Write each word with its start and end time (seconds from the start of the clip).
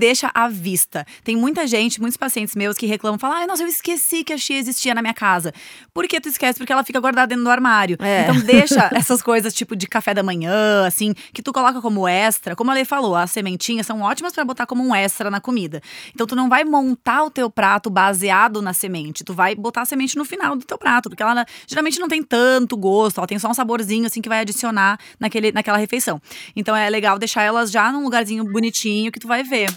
deixa 0.00 0.30
à 0.34 0.48
vista. 0.48 1.06
Tem 1.22 1.36
muita 1.36 1.66
gente, 1.66 2.00
muitos 2.00 2.16
pacientes 2.16 2.56
meus 2.56 2.76
que 2.76 2.86
reclamam, 2.86 3.18
falam: 3.18 3.36
ai, 3.36 3.46
nossa, 3.46 3.62
eu 3.62 3.68
esqueci 3.68 4.24
que 4.24 4.32
a 4.32 4.38
chia 4.38 4.58
existia 4.58 4.94
na 4.94 5.02
minha 5.02 5.12
casa. 5.12 5.52
Por 5.92 6.08
que 6.08 6.18
tu 6.18 6.28
esquece? 6.28 6.58
Porque 6.58 6.72
ela 6.72 6.82
fica 6.82 6.98
guardada 6.98 7.26
dentro 7.28 7.44
do 7.44 7.50
armário. 7.50 7.98
É. 8.00 8.22
Então 8.22 8.40
deixa 8.40 8.90
essas 8.94 9.20
coisas 9.20 9.52
tipo 9.52 9.76
de 9.76 9.86
café 9.86 10.14
da 10.14 10.22
manhã, 10.22 10.86
assim, 10.86 11.12
que 11.34 11.42
tu 11.42 11.52
coloca 11.52 11.80
como 11.82 12.08
extra. 12.08 12.56
Como 12.56 12.70
a 12.70 12.74
Lei 12.74 12.86
falou, 12.86 13.14
as 13.14 13.30
sementinhas 13.30 13.86
são 13.86 14.00
ótimas 14.00 14.32
para 14.32 14.44
botar 14.44 14.66
como 14.66 14.82
um 14.82 14.94
extra 14.94 15.30
na 15.30 15.40
comida. 15.40 15.82
Então 16.14 16.26
tu 16.26 16.34
não 16.34 16.48
vai 16.48 16.64
montar 16.64 17.22
o 17.24 17.30
teu 17.30 17.50
prato 17.50 17.90
baseado 17.90 18.62
na 18.62 18.72
semente. 18.72 19.22
Tu 19.22 19.34
vai 19.34 19.54
botar 19.54 19.82
a 19.82 19.84
semente 19.84 20.16
no 20.16 20.24
final 20.24 20.56
do 20.56 20.64
teu 20.64 20.78
prato, 20.78 21.10
porque 21.10 21.22
ela 21.22 21.44
geralmente 21.66 22.00
não 22.00 22.08
tem 22.08 22.22
tanto 22.22 22.74
gosto, 22.76 23.18
ela 23.18 23.26
tem 23.26 23.38
só 23.38 23.50
um 23.50 23.54
saborzinho 23.54 24.06
assim 24.06 24.22
que 24.22 24.28
vai 24.28 24.40
adicionar 24.40 24.98
naquele, 25.18 25.52
naquela 25.52 25.76
refeição. 25.76 26.20
Então 26.56 26.74
é 26.74 26.88
legal 26.88 27.18
deixar 27.18 27.42
elas 27.42 27.70
já 27.70 27.92
num 27.92 28.02
lugarzinho 28.02 28.44
bonitinho 28.44 29.12
que 29.12 29.20
tu 29.20 29.28
vai 29.28 29.42
ver. 29.42 29.68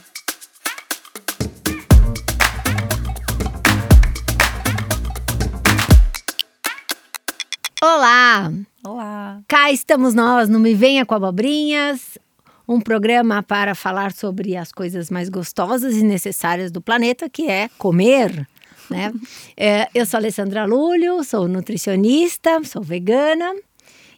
Olá! 7.85 8.49
Olá. 8.87 9.41
Cá 9.45 9.69
estamos 9.69 10.13
nós 10.13 10.47
no 10.47 10.57
Me 10.57 10.73
Venha 10.73 11.05
com 11.05 11.15
Abobrinhas, 11.15 12.17
um 12.65 12.79
programa 12.79 13.43
para 13.43 13.75
falar 13.75 14.13
sobre 14.13 14.55
as 14.55 14.71
coisas 14.71 15.09
mais 15.09 15.27
gostosas 15.27 15.97
e 15.97 16.01
necessárias 16.01 16.71
do 16.71 16.79
planeta, 16.79 17.27
que 17.29 17.45
é 17.45 17.69
comer. 17.77 18.47
Né? 18.89 19.11
É, 19.57 19.89
eu 19.93 20.05
sou 20.05 20.17
Alessandra 20.17 20.63
Lúlio, 20.63 21.25
sou 21.25 21.45
nutricionista, 21.45 22.63
sou 22.63 22.81
vegana 22.81 23.53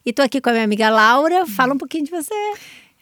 e 0.06 0.12
estou 0.12 0.24
aqui 0.24 0.40
com 0.40 0.50
a 0.52 0.54
minha 0.54 0.66
amiga 0.66 0.92
Laura. 0.92 1.48
Fala 1.48 1.74
um 1.74 1.78
pouquinho 1.80 2.06
de 2.06 2.12
você. 2.12 2.36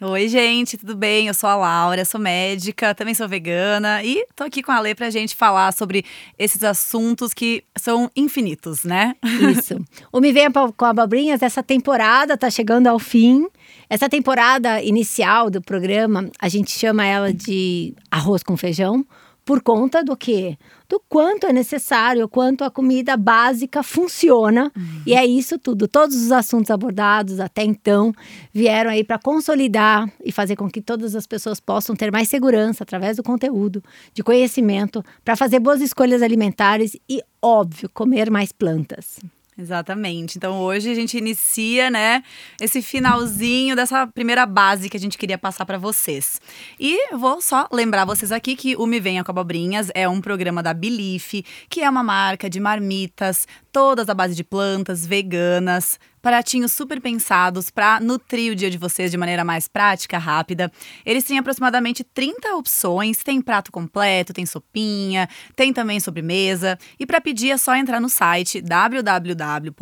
Oi, 0.05 0.27
gente, 0.27 0.77
tudo 0.77 0.98
bem? 0.98 1.27
Eu 1.27 1.34
sou 1.34 1.49
a 1.49 1.55
Laura, 1.55 2.03
sou 2.03 2.20
médica, 2.20 2.94
também 2.94 3.13
sou 3.13 3.25
vegana 3.25 4.03
e 4.03 4.27
tô 4.35 4.44
aqui 4.44 4.61
com 4.61 4.70
a 4.70 4.81
Lê 4.81 4.94
pra 4.94 5.09
gente 5.09 5.34
falar 5.34 5.71
sobre 5.71 6.03
esses 6.38 6.61
assuntos 6.61 7.33
que 7.33 7.64
são 7.77 8.11
infinitos, 8.14 8.83
né? 8.83 9.16
Isso. 9.23 9.80
O 10.11 10.19
Me 10.19 10.33
Venha 10.33 10.52
com 10.52 10.83
Abobrinhas, 10.83 11.42
essa 11.42 11.64
temporada 11.64 12.38
tá 12.38 12.50
chegando 12.50 12.88
ao 12.88 13.00
fim. 13.00 13.47
Essa 13.89 14.09
temporada 14.09 14.81
inicial 14.81 15.50
do 15.50 15.61
programa, 15.61 16.30
a 16.38 16.49
gente 16.49 16.72
chama 16.72 17.05
ela 17.05 17.33
de 17.33 17.95
arroz 18.11 18.44
com 18.44 18.58
feijão, 18.58 19.05
por 19.45 19.61
conta 19.61 20.03
do 20.03 20.16
quê? 20.16 20.58
Do 20.88 21.02
quanto 21.09 21.45
é 21.45 21.53
necessário, 21.53 22.25
o 22.25 22.30
quanto 22.30 22.63
a 22.63 22.72
comida 22.72 23.17
básica 23.17 23.83
funciona. 23.83 24.72
Uhum. 24.75 25.02
E 25.05 25.13
é 25.13 25.25
isso 25.25 25.58
tudo. 25.59 25.88
Todos 25.88 26.16
os 26.16 26.31
assuntos 26.31 26.72
abordados 26.72 27.39
até 27.39 27.64
então 27.64 28.14
vieram 28.53 28.91
aí 28.91 29.03
para 29.03 29.19
consolidar 29.19 30.11
e 30.23 30.31
fazer 30.31 30.55
com 30.55 30.69
que 30.69 30.81
todas 30.81 31.16
as 31.16 31.27
pessoas 31.27 31.59
possam 31.59 31.95
ter 31.95 32.11
mais 32.11 32.30
segurança 32.30 32.83
através 32.83 33.17
do 33.17 33.23
conteúdo, 33.23 33.83
de 34.14 34.23
conhecimento, 34.23 35.03
para 35.25 35.36
fazer 35.36 35.59
boas 35.59 35.81
escolhas 35.81 36.21
alimentares 36.21 36.95
e, 37.09 37.21
óbvio, 37.41 37.89
comer 37.94 38.30
mais 38.30 38.52
plantas. 38.52 39.19
Exatamente. 39.57 40.37
Então 40.37 40.59
hoje 40.59 40.89
a 40.89 40.95
gente 40.95 41.17
inicia, 41.17 41.89
né, 41.89 42.23
esse 42.59 42.81
finalzinho 42.81 43.75
dessa 43.75 44.07
primeira 44.07 44.45
base 44.45 44.89
que 44.89 44.97
a 44.97 44.99
gente 44.99 45.17
queria 45.17 45.37
passar 45.37 45.65
para 45.65 45.77
vocês. 45.77 46.41
E 46.79 47.15
vou 47.15 47.41
só 47.41 47.67
lembrar 47.71 48.05
vocês 48.05 48.31
aqui 48.31 48.55
que 48.55 48.75
o 48.75 48.85
Me 48.85 48.99
Venha 48.99 49.23
com 49.23 49.31
Abobrinhas 49.31 49.91
é 49.93 50.09
um 50.09 50.19
programa 50.19 50.63
da 50.63 50.73
Belief, 50.73 51.43
que 51.69 51.81
é 51.81 51.89
uma 51.89 52.03
marca 52.03 52.49
de 52.49 52.59
marmitas, 52.59 53.47
todas 53.71 54.09
à 54.09 54.13
base 54.13 54.35
de 54.35 54.43
plantas, 54.43 55.05
veganas, 55.05 55.99
pratinhos 56.23 56.71
super 56.71 56.99
pensados 57.02 57.69
para 57.69 57.99
nutrir 57.99 58.53
o 58.53 58.55
dia 58.55 58.71
de 58.71 58.77
vocês 58.77 59.11
de 59.11 59.17
maneira 59.17 59.43
mais 59.43 59.67
prática, 59.67 60.17
rápida. 60.17 60.71
Eles 61.05 61.25
têm 61.25 61.38
aproximadamente 61.38 62.02
30 62.02 62.55
opções, 62.55 63.17
tem 63.17 63.41
prato 63.41 63.69
completo, 63.73 64.31
tem 64.31 64.45
sopinha, 64.45 65.27
tem 65.53 65.73
também 65.73 65.99
sobremesa. 65.99 66.80
E 66.97 67.05
para 67.05 67.19
pedir 67.19 67.52
é 67.52 67.57
só 67.57 67.75
entrar 67.75 67.99
no 67.99 68.07
site 68.07 68.61
www.belief, 68.61 69.75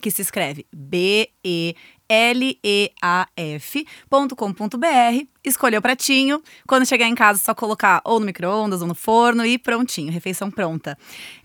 que 0.00 0.12
se 0.12 0.22
escreve 0.22 0.64
B 0.72 1.28
E 1.44 1.74
leaf.com.br, 2.08 3.76
escolher 5.44 5.78
o 5.78 5.82
pratinho. 5.82 6.40
Quando 6.68 6.86
chegar 6.86 7.08
em 7.08 7.16
casa, 7.16 7.40
é 7.40 7.42
só 7.42 7.52
colocar 7.52 8.00
ou 8.04 8.20
no 8.20 8.26
micro-ondas 8.26 8.80
ou 8.80 8.86
no 8.86 8.94
forno 8.94 9.44
e 9.44 9.58
prontinho, 9.58 10.12
refeição 10.12 10.52
pronta. 10.52 10.96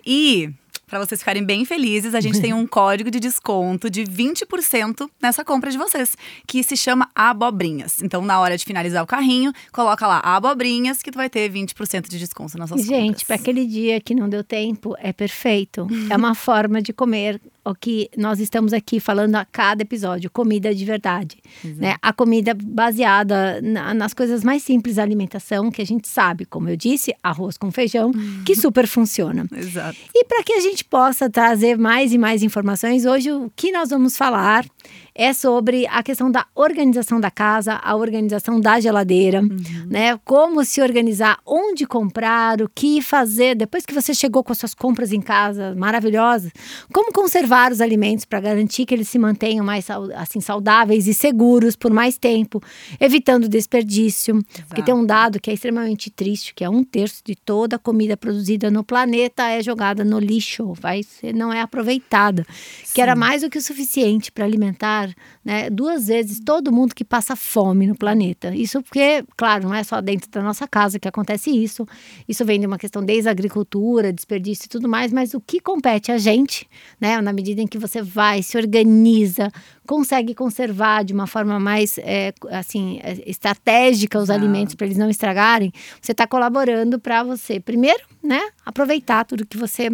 E 0.06 0.54
para 0.92 1.00
vocês 1.00 1.22
ficarem 1.22 1.42
bem 1.42 1.64
felizes, 1.64 2.14
a 2.14 2.20
gente 2.20 2.42
tem 2.42 2.54
um 2.54 2.68
código 2.68 3.10
de 3.10 3.18
desconto 3.18 3.90
de 3.90 4.04
20% 4.04 5.10
nessa 5.22 5.42
compra 5.42 5.72
de 5.72 5.78
vocês, 5.78 6.18
que 6.46 6.62
se 6.64 6.76
chama 6.76 7.10
Abobrinhas. 7.16 8.04
Então, 8.04 8.22
na 8.22 8.38
hora 8.42 8.58
de 8.58 8.66
finalizar 8.66 9.02
o 9.02 9.08
carrinho, 9.08 9.54
coloca 9.72 10.06
lá 10.06 10.20
Abobrinhas, 10.20 11.02
que 11.02 11.10
tu 11.10 11.16
vai 11.16 11.30
ter 11.30 11.50
20% 11.50 12.10
de 12.10 12.20
desconto 12.20 12.58
nas 12.58 12.68
suas 12.68 12.82
Gente, 12.82 13.06
compras. 13.06 13.24
para 13.24 13.36
aquele 13.38 13.66
dia 13.66 14.02
que 14.02 14.14
não 14.14 14.28
deu 14.28 14.44
tempo, 14.44 14.94
é 15.00 15.14
perfeito. 15.14 15.88
é 16.12 16.16
uma 16.18 16.36
forma 16.36 16.82
de 16.82 16.92
comer 16.92 17.40
o 17.64 17.76
que 17.76 18.10
nós 18.18 18.40
estamos 18.40 18.74
aqui 18.74 19.00
falando 19.00 19.36
a 19.36 19.46
cada 19.46 19.84
episódio, 19.84 20.30
comida 20.32 20.74
de 20.74 20.84
verdade. 20.84 21.38
Né? 21.64 21.96
A 22.02 22.12
comida 22.12 22.54
baseada 22.56 23.62
na, 23.62 23.94
nas 23.94 24.14
coisas 24.14 24.44
mais 24.44 24.64
simples 24.64 24.96
da 24.96 25.04
alimentação, 25.04 25.70
que 25.70 25.82
a 25.82 25.86
gente 25.86 26.08
sabe, 26.08 26.46
como 26.46 26.70
eu 26.70 26.76
disse, 26.76 27.14
arroz 27.22 27.58
com 27.58 27.72
feijão, 27.72 28.12
que 28.46 28.56
super 28.56 28.88
funciona. 28.88 29.46
Exato. 29.56 29.98
E 30.14 30.26
para 30.26 30.44
que 30.44 30.54
a 30.54 30.60
gente 30.60 30.84
possa 30.84 31.30
trazer 31.30 31.78
mais 31.78 32.14
e 32.14 32.18
mais 32.18 32.42
informações, 32.44 33.06
hoje 33.06 33.32
o 33.32 33.52
que 33.56 33.72
nós 33.72 33.90
vamos 33.90 34.18
falar 34.18 34.66
é 35.14 35.34
sobre 35.34 35.86
a 35.88 36.02
questão 36.02 36.32
da 36.32 36.46
organização 36.56 37.20
da 37.20 37.30
casa, 37.30 37.76
a 37.76 37.96
organização 37.96 38.60
da 38.60 38.80
geladeira, 38.80 39.42
uhum. 39.42 39.86
né? 39.88 40.18
Como 40.24 40.64
se 40.64 40.82
organizar, 40.82 41.40
onde 41.46 41.86
comprar, 41.86 42.62
o 42.62 42.70
que 42.74 43.02
fazer 43.02 43.56
depois 43.56 43.86
que 43.86 43.94
você 43.94 44.14
chegou 44.14 44.44
com 44.44 44.52
as 44.52 44.58
suas 44.58 44.74
compras 44.74 45.12
em 45.12 45.22
casa 45.22 45.76
maravilhosas, 45.76 46.52
como 46.94 47.12
conservar 47.12 47.72
os 47.72 47.82
alimentos 47.82 48.26
para 48.26 48.40
garantir 48.40 48.86
que 48.86 48.94
eles 48.94 49.10
se 49.10 49.20
mantenham 49.20 49.66
mais 49.66 49.88
assim 50.16 50.40
saudáveis 50.40 51.08
e 51.08 51.14
seguros 51.14 51.76
por 51.76 51.92
mais 51.92 52.18
tempo, 52.18 52.62
evitando 53.00 53.50
desperdício, 53.50 54.36
Exato. 54.36 54.68
porque 54.68 54.82
tem 54.82 54.94
um 54.94 55.06
dado 55.06 55.40
que 55.40 55.50
é 55.50 55.54
extremamente 55.54 56.10
triste, 56.10 56.54
que 56.54 56.64
é 56.64 56.70
um 56.70 56.84
terço 56.84 57.22
de 57.26 57.36
toda 57.36 57.76
a 57.76 57.80
comida 57.80 58.16
produzida 58.16 58.72
no 58.72 58.84
planeta 58.84 59.50
é 59.50 59.62
jogada 59.62 60.04
no 60.04 60.20
lixo, 60.20 60.74
vai 60.74 61.04
ser, 61.04 61.34
não 61.34 61.52
é 61.52 61.62
aproveitada, 61.62 62.46
Sim. 62.84 62.94
que 62.94 63.02
era 63.02 63.16
mais 63.16 63.42
do 63.42 63.50
que 63.50 63.58
o 63.58 63.62
suficiente 63.62 64.32
para 64.32 64.46
alimentar 64.46 65.01
né, 65.44 65.70
duas 65.70 66.08
vezes 66.08 66.40
todo 66.40 66.72
mundo 66.72 66.94
que 66.94 67.04
passa 67.04 67.36
fome 67.36 67.88
no 67.88 67.96
planeta. 67.96 68.54
Isso 68.56 68.82
porque, 68.82 69.24
claro, 69.38 69.64
não 69.66 69.76
é 69.76 69.84
só 69.84 70.02
dentro 70.02 70.30
da 70.30 70.42
nossa 70.42 70.68
casa 70.68 71.00
que 71.00 71.08
acontece 71.08 71.50
isso. 71.50 71.88
Isso 72.28 72.44
vem 72.46 72.60
de 72.60 72.66
uma 72.66 72.78
questão 72.78 73.04
desde 73.04 73.30
a 73.30 73.32
agricultura, 73.32 74.14
desperdício 74.14 74.66
e 74.66 74.70
tudo 74.70 74.88
mais, 74.88 75.12
mas 75.12 75.34
o 75.34 75.42
que 75.42 75.60
compete 75.60 76.12
a 76.12 76.18
gente, 76.18 76.68
né, 77.00 77.20
na 77.22 77.34
medida 77.34 77.62
em 77.62 77.68
que 77.68 77.78
você 77.78 78.02
vai, 78.02 78.42
se 78.42 78.58
organiza, 78.58 79.52
consegue 79.86 80.34
conservar 80.34 81.04
de 81.04 81.14
uma 81.14 81.28
forma 81.28 81.60
mais 81.60 81.98
é, 81.98 82.34
assim 82.52 83.00
estratégica 83.26 84.20
os 84.20 84.30
ah. 84.30 84.34
alimentos 84.34 84.76
para 84.76 84.86
eles 84.86 84.98
não 84.98 85.10
estragarem, 85.10 85.72
você 86.02 86.12
está 86.12 86.26
colaborando 86.26 87.00
para 87.00 87.24
você, 87.24 87.60
primeiro, 87.60 88.04
né, 88.24 88.42
aproveitar 88.66 89.26
tudo 89.26 89.46
que 89.46 89.58
você 89.58 89.90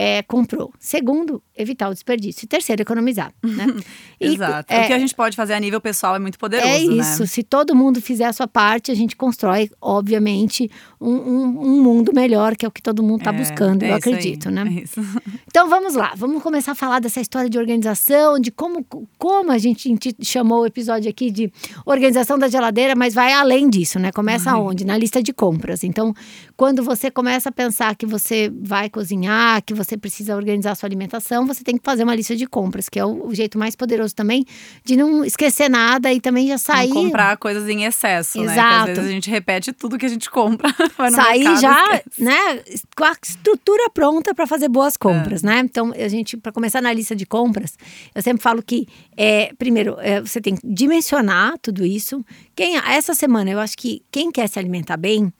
é, 0.00 0.22
comprou. 0.22 0.72
Segundo, 0.78 1.42
evitar 1.56 1.88
o 1.88 1.92
desperdício. 1.92 2.44
E 2.44 2.48
terceiro, 2.48 2.82
economizar. 2.82 3.34
Né? 3.42 3.66
E, 4.20 4.34
Exato. 4.34 4.72
É, 4.72 4.82
o 4.82 4.86
que 4.88 4.92
a 4.92 4.98
gente 4.98 5.14
pode 5.14 5.36
fazer 5.36 5.54
a 5.54 5.60
nível 5.60 5.80
pessoal 5.80 6.16
é 6.16 6.18
muito 6.18 6.40
poderoso. 6.40 6.68
É 6.68 6.78
isso. 6.78 7.20
Né? 7.20 7.26
Se 7.26 7.44
todo 7.44 7.72
mundo 7.72 8.00
fizer 8.00 8.24
a 8.24 8.32
sua 8.32 8.48
parte, 8.48 8.90
a 8.90 8.94
gente 8.94 9.14
constrói, 9.14 9.70
obviamente, 9.80 10.68
um, 11.00 11.12
um, 11.12 11.60
um 11.60 11.82
mundo 11.82 12.12
melhor, 12.12 12.56
que 12.56 12.66
é 12.66 12.68
o 12.68 12.70
que 12.72 12.82
todo 12.82 13.00
mundo 13.00 13.20
está 13.20 13.32
é, 13.32 13.38
buscando, 13.38 13.84
eu 13.84 13.94
acredito, 13.94 14.48
aí, 14.48 14.54
né? 14.54 14.82
É 14.84 15.00
então 15.46 15.68
vamos 15.68 15.94
lá, 15.94 16.14
vamos 16.16 16.42
começar 16.42 16.72
a 16.72 16.74
falar 16.74 16.98
dessa 16.98 17.20
história 17.20 17.48
de 17.48 17.56
organização, 17.56 18.40
de 18.40 18.50
como, 18.50 18.84
como 19.16 19.52
a 19.52 19.58
gente 19.58 19.88
chamou 20.20 20.62
o 20.62 20.66
episódio 20.66 21.08
aqui 21.08 21.30
de 21.30 21.52
organização 21.86 22.36
da 22.36 22.48
geladeira, 22.48 22.96
mas 22.96 23.14
vai 23.14 23.32
além 23.32 23.70
disso, 23.70 24.00
né? 24.00 24.10
Começa 24.10 24.56
uhum. 24.56 24.66
onde? 24.66 24.84
Na 24.84 24.98
lista 24.98 25.22
de 25.22 25.32
compras. 25.32 25.84
Então, 25.84 26.12
quando 26.56 26.82
você 26.82 27.08
começa 27.08 27.50
a 27.50 27.52
pensar 27.52 27.94
que 27.94 28.04
você 28.04 28.52
vai 28.60 28.90
cozinhar, 28.90 29.62
que 29.62 29.74
você 29.74 29.87
precisa 29.96 30.36
organizar 30.36 30.72
a 30.72 30.74
sua 30.74 30.86
alimentação, 30.86 31.46
você 31.46 31.62
tem 31.64 31.76
que 31.76 31.84
fazer 31.84 32.04
uma 32.04 32.14
lista 32.14 32.34
de 32.36 32.46
compras, 32.46 32.88
que 32.88 32.98
é 32.98 33.04
o, 33.04 33.26
o 33.26 33.34
jeito 33.34 33.58
mais 33.58 33.74
poderoso 33.74 34.14
também 34.14 34.44
de 34.84 34.96
não 34.96 35.24
esquecer 35.24 35.68
nada 35.68 36.12
e 36.12 36.20
também 36.20 36.48
já 36.48 36.58
sair. 36.58 36.88
Não 36.88 37.04
comprar 37.04 37.36
coisas 37.36 37.68
em 37.68 37.84
excesso, 37.84 38.40
Exato. 38.40 38.56
né? 38.56 38.62
Porque 38.62 38.90
às 38.90 38.96
vezes 38.96 39.10
a 39.10 39.14
gente 39.14 39.30
repete 39.30 39.72
tudo 39.72 39.98
que 39.98 40.06
a 40.06 40.08
gente 40.08 40.30
compra. 40.30 40.68
sair 41.14 41.60
já, 41.60 41.82
esquece. 41.94 42.22
né, 42.22 42.62
com 42.96 43.04
a 43.04 43.12
estrutura 43.22 43.90
pronta 43.90 44.34
para 44.34 44.46
fazer 44.46 44.68
boas 44.68 44.96
compras, 44.96 45.42
é. 45.42 45.46
né? 45.46 45.60
Então, 45.60 45.92
a 45.92 46.08
gente, 46.08 46.36
para 46.36 46.52
começar 46.52 46.80
na 46.80 46.92
lista 46.92 47.14
de 47.14 47.26
compras, 47.26 47.76
eu 48.14 48.22
sempre 48.22 48.42
falo 48.42 48.62
que, 48.62 48.86
é, 49.16 49.52
primeiro, 49.58 49.96
é, 50.00 50.20
você 50.20 50.40
tem 50.40 50.56
que 50.56 50.66
dimensionar 50.66 51.54
tudo 51.60 51.84
isso. 51.84 52.24
Quem, 52.54 52.76
essa 52.76 53.14
semana, 53.14 53.50
eu 53.50 53.60
acho 53.60 53.76
que 53.76 54.02
quem 54.10 54.30
quer 54.30 54.48
se 54.48 54.58
alimentar 54.58 54.96
bem, 54.96 55.32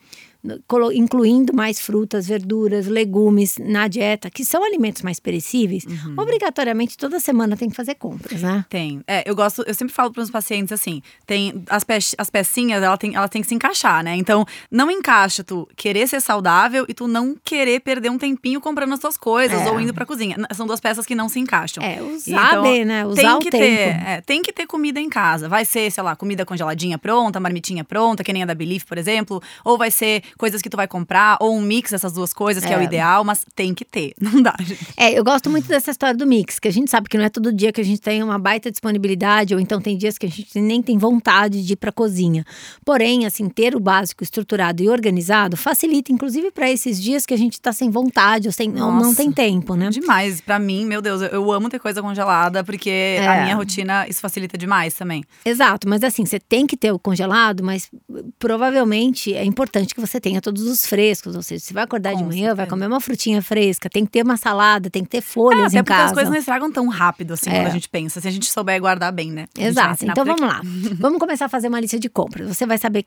incluindo 0.94 1.54
mais 1.54 1.80
frutas, 1.80 2.26
verduras, 2.26 2.86
legumes 2.86 3.56
na 3.58 3.88
dieta, 3.88 4.30
que 4.30 4.44
são 4.44 4.64
alimentos 4.64 5.02
mais 5.02 5.20
perecíveis, 5.20 5.84
uhum. 5.84 6.14
obrigatoriamente 6.16 6.96
toda 6.96 7.20
semana 7.20 7.56
tem 7.56 7.68
que 7.68 7.76
fazer 7.76 7.94
compras, 7.94 8.42
né? 8.42 8.64
Tem. 8.68 9.02
É, 9.06 9.28
eu 9.28 9.34
gosto, 9.34 9.62
eu 9.66 9.74
sempre 9.74 9.94
falo 9.94 10.12
para 10.12 10.22
os 10.22 10.30
pacientes 10.30 10.72
assim, 10.72 11.02
tem 11.26 11.64
as, 11.68 11.84
pe 11.84 11.98
as 12.16 12.30
pecinhas, 12.30 12.82
ela 12.82 12.96
tem, 12.96 13.14
ela 13.14 13.28
tem 13.28 13.42
que 13.42 13.48
se 13.48 13.54
encaixar, 13.54 14.02
né? 14.04 14.16
Então, 14.16 14.44
não 14.70 14.90
encaixa 14.90 15.42
tu 15.42 15.68
querer 15.76 16.06
ser 16.06 16.20
saudável 16.20 16.84
e 16.88 16.94
tu 16.94 17.08
não 17.08 17.36
querer 17.44 17.80
perder 17.80 18.10
um 18.10 18.18
tempinho 18.18 18.60
comprando 18.60 18.92
as 18.92 19.00
tuas 19.00 19.16
coisas 19.16 19.60
é. 19.60 19.70
ou 19.70 19.80
indo 19.80 19.92
pra 19.92 20.06
cozinha. 20.06 20.36
São 20.54 20.66
duas 20.66 20.80
peças 20.80 21.04
que 21.04 21.14
não 21.14 21.28
se 21.28 21.38
encaixam. 21.40 21.82
É, 21.82 22.00
usar 22.02 22.48
então, 22.48 22.62
bem, 22.62 22.84
né? 22.84 23.06
Usar 23.06 23.22
tem 23.22 23.38
que 23.38 23.48
o 23.48 23.50
ter, 23.50 23.58
tempo. 23.58 24.04
É, 24.06 24.20
tem 24.20 24.42
que 24.42 24.52
ter 24.52 24.66
comida 24.66 25.00
em 25.00 25.08
casa. 25.08 25.48
Vai 25.48 25.64
ser, 25.64 25.90
sei 25.90 26.02
lá, 26.02 26.14
comida 26.14 26.44
congeladinha 26.44 26.98
pronta, 26.98 27.40
marmitinha 27.40 27.84
pronta, 27.84 28.22
que 28.22 28.32
nem 28.32 28.42
a 28.42 28.46
da 28.46 28.54
Belief, 28.54 28.84
por 28.84 28.98
exemplo, 28.98 29.42
ou 29.64 29.76
vai 29.76 29.90
ser 29.90 30.22
coisas 30.38 30.62
que 30.62 30.70
tu 30.70 30.76
vai 30.76 30.88
comprar, 30.88 31.36
ou 31.40 31.54
um 31.54 31.60
mix 31.60 31.90
dessas 31.90 32.12
duas 32.12 32.32
coisas, 32.32 32.64
que 32.64 32.72
é, 32.72 32.76
é 32.76 32.78
o 32.78 32.82
ideal, 32.82 33.24
mas 33.24 33.44
tem 33.54 33.74
que 33.74 33.84
ter. 33.84 34.14
Não 34.20 34.40
dá, 34.40 34.54
gente. 34.60 34.86
É, 34.96 35.18
eu 35.18 35.24
gosto 35.24 35.50
muito 35.50 35.68
dessa 35.68 35.90
história 35.90 36.16
do 36.16 36.26
mix, 36.26 36.58
que 36.58 36.68
a 36.68 36.70
gente 36.70 36.90
sabe 36.90 37.08
que 37.08 37.18
não 37.18 37.24
é 37.24 37.28
todo 37.28 37.52
dia 37.52 37.72
que 37.72 37.80
a 37.80 37.84
gente 37.84 38.00
tem 38.00 38.22
uma 38.22 38.38
baita 38.38 38.70
disponibilidade, 38.70 39.54
ou 39.54 39.60
então 39.60 39.80
tem 39.80 39.96
dias 39.96 40.16
que 40.16 40.26
a 40.26 40.28
gente 40.28 40.60
nem 40.60 40.80
tem 40.80 40.96
vontade 40.96 41.64
de 41.64 41.72
ir 41.72 41.76
pra 41.76 41.90
cozinha. 41.90 42.44
Porém, 42.84 43.26
assim, 43.26 43.48
ter 43.48 43.74
o 43.74 43.80
básico 43.80 44.22
estruturado 44.22 44.82
e 44.82 44.88
organizado 44.88 45.56
facilita, 45.56 46.12
inclusive, 46.12 46.50
para 46.50 46.70
esses 46.70 47.02
dias 47.02 47.26
que 47.26 47.34
a 47.34 47.36
gente 47.36 47.60
tá 47.60 47.72
sem 47.72 47.90
vontade 47.90 48.46
ou 48.46 48.52
sem, 48.52 48.68
não, 48.68 48.94
não 48.94 49.14
tem 49.14 49.32
tempo, 49.32 49.74
né? 49.74 49.90
Demais. 49.90 50.40
Para 50.40 50.58
mim, 50.58 50.86
meu 50.86 51.02
Deus, 51.02 51.22
eu, 51.22 51.28
eu, 51.28 51.52
amo 51.52 51.68
ter 51.68 51.78
coisa 51.78 52.00
congelada, 52.00 52.62
porque 52.62 52.90
é. 52.90 53.26
a 53.26 53.42
minha 53.42 53.56
rotina, 53.56 54.06
isso 54.08 54.20
facilita 54.20 54.56
demais 54.56 54.94
também. 54.94 55.24
Exato, 55.44 55.88
mas 55.88 56.04
assim, 56.04 56.24
você 56.24 56.38
tem 56.38 56.66
que 56.66 56.76
ter 56.76 56.92
o 56.92 56.98
congelado, 56.98 57.64
mas 57.64 57.90
provavelmente 58.38 59.34
é 59.34 59.44
importante 59.44 59.94
que 59.94 60.00
você 60.00 60.17
tenha 60.20 60.40
todos 60.40 60.62
os 60.62 60.86
frescos. 60.86 61.34
Ou 61.34 61.42
seja, 61.42 61.64
você 61.64 61.74
vai 61.74 61.84
acordar 61.84 62.12
Com 62.12 62.18
de 62.18 62.24
manhã, 62.24 62.48
certeza. 62.48 62.54
vai 62.56 62.66
comer 62.66 62.86
uma 62.86 63.00
frutinha 63.00 63.42
fresca, 63.42 63.88
tem 63.88 64.04
que 64.04 64.12
ter 64.12 64.24
uma 64.24 64.36
salada, 64.36 64.90
tem 64.90 65.02
que 65.02 65.10
ter 65.10 65.20
folhas 65.20 65.74
é, 65.74 65.78
em 65.78 65.84
casa. 65.84 66.06
as 66.06 66.12
coisas 66.12 66.30
não 66.30 66.38
estragam 66.38 66.70
tão 66.70 66.88
rápido 66.88 67.34
assim 67.34 67.50
é. 67.50 67.60
quando 67.60 67.66
a 67.66 67.70
gente 67.70 67.88
pensa, 67.88 68.20
se 68.20 68.28
a 68.28 68.30
gente 68.30 68.50
souber 68.50 68.80
guardar 68.80 69.12
bem, 69.12 69.30
né? 69.30 69.46
Exato. 69.56 70.04
Então 70.04 70.24
vamos 70.24 70.40
lá. 70.40 70.60
vamos 70.98 71.18
começar 71.18 71.46
a 71.46 71.48
fazer 71.48 71.68
uma 71.68 71.80
lista 71.80 71.98
de 71.98 72.08
compras. 72.08 72.48
Você 72.48 72.66
vai 72.66 72.78
saber 72.78 73.06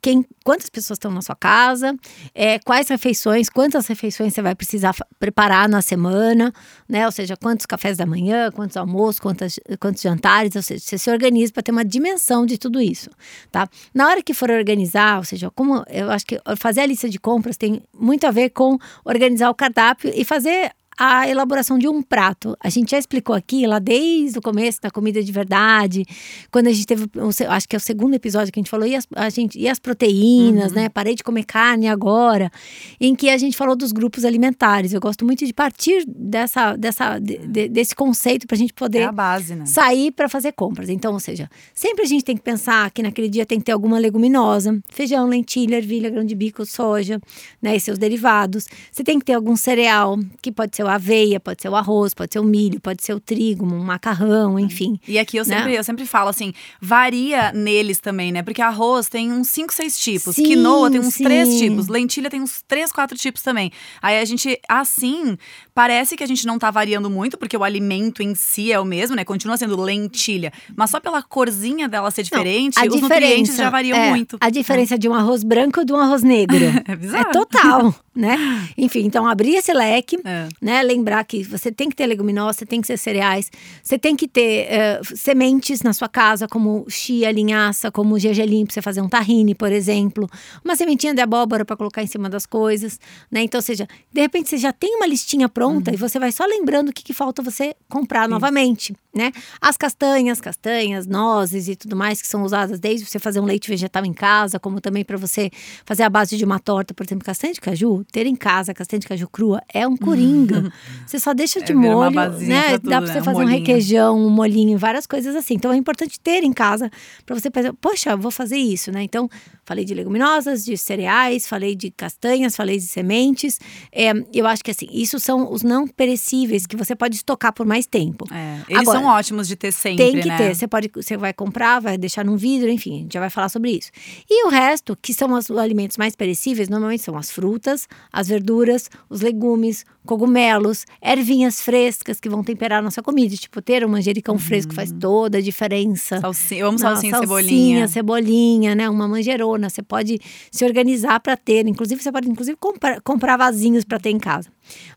quem, 0.00 0.24
quantas 0.44 0.70
pessoas 0.70 0.96
estão 0.96 1.10
na 1.10 1.20
sua 1.20 1.34
casa, 1.34 1.96
é, 2.34 2.58
quais 2.60 2.88
refeições, 2.88 3.48
quantas 3.48 3.86
refeições 3.86 4.32
você 4.32 4.40
vai 4.40 4.54
precisar 4.54 4.94
preparar 5.18 5.68
na 5.68 5.82
semana, 5.82 6.52
né? 6.88 7.04
Ou 7.04 7.12
seja, 7.12 7.36
quantos 7.36 7.66
cafés 7.66 7.96
da 7.96 8.06
manhã, 8.06 8.50
quantos 8.52 8.76
almoços, 8.76 9.18
quantos, 9.18 9.58
quantos 9.80 10.02
jantares, 10.02 10.54
ou 10.54 10.62
seja, 10.62 10.80
você 10.84 10.98
se 10.98 11.10
organiza 11.10 11.52
para 11.52 11.62
ter 11.62 11.72
uma 11.72 11.84
dimensão 11.84 12.46
de 12.46 12.58
tudo 12.58 12.80
isso, 12.80 13.10
tá? 13.50 13.68
Na 13.92 14.08
hora 14.08 14.22
que 14.22 14.32
for 14.32 14.50
organizar, 14.50 15.18
ou 15.18 15.24
seja, 15.24 15.50
como 15.50 15.84
eu 15.88 16.10
acho 16.10 16.24
que 16.24 16.40
fazer 16.56 16.82
a 16.82 16.86
lista 16.86 17.08
de 17.08 17.18
compras 17.18 17.56
tem 17.56 17.82
muito 17.92 18.24
a 18.26 18.30
ver 18.30 18.50
com 18.50 18.78
organizar 19.04 19.50
o 19.50 19.54
cardápio 19.54 20.12
e 20.14 20.24
fazer 20.24 20.70
a 20.98 21.28
elaboração 21.28 21.78
de 21.78 21.86
um 21.86 22.02
prato. 22.02 22.56
A 22.60 22.70
gente 22.70 22.90
já 22.90 22.98
explicou 22.98 23.34
aqui, 23.34 23.66
lá 23.66 23.78
desde 23.78 24.38
o 24.38 24.42
começo 24.42 24.80
da 24.80 24.90
comida 24.90 25.22
de 25.22 25.30
verdade, 25.30 26.04
quando 26.50 26.68
a 26.68 26.72
gente 26.72 26.86
teve, 26.86 27.06
acho 27.48 27.68
que 27.68 27.76
é 27.76 27.78
o 27.78 27.80
segundo 27.80 28.14
episódio 28.14 28.52
que 28.52 28.58
a 28.58 28.62
gente 28.62 28.70
falou, 28.70 28.86
e 28.86 28.94
as, 28.94 29.06
a 29.14 29.28
gente, 29.28 29.58
e 29.58 29.68
as 29.68 29.78
proteínas, 29.78 30.72
uhum. 30.72 30.78
né? 30.78 30.88
Parei 30.88 31.14
de 31.14 31.22
comer 31.22 31.44
carne 31.44 31.86
agora, 31.88 32.50
em 32.98 33.14
que 33.14 33.28
a 33.28 33.36
gente 33.36 33.56
falou 33.56 33.76
dos 33.76 33.92
grupos 33.92 34.24
alimentares. 34.24 34.92
Eu 34.92 35.00
gosto 35.00 35.24
muito 35.24 35.44
de 35.44 35.52
partir 35.52 36.04
dessa, 36.06 36.74
dessa, 36.76 37.18
de, 37.18 37.68
desse 37.68 37.94
conceito 37.94 38.46
para 38.46 38.54
a 38.54 38.58
gente 38.58 38.72
poder 38.72 39.00
é 39.00 39.04
a 39.04 39.12
base, 39.12 39.54
né? 39.54 39.66
sair 39.66 40.10
para 40.12 40.28
fazer 40.28 40.52
compras. 40.52 40.88
Então, 40.88 41.12
ou 41.12 41.20
seja, 41.20 41.50
sempre 41.74 42.04
a 42.04 42.06
gente 42.06 42.24
tem 42.24 42.36
que 42.36 42.42
pensar 42.42 42.90
que 42.90 43.02
naquele 43.02 43.28
dia 43.28 43.44
tem 43.44 43.58
que 43.58 43.66
ter 43.66 43.72
alguma 43.72 43.98
leguminosa, 43.98 44.78
feijão, 44.88 45.26
lentilha, 45.26 45.76
ervilha, 45.76 46.08
grão 46.08 46.24
de 46.24 46.34
bico, 46.34 46.64
soja, 46.64 47.20
né? 47.60 47.76
E 47.76 47.80
seus 47.80 47.98
derivados. 47.98 48.66
Você 48.90 49.04
tem 49.04 49.18
que 49.18 49.26
ter 49.26 49.34
algum 49.34 49.56
cereal, 49.56 50.18
que 50.40 50.50
pode 50.50 50.74
ser 50.74 50.85
o 50.86 50.90
aveia, 50.90 51.38
pode 51.38 51.62
ser 51.62 51.68
o 51.68 51.76
arroz, 51.76 52.14
pode 52.14 52.32
ser 52.32 52.38
o 52.38 52.44
milho, 52.44 52.80
pode 52.80 53.02
ser 53.02 53.14
o 53.14 53.20
trigo, 53.20 53.66
um 53.66 53.82
macarrão, 53.82 54.58
enfim. 54.58 54.98
E 55.06 55.18
aqui 55.18 55.36
eu 55.36 55.44
né? 55.44 55.56
sempre, 55.56 55.74
eu 55.74 55.84
sempre 55.84 56.06
falo 56.06 56.28
assim, 56.28 56.52
varia 56.80 57.52
neles 57.52 58.00
também, 58.00 58.32
né? 58.32 58.42
Porque 58.42 58.62
arroz 58.62 59.08
tem 59.08 59.32
uns 59.32 59.48
5, 59.48 59.74
6 59.74 59.98
tipos, 59.98 60.36
sim, 60.36 60.44
quinoa 60.44 60.90
tem 60.90 61.00
uns 61.00 61.16
3 61.16 61.58
tipos, 61.58 61.88
lentilha 61.88 62.30
tem 62.30 62.40
uns 62.40 62.62
3, 62.62 62.92
4 62.92 63.16
tipos 63.18 63.42
também. 63.42 63.70
Aí 64.00 64.18
a 64.18 64.24
gente, 64.24 64.58
assim, 64.68 65.36
parece 65.76 66.16
que 66.16 66.24
a 66.24 66.26
gente 66.26 66.46
não 66.46 66.58
tá 66.58 66.70
variando 66.70 67.10
muito, 67.10 67.36
porque 67.36 67.54
o 67.54 67.62
alimento 67.62 68.22
em 68.22 68.34
si 68.34 68.72
é 68.72 68.80
o 68.80 68.84
mesmo, 68.84 69.14
né? 69.14 69.26
Continua 69.26 69.58
sendo 69.58 69.78
lentilha. 69.78 70.50
Mas 70.74 70.88
só 70.88 70.98
pela 70.98 71.22
corzinha 71.22 71.86
dela 71.86 72.10
ser 72.10 72.22
diferente, 72.22 72.78
não, 72.78 72.96
os 72.96 73.02
nutrientes 73.02 73.54
já 73.54 73.68
variam 73.68 73.98
é, 73.98 74.08
muito. 74.08 74.38
A 74.40 74.48
diferença 74.48 74.94
é. 74.94 74.98
de 74.98 75.06
um 75.06 75.12
arroz 75.12 75.44
branco 75.44 75.82
e 75.82 75.84
de 75.84 75.92
um 75.92 75.98
arroz 75.98 76.22
negro. 76.22 76.56
é 76.88 76.96
bizarro. 76.96 77.28
É 77.28 77.30
total, 77.30 77.94
né? 78.14 78.38
Enfim, 78.78 79.00
então 79.00 79.28
abrir 79.28 79.56
esse 79.56 79.70
leque, 79.74 80.18
é. 80.24 80.48
né? 80.62 80.82
Lembrar 80.82 81.22
que 81.24 81.42
você 81.42 81.70
tem 81.70 81.90
que 81.90 81.94
ter 81.94 82.06
leguminosa, 82.06 82.60
você 82.60 82.64
tem 82.64 82.80
que 82.80 82.86
ter 82.86 82.96
cereais, 82.96 83.50
você 83.82 83.98
tem 83.98 84.16
que 84.16 84.26
ter 84.26 84.68
uh, 84.70 85.14
sementes 85.14 85.82
na 85.82 85.92
sua 85.92 86.08
casa, 86.08 86.48
como 86.48 86.86
chia, 86.88 87.30
linhaça, 87.30 87.92
como 87.92 88.18
gergelim, 88.18 88.64
para 88.64 88.72
você 88.72 88.80
fazer 88.80 89.02
um 89.02 89.10
tahine, 89.10 89.54
por 89.54 89.70
exemplo. 89.70 90.26
Uma 90.64 90.74
sementinha 90.74 91.12
de 91.12 91.20
abóbora 91.20 91.66
para 91.66 91.76
colocar 91.76 92.02
em 92.02 92.06
cima 92.06 92.30
das 92.30 92.46
coisas, 92.46 92.98
né? 93.30 93.42
Então, 93.42 93.58
ou 93.58 93.62
seja, 93.62 93.86
de 94.10 94.22
repente 94.22 94.48
você 94.48 94.56
já 94.56 94.72
tem 94.72 94.96
uma 94.96 95.06
listinha 95.06 95.50
pronta 95.50 95.65
uhum. 95.74 95.82
e 95.92 95.96
você 95.96 96.18
vai 96.18 96.32
só 96.32 96.44
lembrando 96.44 96.88
o 96.88 96.92
que, 96.92 97.02
que 97.02 97.12
falta 97.12 97.42
você 97.42 97.74
comprar 97.88 98.24
Sim. 98.24 98.30
novamente, 98.30 98.96
né? 99.16 99.32
As 99.60 99.76
castanhas, 99.76 100.40
castanhas, 100.40 101.06
nozes 101.06 101.68
e 101.68 101.74
tudo 101.74 101.96
mais 101.96 102.20
que 102.20 102.28
são 102.28 102.42
usadas 102.42 102.78
desde 102.78 103.06
você 103.06 103.18
fazer 103.18 103.40
um 103.40 103.44
leite 103.44 103.68
vegetal 103.68 104.04
em 104.04 104.12
casa, 104.12 104.60
como 104.60 104.80
também 104.80 105.04
para 105.04 105.16
você 105.16 105.50
fazer 105.84 106.02
a 106.02 106.10
base 106.10 106.36
de 106.36 106.44
uma 106.44 106.58
torta, 106.58 106.94
por 106.94 107.04
exemplo, 107.04 107.24
castanha 107.24 107.52
de 107.52 107.60
caju, 107.60 108.04
ter 108.12 108.26
em 108.26 108.36
casa 108.36 108.74
castanha 108.74 109.00
de 109.00 109.08
caju 109.08 109.28
crua 109.28 109.62
é 109.72 109.86
um 109.86 109.96
coringa. 109.96 110.72
Você 111.06 111.18
só 111.18 111.32
deixa 111.32 111.60
de 111.60 111.72
é, 111.72 111.74
molho, 111.74 112.14
né? 112.40 112.78
Tudo, 112.78 112.90
Dá 112.90 112.98
pra 112.98 113.06
você 113.06 113.18
né? 113.18 113.22
fazer 113.22 113.40
um, 113.40 113.44
um 113.44 113.46
requeijão, 113.46 114.18
um 114.18 114.30
molhinho, 114.30 114.76
várias 114.76 115.06
coisas 115.06 115.34
assim. 115.34 115.54
Então 115.54 115.72
é 115.72 115.76
importante 115.76 116.18
ter 116.20 116.42
em 116.42 116.52
casa 116.52 116.90
para 117.24 117.38
você 117.38 117.50
pensar, 117.50 117.72
poxa, 117.74 118.16
vou 118.16 118.30
fazer 118.30 118.56
isso, 118.56 118.90
né? 118.90 119.02
Então, 119.02 119.28
falei 119.64 119.84
de 119.84 119.94
leguminosas, 119.94 120.64
de 120.64 120.76
cereais, 120.76 121.46
falei 121.46 121.74
de 121.74 121.90
castanhas, 121.90 122.56
falei 122.56 122.76
de 122.76 122.86
sementes. 122.86 123.58
É, 123.92 124.12
eu 124.32 124.46
acho 124.46 124.62
que 124.62 124.70
assim, 124.70 124.88
isso 124.90 125.18
são 125.18 125.52
os 125.52 125.62
não 125.62 125.86
perecíveis 125.86 126.66
que 126.66 126.76
você 126.76 126.94
pode 126.94 127.16
estocar 127.16 127.52
por 127.52 127.66
mais 127.66 127.86
tempo. 127.86 128.26
É, 128.32 128.60
eles 128.68 128.82
Agora, 128.82 128.98
são 128.98 129.05
ótimos 129.06 129.48
de 129.48 129.56
ter 129.56 129.72
sempre. 129.72 130.04
Tem 130.04 130.20
que 130.20 130.28
né? 130.28 130.36
ter. 130.36 130.54
Você 130.54 130.66
pode, 130.66 130.90
você 130.94 131.16
vai 131.16 131.32
comprar, 131.32 131.80
vai 131.80 131.96
deixar 131.96 132.24
num 132.24 132.36
vidro, 132.36 132.68
enfim, 132.68 132.94
a 132.94 132.98
gente 133.02 133.14
já 133.14 133.20
vai 133.20 133.30
falar 133.30 133.48
sobre 133.48 133.70
isso. 133.70 133.90
E 134.28 134.46
o 134.46 134.48
resto, 134.48 134.96
que 135.00 135.12
são 135.14 135.32
os 135.32 135.50
alimentos 135.50 135.96
mais 135.96 136.14
perecíveis, 136.14 136.68
normalmente 136.68 137.02
são 137.02 137.16
as 137.16 137.30
frutas, 137.30 137.88
as 138.12 138.28
verduras, 138.28 138.90
os 139.08 139.20
legumes, 139.20 139.84
cogumelos, 140.06 140.86
ervinhas 141.02 141.60
frescas 141.60 142.18
que 142.18 142.28
vão 142.28 142.42
temperar 142.42 142.78
a 142.78 142.82
nossa 142.82 143.02
comida. 143.02 143.36
Tipo, 143.36 143.60
ter 143.60 143.84
um 143.84 143.88
manjericão 143.88 144.36
uhum. 144.36 144.40
fresco 144.40 144.72
faz 144.72 144.92
toda 144.92 145.38
a 145.38 145.40
diferença. 145.40 146.20
Salsinha, 146.20 146.60
eu 146.60 146.68
amo 146.68 146.78
salsinha, 146.78 147.10
salsinha 147.10 147.42
cebolinha. 147.42 147.88
cebolinha, 147.88 148.74
né? 148.74 148.88
Uma 148.88 149.06
manjerona. 149.06 149.68
Você 149.68 149.82
pode 149.82 150.18
se 150.50 150.64
organizar 150.64 151.20
para 151.20 151.36
ter. 151.36 151.66
Inclusive, 151.66 152.02
você 152.02 152.10
pode 152.10 152.30
inclusive 152.30 152.56
comprar, 152.56 153.00
comprar 153.02 153.36
vasinhos 153.36 153.84
para 153.84 153.98
ter 153.98 154.10
em 154.10 154.18
casa. 154.18 154.48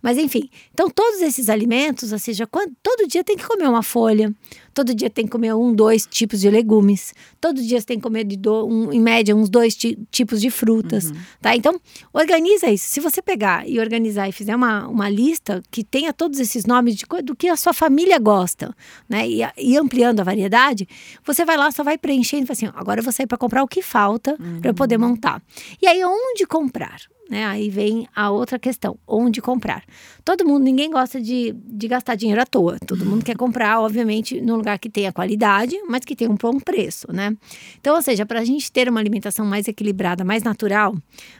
Mas 0.01 0.17
enfim, 0.17 0.49
então 0.73 0.89
todos 0.89 1.21
esses 1.21 1.49
alimentos, 1.49 2.11
ou 2.11 2.19
seja, 2.19 2.47
quando, 2.47 2.73
todo 2.81 3.07
dia 3.07 3.23
tem 3.23 3.35
que 3.35 3.45
comer 3.45 3.67
uma 3.67 3.83
folha, 3.83 4.33
todo 4.79 4.95
dia 4.95 5.09
tem 5.09 5.25
que 5.25 5.31
comer 5.31 5.53
um, 5.53 5.75
dois 5.75 6.07
tipos 6.09 6.39
de 6.39 6.49
legumes, 6.49 7.13
todo 7.41 7.61
dia 7.61 7.81
você 7.81 7.85
tem 7.85 7.97
que 7.97 8.03
comer 8.03 8.23
de 8.23 8.37
do, 8.37 8.65
um, 8.65 8.93
em 8.93 9.01
média 9.01 9.35
uns 9.35 9.49
dois 9.49 9.75
tipos 9.75 10.39
de 10.39 10.49
frutas, 10.49 11.11
uhum. 11.11 11.17
tá? 11.41 11.53
Então 11.53 11.77
organiza 12.13 12.67
isso. 12.67 12.87
Se 12.87 13.01
você 13.01 13.21
pegar 13.21 13.67
e 13.67 13.77
organizar 13.77 14.29
e 14.29 14.31
fizer 14.31 14.55
uma, 14.55 14.87
uma 14.87 15.09
lista 15.09 15.61
que 15.69 15.83
tenha 15.83 16.13
todos 16.13 16.39
esses 16.39 16.65
nomes 16.65 16.95
de 16.95 17.05
do 17.21 17.35
que 17.35 17.49
a 17.49 17.57
sua 17.57 17.73
família 17.73 18.17
gosta, 18.19 18.73
né? 19.09 19.27
E, 19.27 19.41
e 19.57 19.75
ampliando 19.75 20.21
a 20.21 20.23
variedade, 20.23 20.87
você 21.25 21.43
vai 21.43 21.57
lá 21.57 21.69
só 21.71 21.83
vai 21.83 21.97
preenchendo, 21.97 22.43
e 22.43 22.47
fala 22.47 22.53
assim, 22.53 22.79
agora 22.79 23.01
eu 23.01 23.03
vou 23.03 23.11
sair 23.11 23.27
para 23.27 23.37
comprar 23.37 23.61
o 23.61 23.67
que 23.67 23.81
falta 23.81 24.37
uhum. 24.39 24.61
para 24.61 24.69
eu 24.69 24.73
poder 24.73 24.97
montar. 24.97 25.41
E 25.81 25.87
aí 25.87 26.01
onde 26.05 26.45
comprar? 26.45 27.01
Né? 27.29 27.45
Aí 27.45 27.69
vem 27.69 28.07
a 28.15 28.31
outra 28.31 28.57
questão: 28.57 28.97
onde 29.07 29.41
comprar? 29.41 29.83
Todo 30.25 30.45
mundo, 30.45 30.63
ninguém 30.63 30.89
gosta 30.89 31.21
de, 31.21 31.55
de 31.65 31.87
gastar 31.87 32.15
dinheiro 32.15 32.41
à 32.41 32.45
toa. 32.45 32.77
Todo 32.85 33.05
mundo 33.05 33.23
quer 33.23 33.37
comprar, 33.37 33.79
obviamente, 33.79 34.41
num 34.41 34.55
lugar 34.55 34.79
que 34.79 34.89
tenha 34.89 35.11
qualidade, 35.11 35.75
mas 35.87 36.03
que 36.03 36.15
tenha 36.15 36.29
um 36.29 36.35
bom 36.35 36.59
preço, 36.59 37.11
né? 37.11 37.35
Então, 37.79 37.95
ou 37.95 38.01
seja, 38.01 38.25
para 38.25 38.39
a 38.39 38.45
gente 38.45 38.71
ter 38.71 38.89
uma 38.89 38.99
alimentação 38.99 39.45
mais 39.45 39.67
equilibrada, 39.67 40.23
mais 40.23 40.43
natural, 40.43 40.95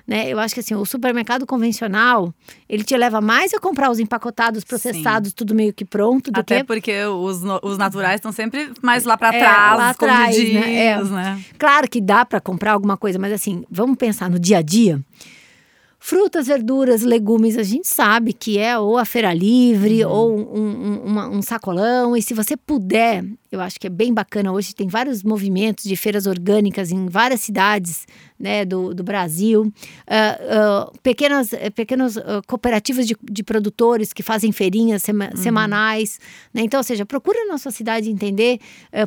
né? 0.08 0.30
Eu 0.30 0.40
acho 0.40 0.54
que 0.54 0.60
assim, 0.60 0.76
o 0.76 0.86
supermercado 0.86 1.46
convencional, 1.46 2.34
ele 2.68 2.84
te 2.84 2.96
leva 2.96 3.20
mais 3.20 3.54
a 3.54 3.60
comprar 3.60 3.90
os 3.90 4.00
empacotados, 4.00 4.64
processados, 4.64 5.30
Sim. 5.30 5.36
tudo 5.36 5.56
meio 5.56 5.74
que 5.74 5.86
pronto, 5.86 6.32
do 6.32 6.40
Até 6.40 6.60
que... 6.60 6.64
porque 6.66 7.04
os, 7.06 7.42
os 7.64 7.78
naturais 7.78 8.16
estão 8.16 8.32
sempre 8.32 8.72
mais 8.82 9.04
lá 9.06 9.18
para 9.18 9.30
trás, 9.30 9.74
é, 9.74 9.78
lá 9.78 9.90
atrás, 9.90 10.38
né? 10.38 10.86
É. 10.86 11.04
né? 11.04 11.44
Claro 11.58 11.90
que 11.90 12.00
dá 12.00 12.26
para 12.26 12.40
comprar 12.40 12.74
alguma 12.74 12.98
coisa, 12.98 13.18
mas 13.18 13.34
assim, 13.34 13.64
vamos 13.70 13.98
pensar 13.98 14.30
no 14.30 14.40
dia 14.40 14.60
a 14.60 14.62
dia. 14.62 15.02
Frutas, 16.02 16.48
verduras, 16.48 17.02
legumes, 17.02 17.58
a 17.58 17.64
gente 17.64 17.88
sabe 17.88 18.32
que 18.32 18.58
é 18.58 18.80
ou 18.80 18.98
a 18.98 19.04
feira 19.04 19.34
livre 19.34 20.06
uhum. 20.06 20.12
ou 20.12 20.38
um, 20.38 20.60
um, 20.62 21.04
uma, 21.04 21.28
um, 21.28 21.42
sacolão. 21.42 22.16
E 22.16 22.22
se 22.22 22.34
você 22.34 22.56
puder, 22.56 23.26
eu 23.52 23.60
acho 23.60 23.78
que 23.78 23.88
é 23.88 23.90
bem 23.90 24.14
bacana. 24.14 24.52
Hoje 24.52 24.74
tem 24.74 24.88
vários 24.88 25.24
movimentos 25.24 25.84
de 25.84 25.98
feiras 25.98 26.26
orgânicas 26.26 26.90
em 26.90 27.08
várias 27.08 27.42
cidades 27.42 28.08
né, 28.40 28.64
do, 28.64 28.94
do 28.94 29.04
Brasil, 29.04 29.64
uh, 29.64 30.88
uh, 30.88 31.00
pequenas, 31.04 31.50
pequenas 31.76 32.16
uh, 32.16 32.42
cooperativas 32.48 33.06
de, 33.06 33.16
de 33.22 33.44
produtores 33.44 34.14
que 34.14 34.24
fazem 34.24 34.52
feirinhas 34.52 35.04
sema, 35.04 35.30
uhum. 35.32 35.38
semanais. 35.38 36.20
Né? 36.54 36.62
Então, 36.62 36.80
ou 36.80 36.84
seja, 36.84 37.06
procura 37.06 37.46
na 37.46 37.58
sua 37.58 37.72
cidade 37.72 38.10
entender 38.10 38.60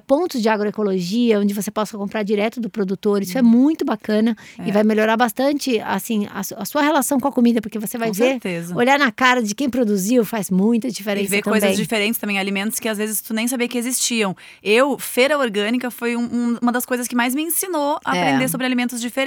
pontos 0.06 0.42
de 0.42 0.48
agroecologia, 0.48 1.40
onde 1.40 1.54
você 1.54 1.70
possa 1.70 1.96
comprar 1.96 2.22
direto 2.22 2.60
do 2.60 2.68
produtor. 2.68 3.22
Isso 3.22 3.32
uhum. 3.32 3.38
é 3.38 3.42
muito 3.42 3.84
bacana 3.84 4.36
é. 4.58 4.68
e 4.68 4.72
vai 4.72 4.84
melhorar 4.84 5.16
bastante 5.16 5.80
assim, 5.80 6.26
a, 6.26 6.40
a, 6.40 6.64
sua 6.64 6.82
relação 6.82 7.18
com 7.18 7.28
a 7.28 7.32
comida, 7.32 7.60
porque 7.60 7.78
você 7.78 7.96
vai 7.96 8.08
com 8.08 8.14
ver, 8.14 8.32
certeza. 8.32 8.76
olhar 8.76 8.98
na 8.98 9.10
cara 9.10 9.42
de 9.42 9.54
quem 9.54 9.70
produziu 9.70 10.24
faz 10.24 10.50
muita 10.50 10.90
diferença. 10.90 11.26
E 11.26 11.28
ver 11.28 11.42
também. 11.42 11.60
coisas 11.60 11.76
diferentes 11.76 12.20
também, 12.20 12.38
alimentos 12.38 12.78
que 12.78 12.88
às 12.88 12.98
vezes 12.98 13.20
tu 13.20 13.32
nem 13.32 13.48
sabia 13.48 13.68
que 13.68 13.78
existiam. 13.78 14.36
Eu, 14.62 14.98
feira 14.98 15.38
orgânica, 15.38 15.90
foi 15.90 16.16
um, 16.16 16.24
um, 16.24 16.58
uma 16.60 16.72
das 16.72 16.84
coisas 16.84 17.08
que 17.08 17.14
mais 17.14 17.34
me 17.34 17.42
ensinou 17.42 17.98
a 18.04 18.16
é. 18.16 18.22
aprender 18.22 18.48
sobre 18.48 18.66
alimentos 18.66 19.00
diferentes. 19.00 19.21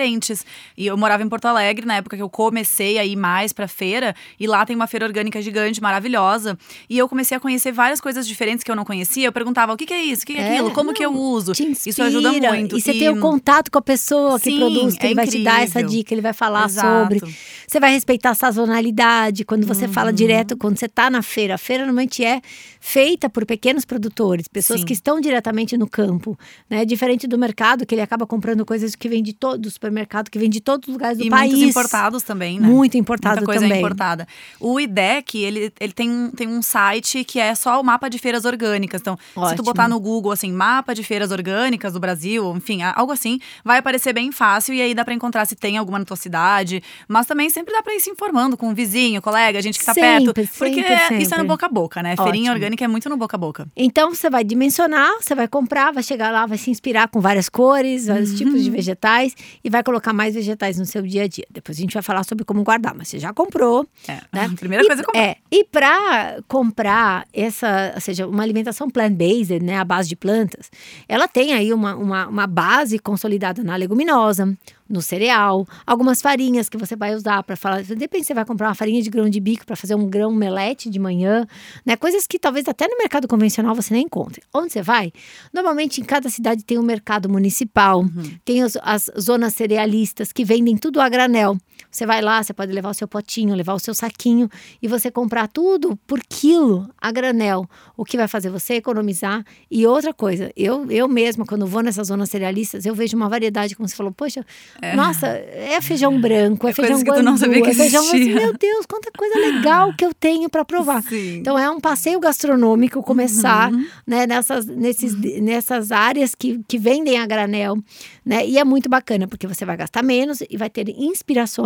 E 0.78 0.88
eu 0.88 0.98
morava 0.98 1.24
em 1.24 1.30
Porto 1.30 1.46
Alegre, 1.46 1.86
na 1.86 1.98
época 1.98 2.16
que 2.16 2.22
eu 2.22 2.30
comecei 2.30 2.98
a 2.98 3.06
ir 3.06 3.16
mais 3.16 3.54
pra 3.54 3.68
feira, 3.68 4.16
e 4.40 4.48
lá 4.48 4.66
tem 4.66 4.76
uma 4.76 4.88
feira 4.88 5.06
orgânica 5.06 5.42
gigante, 5.42 5.82
maravilhosa. 5.82 6.58
E 6.90 6.98
eu 6.98 7.08
comecei 7.08 7.38
a 7.38 7.40
conhecer 7.40 7.72
várias 7.72 8.02
coisas 8.02 8.28
diferentes 8.28 8.64
que 8.64 8.72
eu 8.72 8.76
não 8.76 8.86
conhecia. 8.86 9.28
Eu 9.28 9.32
perguntava, 9.32 9.74
o 9.74 9.78
que, 9.78 9.86
que 9.86 9.94
é 9.94 10.04
isso? 10.04 10.24
O 10.24 10.26
que, 10.26 10.34
que 10.34 10.40
é, 10.40 10.54
aquilo? 10.54 10.72
Como 10.72 10.88
não, 10.88 10.94
que 10.94 11.06
eu 11.06 11.14
uso? 11.14 11.52
isso 11.86 12.02
ajuda 12.02 12.32
muito. 12.32 12.78
E 12.78 12.82
você 12.82 12.92
e... 12.92 13.00
tem 13.00 13.10
o 13.10 13.20
contato 13.20 13.72
com 13.72 13.80
a 13.80 13.82
pessoa 13.82 14.40
que 14.40 14.52
Sim, 14.52 14.58
produz, 14.58 14.98
que 14.98 15.06
é 15.06 15.08
ele 15.08 15.16
vai 15.16 15.28
te 15.28 15.44
dar 15.44 15.62
essa 15.62 15.84
dica, 15.84 16.14
ele 16.14 16.22
vai 16.22 16.34
falar 16.34 16.66
Exato. 16.66 17.14
sobre. 17.14 17.36
Você 17.68 17.80
vai 17.80 17.92
respeitar 17.92 18.32
a 18.32 18.36
sazonalidade, 18.36 19.44
quando 19.44 19.66
você 19.66 19.86
uhum. 19.86 19.94
fala 19.94 20.14
direto, 20.14 20.56
quando 20.58 20.78
você 20.78 20.88
tá 20.88 21.10
na 21.10 21.22
feira. 21.22 21.56
A 21.56 21.58
feira 21.58 21.84
normalmente 21.84 22.24
é 22.24 22.42
feita 22.80 23.30
por 23.30 23.46
pequenos 23.46 23.86
produtores, 23.86 24.48
pessoas 24.48 24.82
Sim. 24.82 24.86
que 24.86 24.94
estão 24.94 25.20
diretamente 25.20 25.78
no 25.78 25.90
campo, 25.90 26.38
né? 26.70 26.86
Diferente 26.86 27.28
do 27.28 27.38
mercado, 27.38 27.86
que 27.86 27.96
ele 27.96 28.02
acaba 28.02 28.28
comprando 28.28 28.66
coisas 28.66 28.96
que 28.96 29.10
vêm 29.10 29.24
de 29.24 29.34
todo 29.34 29.66
do 29.66 29.68
supermercado, 29.86 30.30
que 30.30 30.40
vem 30.40 30.50
de 30.50 30.60
todos 30.60 30.88
os 30.88 30.94
lugares 30.94 31.18
do 31.18 31.26
e 31.26 31.30
país. 31.30 31.52
muitos 31.52 31.70
importados 31.70 32.24
também, 32.24 32.60
né? 32.60 32.68
Muito 32.68 32.98
importado 32.98 33.36
Muita 33.38 33.46
coisa 33.46 33.62
também. 33.62 33.80
importada. 33.80 34.28
O 34.60 34.80
IDEC, 34.80 35.38
ele, 35.38 35.74
ele 35.80 35.94
tem, 35.94 36.10
um, 36.10 36.32
tem 36.32 36.48
um 36.48 36.62
site 36.62 37.24
que 37.24 37.40
é 37.40 37.54
só 37.54 37.80
o 37.80 37.84
mapa 37.84 38.10
de 38.10 38.18
feiras 38.18 38.46
orgânicas. 38.46 39.02
Então, 39.02 39.18
Ótimo. 39.36 39.50
se 39.50 39.56
tu 39.56 39.64
botar 39.64 39.88
no 39.88 40.00
Google, 40.00 40.32
assim, 40.32 40.52
mapa 40.52 40.94
de 40.94 41.04
feiras 41.04 41.32
orgânicas 41.32 41.94
do 41.94 42.00
Brasil, 42.00 42.56
enfim, 42.56 42.82
algo 42.82 43.12
assim, 43.12 43.40
vai 43.64 43.78
aparecer 43.78 44.14
bem 44.14 44.32
fácil 44.32 44.74
e 44.74 44.82
aí 44.82 44.94
dá 44.94 45.06
para 45.06 45.14
encontrar 45.14 45.46
se 45.46 45.56
tem 45.56 45.78
alguma 45.78 46.00
na 46.00 46.06
tua 46.06 46.18
cidade. 46.18 46.82
Mas 47.08 47.28
também 47.28 47.50
sempre 47.50 47.74
dá 47.74 47.84
para 47.84 47.94
ir 47.94 48.00
se 48.00 48.10
informando 48.10 48.58
com 48.58 48.70
um 48.70 48.74
vizinho, 48.74 49.22
colega, 49.22 49.62
gente 49.62 49.80
que 49.80 49.86
tá 49.86 49.94
sempre, 49.94 50.34
perto. 50.34 50.58
Porque 50.58 50.76
sempre, 50.76 50.98
sempre. 50.98 51.24
isso 51.24 51.36
é 51.36 51.38
no 51.38 51.46
boca 51.46 51.66
a 51.66 51.70
boca, 51.70 52.02
né? 52.02 52.14
Ótimo. 52.14 52.26
Feirinha 52.26 52.52
orgânica 52.52 52.84
é 52.84 52.88
muito 52.88 53.10
no 53.10 53.18
boca 53.18 53.38
a 53.38 53.40
boca. 53.40 53.68
Então, 53.76 54.14
você 54.14 54.30
vai 54.30 54.44
dimensionar, 54.44 55.12
você 55.22 55.36
vai 55.36 55.48
comprar, 55.48 55.92
vai 55.92 56.04
chegar 56.04 56.32
lá, 56.32 56.46
vai 56.46 56.58
se 56.58 56.70
inspirar 56.72 57.08
com 57.08 57.20
várias 57.20 57.50
cores, 57.50 58.08
vários 58.08 58.32
uhum. 58.32 58.38
tipos 58.38 58.64
de 58.64 58.70
vegetais 58.70 59.36
e 59.64 59.70
vai 59.70 59.75
colocar 59.84 60.14
mais 60.14 60.36
vegetais 60.36 60.78
no 60.78 60.86
seu 60.86 61.02
dia 61.02 61.24
a 61.24 61.28
dia. 61.28 61.46
Depois 61.50 61.78
a 61.78 61.82
gente 61.82 61.94
vai 61.94 62.04
falar 62.04 62.24
sobre 62.24 62.44
como 62.46 62.64
guardar, 62.64 62.94
mas 62.96 63.08
você 63.08 63.20
já 63.20 63.34
comprou. 63.34 63.88
É. 64.08 64.20
Né? 64.32 64.50
Primeira 64.60 64.84
e, 64.84 64.88
coisa 64.88 65.02
é 65.02 65.06
comprar. 65.06 65.22
É, 65.22 65.38
e 65.52 65.64
para 65.64 66.44
comprar 66.48 67.28
essa, 67.34 67.92
ou 67.96 68.02
seja, 68.02 68.28
uma 68.28 68.44
alimentação 68.44 68.90
plant-based, 68.90 69.60
né, 69.64 69.78
a 69.78 69.84
base 69.84 70.10
de 70.10 70.16
plantas, 70.16 70.70
ela 71.08 71.28
tem 71.28 71.54
aí 71.54 71.74
uma, 71.74 71.96
uma, 71.96 72.28
uma 72.28 72.48
base 72.48 73.00
consolidada 73.00 73.64
na 73.64 73.76
leguminosa, 73.76 74.56
no 74.88 75.02
cereal, 75.02 75.68
algumas 75.86 76.22
farinhas 76.22 76.70
que 76.70 76.78
você 76.78 76.96
vai 76.96 77.16
usar 77.16 77.42
para 77.44 77.56
falar. 77.56 77.82
De 77.84 77.96
repente 77.96 78.26
você 78.26 78.34
vai 78.34 78.46
comprar 78.46 78.68
uma 78.68 78.76
farinha 78.76 79.02
de 79.02 79.10
grão 79.10 79.28
de 79.28 79.40
bico 79.40 79.66
para 79.66 79.76
fazer 79.76 79.96
um 79.96 80.08
grão 80.08 80.32
melete 80.32 80.90
de 80.90 81.00
manhã, 81.00 81.48
né? 81.86 81.96
Coisas 81.96 82.28
que 82.28 82.38
talvez 82.38 82.68
até 82.68 82.88
no 82.88 82.98
mercado 82.98 83.28
convencional 83.28 83.74
você 83.74 83.94
nem 83.94 84.06
encontre. 84.06 84.44
Onde 84.54 84.72
você 84.72 84.82
vai? 84.82 85.12
Normalmente 85.54 86.02
em 86.02 86.04
cada 86.04 86.30
cidade 86.30 86.64
tem 86.64 86.78
um 86.78 86.84
mercado 86.84 87.28
municipal, 87.28 88.02
uhum. 88.02 88.38
tem 88.44 88.62
as, 88.62 88.78
as 88.82 89.10
zonas 89.20 89.54
cerealistas 89.54 90.32
que 90.32 90.46
vendem 90.46 90.78
tudo 90.78 91.02
a 91.02 91.10
granel. 91.10 91.58
Você 91.96 92.06
vai 92.06 92.22
lá, 92.22 92.44
você 92.44 92.54
pode 92.54 92.74
levar 92.74 92.90
o 92.90 92.94
seu 92.94 93.08
potinho, 93.08 93.56
levar 93.56 93.74
o 93.74 93.80
seu 93.80 93.94
saquinho 93.94 94.50
e 94.82 94.88
você 94.88 95.10
comprar 95.10 95.48
tudo 95.48 95.98
por 96.06 96.20
quilo 96.28 96.90
a 97.02 97.10
granel, 97.12 97.70
o 97.96 98.04
que 98.04 98.18
vai 98.18 98.28
fazer 98.28 98.50
você 98.50 98.76
economizar. 98.76 99.46
E 99.72 99.88
outra 99.88 100.14
coisa, 100.14 100.52
eu, 100.58 100.92
eu 100.92 101.08
mesma, 101.08 101.46
quando 101.46 101.66
vou 101.66 101.82
nessas 101.82 102.08
zonas 102.08 102.30
cerealistas, 102.30 102.86
eu 102.86 102.94
vejo 102.94 103.16
uma 103.16 103.30
variedade, 103.30 103.76
como 103.76 103.88
você 103.88 103.96
falou, 103.96 104.12
poxa, 104.12 104.46
é. 104.82 104.96
Nossa, 104.96 105.28
é 105.28 105.80
feijão 105.82 106.20
branco, 106.20 106.68
é, 106.68 106.72
é 106.72 106.74
feijão 106.74 107.02
guandu, 107.02 107.24
não 107.24 107.38
sabia 107.38 107.62
que 107.62 107.70
é 107.70 107.74
feijão. 107.74 108.04
Meu 108.14 108.54
Deus, 108.54 108.86
quanta 108.86 109.10
coisa 109.18 109.40
legal 109.40 109.94
que 109.96 110.06
eu 110.06 110.14
tenho 110.14 110.50
para 110.50 110.66
provar. 110.66 111.02
Sim. 111.04 111.38
Então 111.38 111.58
é 111.58 111.70
um 111.70 111.80
passeio 111.80 112.20
gastronômico 112.20 113.02
começar, 113.04 113.72
uhum. 113.72 113.88
né, 114.06 114.28
nessas, 114.28 114.66
nesses, 114.66 115.14
uhum. 115.14 115.42
nessas 115.42 115.92
áreas 115.92 116.36
que, 116.36 116.62
que 116.68 116.78
vendem 116.78 117.18
a 117.18 117.26
granel, 117.26 117.78
né? 118.26 118.46
E 118.46 118.58
é 118.58 118.64
muito 118.64 118.90
bacana 118.90 119.28
porque 119.28 119.48
você 119.48 119.64
vai 119.64 119.78
gastar 119.78 120.04
menos 120.04 120.42
e 120.50 120.58
vai 120.58 120.70
ter 120.70 120.90
inspirações 120.90 121.65